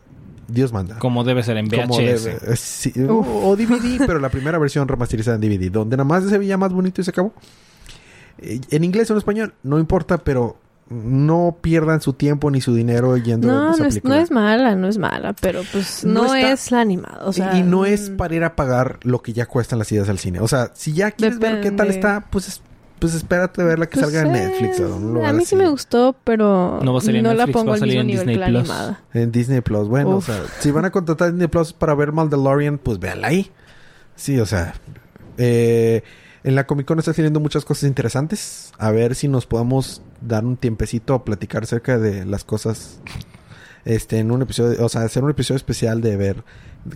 Dios 0.47 0.73
manda. 0.73 0.99
Como 0.99 1.23
debe 1.23 1.41
ser 1.43 1.57
en 1.57 1.67
VHS. 1.69 2.25
debe- 2.25 2.37
eh, 2.51 2.55
sí, 2.57 2.93
o, 3.09 3.47
o 3.49 3.55
DVD, 3.55 4.03
pero 4.05 4.19
la 4.19 4.29
primera 4.29 4.57
versión 4.57 4.87
remasterizada 4.87 5.35
en 5.35 5.41
DVD, 5.41 5.71
donde 5.71 5.95
nada 5.97 6.05
más 6.07 6.23
se 6.25 6.37
veía 6.37 6.57
más 6.57 6.73
bonito 6.73 6.99
y 7.01 7.03
se 7.05 7.11
acabó. 7.11 7.33
Eh, 8.39 8.59
En 8.71 8.83
inglés 8.83 9.09
o 9.09 9.13
en 9.13 9.17
español, 9.19 9.53
no 9.63 9.79
importa, 9.79 10.17
pero 10.17 10.57
no 10.89 11.57
pierdan 11.61 12.01
su 12.01 12.11
tiempo 12.13 12.51
ni 12.51 12.59
su 12.61 12.75
dinero 12.75 13.15
yendo 13.17 13.49
a 13.49 13.53
No, 13.53 13.71
esa 13.73 13.83
no 13.83 13.89
es, 13.89 14.03
no 14.03 14.13
es 14.15 14.31
mala, 14.31 14.75
no 14.75 14.87
es 14.87 14.97
mala, 14.97 15.33
pero 15.41 15.61
pues 15.71 16.03
No 16.03 16.25
no, 16.25 16.35
está- 16.35 16.51
es 16.51 16.71
la 16.71 16.81
animada. 16.81 17.21
O 17.25 17.31
sea, 17.33 17.55
y, 17.55 17.59
y 17.59 17.63
no 17.63 17.85
es 17.85 18.09
mm, 18.11 18.17
para 18.17 18.35
ir 18.35 18.43
a 18.43 18.55
pagar 18.55 18.99
lo 19.03 19.21
que 19.21 19.31
ya 19.33 19.45
cuestan 19.45 19.79
las 19.79 19.91
ideas 19.91 20.09
al 20.09 20.19
cine. 20.19 20.39
O 20.41 20.47
sea, 20.47 20.71
si 20.73 20.91
ya 20.93 21.11
quieres 21.11 21.39
ver 21.39 21.61
qué 21.61 21.71
tal 21.71 21.87
Depende. 21.87 21.93
está, 21.95 22.25
pues, 22.29 22.47
es- 22.49 22.61
pues 22.99 23.13
espérate 23.15 23.61
a 23.61 23.65
verla 23.65 23.87
que 23.87 23.99
pues, 23.99 24.05
salga 24.11 24.21
en 24.21 24.31
Netflix. 24.31 24.79
o 24.79 24.87
en 24.87 24.93
un 24.93 25.13
lugar 25.15 25.29
a 25.29 25.33
mí 25.33 25.39
así. 25.39 25.47
sí 25.49 25.55
me 25.55 25.69
gustó, 25.69 26.15
pero 26.23 26.79
No 26.83 26.93
va 26.93 26.99
a 26.99 27.01
salir 27.01 27.25
en 27.25 27.37
la 27.37 27.47
pongo 27.47 27.71
va 27.71 27.77
a 27.77 27.79
al 27.79 27.81
mismo 27.87 28.01
en 28.01 28.07
nivel 28.07 28.25
Disney 28.27 28.35
que 28.35 28.39
la 28.39 28.47
Plus. 28.47 28.59
animada. 28.69 29.01
En 29.13 29.31
Disney 29.31 29.61
Plus. 29.61 29.87
Bueno, 29.87 30.17
Uf. 30.17 30.29
o 30.29 30.33
sea, 30.33 30.43
si 30.59 30.71
van 30.71 30.85
a 30.85 30.91
contratar 30.91 31.31
Disney 31.31 31.47
Plus 31.47 31.73
para 31.73 31.93
ver 31.95 32.11
Mandalorian, 32.11 32.77
pues 32.77 32.99
véanla 32.99 33.27
ahí. 33.27 33.51
Sí, 34.15 34.39
o 34.39 34.45
sea. 34.45 34.73
eh, 35.37 36.03
en 36.45 36.55
la 36.55 36.65
Comic 36.67 36.85
Con 36.85 36.99
está 36.99 37.13
teniendo 37.13 37.39
muchas 37.39 37.63
cosas 37.65 37.83
interesantes. 37.87 38.73
A 38.77 38.91
ver 38.91 39.15
si 39.15 39.27
nos 39.29 39.45
podemos 39.45 40.01
dar 40.21 40.45
un 40.45 40.57
tiempecito 40.57 41.13
a 41.13 41.23
platicar 41.23 41.63
acerca 41.63 41.97
de 41.97 42.25
las 42.25 42.43
cosas. 42.43 42.99
Este, 43.85 44.19
en 44.19 44.31
un 44.31 44.41
episodio, 44.41 44.85
o 44.85 44.89
sea, 44.89 45.01
hacer 45.01 45.23
un 45.23 45.29
episodio 45.31 45.57
especial 45.57 45.99
de 46.01 46.15
ver 46.15 46.43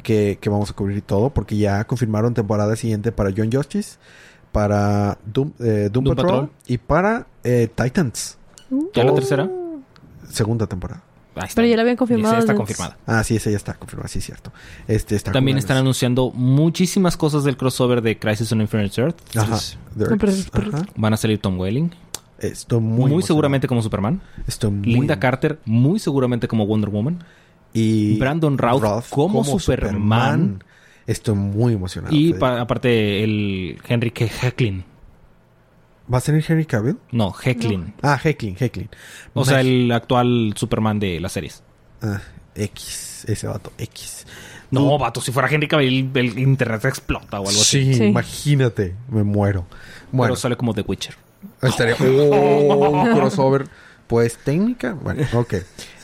que, 0.03 0.37
que 0.39 0.49
vamos 0.49 0.69
a 0.69 0.73
cubrir 0.73 0.97
y 0.97 1.01
todo, 1.01 1.29
porque 1.31 1.57
ya 1.57 1.83
confirmaron 1.85 2.33
temporada 2.33 2.75
siguiente 2.77 3.11
para 3.11 3.31
John 3.35 3.49
Justice, 3.51 3.97
para 4.51 5.17
Doom, 5.25 5.51
eh, 5.59 5.89
Doom 5.91 6.05
Doom 6.05 6.15
Patrol, 6.15 6.31
Patrol. 6.31 6.49
y 6.67 6.77
para 6.77 7.27
eh, 7.43 7.69
Titans, 7.73 8.37
¿Ya 8.93 9.03
la 9.03 9.11
Oh. 9.11 9.15
tercera? 9.15 9.49
segunda 10.29 10.67
temporada. 10.67 11.03
Pero 11.53 11.67
ya 11.67 11.75
la 11.75 11.83
habían 11.83 11.97
confirmado 11.97 12.33
Ya 12.33 12.39
está 12.39 12.55
confirmada. 12.55 12.97
Ah, 13.05 13.23
sí, 13.23 13.35
esa 13.35 13.51
ya 13.51 13.57
está 13.57 13.75
confirmada, 13.75 14.07
sí, 14.09 14.17
es 14.19 14.25
cierto. 14.25 14.51
Este 14.87 15.15
está 15.15 15.31
También 15.31 15.55
con 15.55 15.59
están 15.59 15.77
anunciando 15.77 16.31
muchísimas 16.31 17.15
cosas 17.15 17.43
del 17.43 17.55
crossover 17.57 18.01
de 18.01 18.17
Crisis 18.17 18.51
on 18.51 18.61
Infinite 18.61 18.99
Earth. 18.99 19.17
Ajá. 19.37 19.59
Dirt. 19.95 20.09
No, 20.11 20.17
pero 20.17 20.31
es- 20.31 20.49
pero- 20.49 20.69
Ajá. 20.75 20.85
Van 20.95 21.13
a 21.13 21.17
salir 21.17 21.39
Tom 21.39 21.59
Welling. 21.59 21.91
Estoy 22.39 22.79
muy, 22.79 22.89
Muy, 22.89 22.97
emocionado. 22.97 23.27
seguramente 23.27 23.67
como 23.67 23.81
Superman. 23.83 24.19
Estoy 24.47 24.71
muy 24.71 24.87
Linda 24.87 25.19
Carter, 25.19 25.59
muy 25.65 25.99
seguramente 25.99 26.47
como 26.47 26.65
Wonder 26.65 26.89
Woman. 26.89 27.23
y 27.73 28.17
Brandon 28.17 28.57
Routh 28.57 29.09
como 29.11 29.43
Superman. 29.43 30.63
Estoy 31.07 31.35
muy 31.35 31.73
emocionado. 31.73 32.13
y 32.15 32.35
aparte 32.41 33.23
el 33.23 33.79
Henry 33.87 34.11
K. 34.11 34.25
Hecklin. 34.25 34.83
¿Va 36.13 36.19
a 36.19 36.21
ser 36.21 36.35
Henry 36.35 36.65
Cavill? 36.65 36.97
No, 37.11 37.33
Hecklin. 37.33 37.93
Ah, 38.01 38.19
Hecklin, 38.23 38.55
Hecklin. 38.57 38.89
O 39.33 39.43
sea, 39.43 39.59
el 39.61 39.91
actual 39.91 40.53
Superman 40.55 40.99
de 40.99 41.19
las 41.19 41.31
series. 41.33 41.63
Ah, 42.01 42.21
X, 42.55 43.25
ese 43.27 43.47
vato, 43.47 43.71
X. 43.77 44.25
No, 44.71 44.97
vato, 44.97 45.19
si 45.21 45.31
fuera 45.31 45.49
Henry 45.49 45.67
Cavill, 45.67 46.11
el 46.13 46.39
internet 46.39 46.85
explota 46.85 47.39
o 47.39 47.47
algo 47.47 47.59
así. 47.61 47.85
Sí, 47.85 47.93
Sí. 47.95 48.03
imagínate, 48.05 48.95
me 49.09 49.23
muero. 49.23 49.65
Bueno, 50.11 50.31
Pero 50.33 50.35
sale 50.37 50.55
como 50.57 50.73
The 50.73 50.81
Witcher. 50.87 51.15
estaría 51.61 51.95
oh, 51.99 52.89
un 52.89 53.15
crossover. 53.15 53.67
Pues 54.07 54.37
técnica, 54.37 54.93
bueno, 54.93 55.23
ok. 55.33 55.55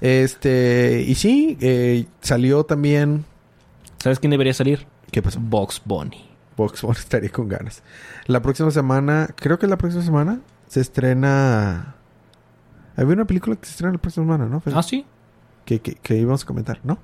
Este, 0.02 1.06
y 1.08 1.16
sí, 1.16 1.58
eh, 1.62 2.06
salió 2.22 2.66
también. 2.66 3.24
¿Sabes 4.00 4.20
quién 4.20 4.32
debería 4.32 4.54
salir? 4.54 4.86
¿Qué 5.14 5.22
pasó? 5.22 5.40
Box 5.40 5.82
Bunny. 5.86 6.26
Box 6.58 6.82
Bunny 6.82 6.98
estaría 7.00 7.30
con 7.30 7.48
ganas. 7.48 7.82
La 8.28 8.42
próxima 8.42 8.70
semana, 8.72 9.30
creo 9.36 9.58
que 9.60 9.68
la 9.68 9.78
próxima 9.78 10.04
semana 10.04 10.40
se 10.68 10.82
estrena. 10.82 11.96
Había 12.98 13.14
una 13.14 13.26
película 13.26 13.56
que 13.56 13.66
se 13.66 13.72
estrena 13.72 13.94
la 13.94 14.00
próxima 14.00 14.26
semana, 14.26 14.46
¿no? 14.50 14.62
¿Ah, 14.76 14.84
sí? 14.84 15.06
Que, 15.66 15.80
que, 15.80 15.96
que 15.96 16.18
íbamos 16.18 16.44
a 16.44 16.46
comentar, 16.46 16.80
¿no? 16.84 17.00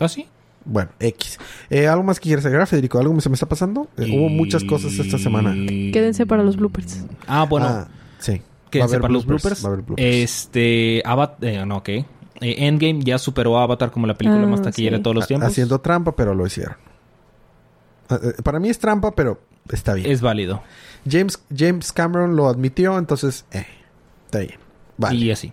¿Ah, 0.00 0.08
sí? 0.08 0.26
Bueno, 0.64 0.90
X. 1.00 1.38
Eh, 1.70 1.86
¿Algo 1.88 2.02
más 2.04 2.18
que 2.20 2.24
quieras 2.24 2.44
agregar, 2.46 2.66
Federico? 2.66 2.98
¿Algo 2.98 3.20
se 3.20 3.28
me 3.28 3.34
está 3.34 3.46
pasando? 3.46 3.88
Eh, 3.96 4.10
Hubo 4.16 4.28
muchas 4.28 4.64
cosas 4.64 4.92
esta 4.98 5.18
semana. 5.18 5.52
Quédense 5.92 6.24
para 6.26 6.42
los 6.42 6.56
bloopers. 6.56 7.04
Ah, 7.26 7.44
bueno. 7.48 7.66
Ah, 7.66 7.88
sí. 8.18 8.42
Quédense 8.70 8.98
para 9.00 9.12
los 9.12 9.26
bloopers. 9.26 9.64
Va 9.64 9.68
a 9.68 9.72
haber 9.72 9.84
bloopers. 9.84 10.06
Este, 10.06 11.02
Avatar, 11.04 11.38
eh, 11.44 11.64
no, 11.66 11.78
ok. 11.78 11.88
Eh, 11.88 12.04
Endgame 12.40 13.00
ya 13.02 13.18
superó 13.18 13.58
a 13.58 13.64
Avatar 13.64 13.90
como 13.90 14.06
la 14.06 14.14
película 14.14 14.42
Ah, 14.42 14.46
más 14.46 14.62
taquillera 14.62 14.96
sí. 14.96 15.00
de 15.00 15.02
todos 15.02 15.16
los 15.16 15.26
tiempos. 15.26 15.48
Haciendo 15.48 15.80
trampa, 15.80 16.12
pero 16.16 16.34
lo 16.34 16.46
hicieron. 16.46 16.76
Eh, 18.16 18.42
Para 18.42 18.58
mí 18.60 18.68
es 18.70 18.78
trampa, 18.78 19.12
pero 19.12 19.40
está 19.70 19.94
bien. 19.94 20.10
Es 20.10 20.20
válido. 20.20 20.62
James, 21.08 21.38
James 21.54 21.92
Cameron 21.92 22.36
lo 22.36 22.48
admitió, 22.48 22.98
entonces, 22.98 23.44
eh, 23.52 23.66
está 24.26 24.40
bien. 24.40 24.54
Vale. 24.98 25.16
Y 25.16 25.24
Y, 25.24 25.30
así. 25.32 25.52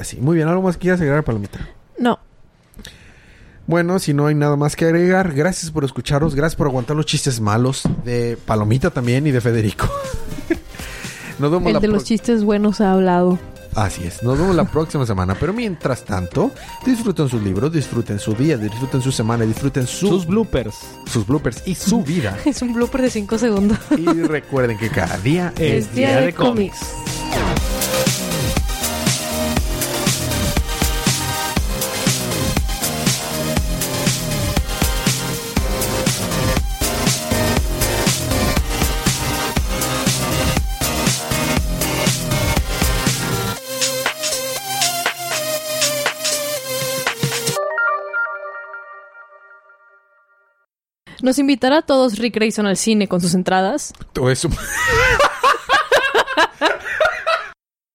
así. 0.00 0.16
Muy 0.20 0.36
bien, 0.36 0.48
¿algo 0.48 0.62
más 0.62 0.76
que 0.76 0.82
quieras 0.82 1.00
agregar, 1.00 1.24
Palomita? 1.24 1.68
No, 1.98 2.18
Bueno, 3.66 3.98
si 3.98 4.14
no 4.14 4.26
hay 4.26 4.34
nada 4.34 4.56
más 4.56 4.76
que 4.76 4.84
agregar, 4.86 5.32
gracias 5.34 5.70
por 5.70 5.84
escucharnos, 5.84 6.34
gracias 6.34 6.56
por 6.56 6.68
aguantar 6.68 6.96
los 6.96 7.04
chistes 7.06 7.40
malos 7.40 7.82
de 8.04 8.38
Palomita 8.46 8.90
también 8.90 9.26
y 9.26 9.30
de 9.30 9.40
Federico. 9.40 9.86
Nos 11.38 11.50
vemos 11.50 11.66
El 11.66 11.74
la 11.74 11.80
de 11.80 11.88
los 11.88 12.04
chistes 12.04 12.44
buenos 12.44 12.80
ha 12.80 12.92
hablado. 12.92 13.38
Así 13.80 14.04
es, 14.04 14.22
nos 14.24 14.36
vemos 14.36 14.56
la 14.56 14.64
próxima 14.64 15.06
semana. 15.06 15.36
Pero 15.38 15.52
mientras 15.52 16.04
tanto, 16.04 16.50
disfruten 16.84 17.28
sus 17.28 17.40
libros, 17.42 17.72
disfruten 17.72 18.18
su 18.18 18.34
día, 18.34 18.56
disfruten 18.56 19.00
su 19.00 19.12
semana, 19.12 19.44
disfruten 19.44 19.86
su- 19.86 20.08
Sus 20.08 20.26
bloopers. 20.26 20.74
sus 21.06 21.24
bloopers 21.26 21.62
y 21.64 21.74
su 21.76 22.02
vida. 22.02 22.36
Es 22.44 22.60
un 22.62 22.72
blooper 22.72 23.02
de 23.02 23.10
5 23.10 23.38
segundos. 23.38 23.78
y 23.96 24.04
recuerden 24.22 24.78
que 24.78 24.88
cada 24.90 25.16
día 25.18 25.52
es 25.56 25.86
Es 25.86 25.94
día 25.94 26.20
de 26.20 26.32
cómics. 26.34 26.78
Nos 51.22 51.38
invitará 51.38 51.78
a 51.78 51.82
todos 51.82 52.18
Rick 52.18 52.34
Grayson 52.34 52.66
al 52.66 52.76
cine 52.76 53.08
con 53.08 53.20
sus 53.20 53.34
entradas. 53.34 53.92
todo 54.12 54.30
eso. 54.30 54.48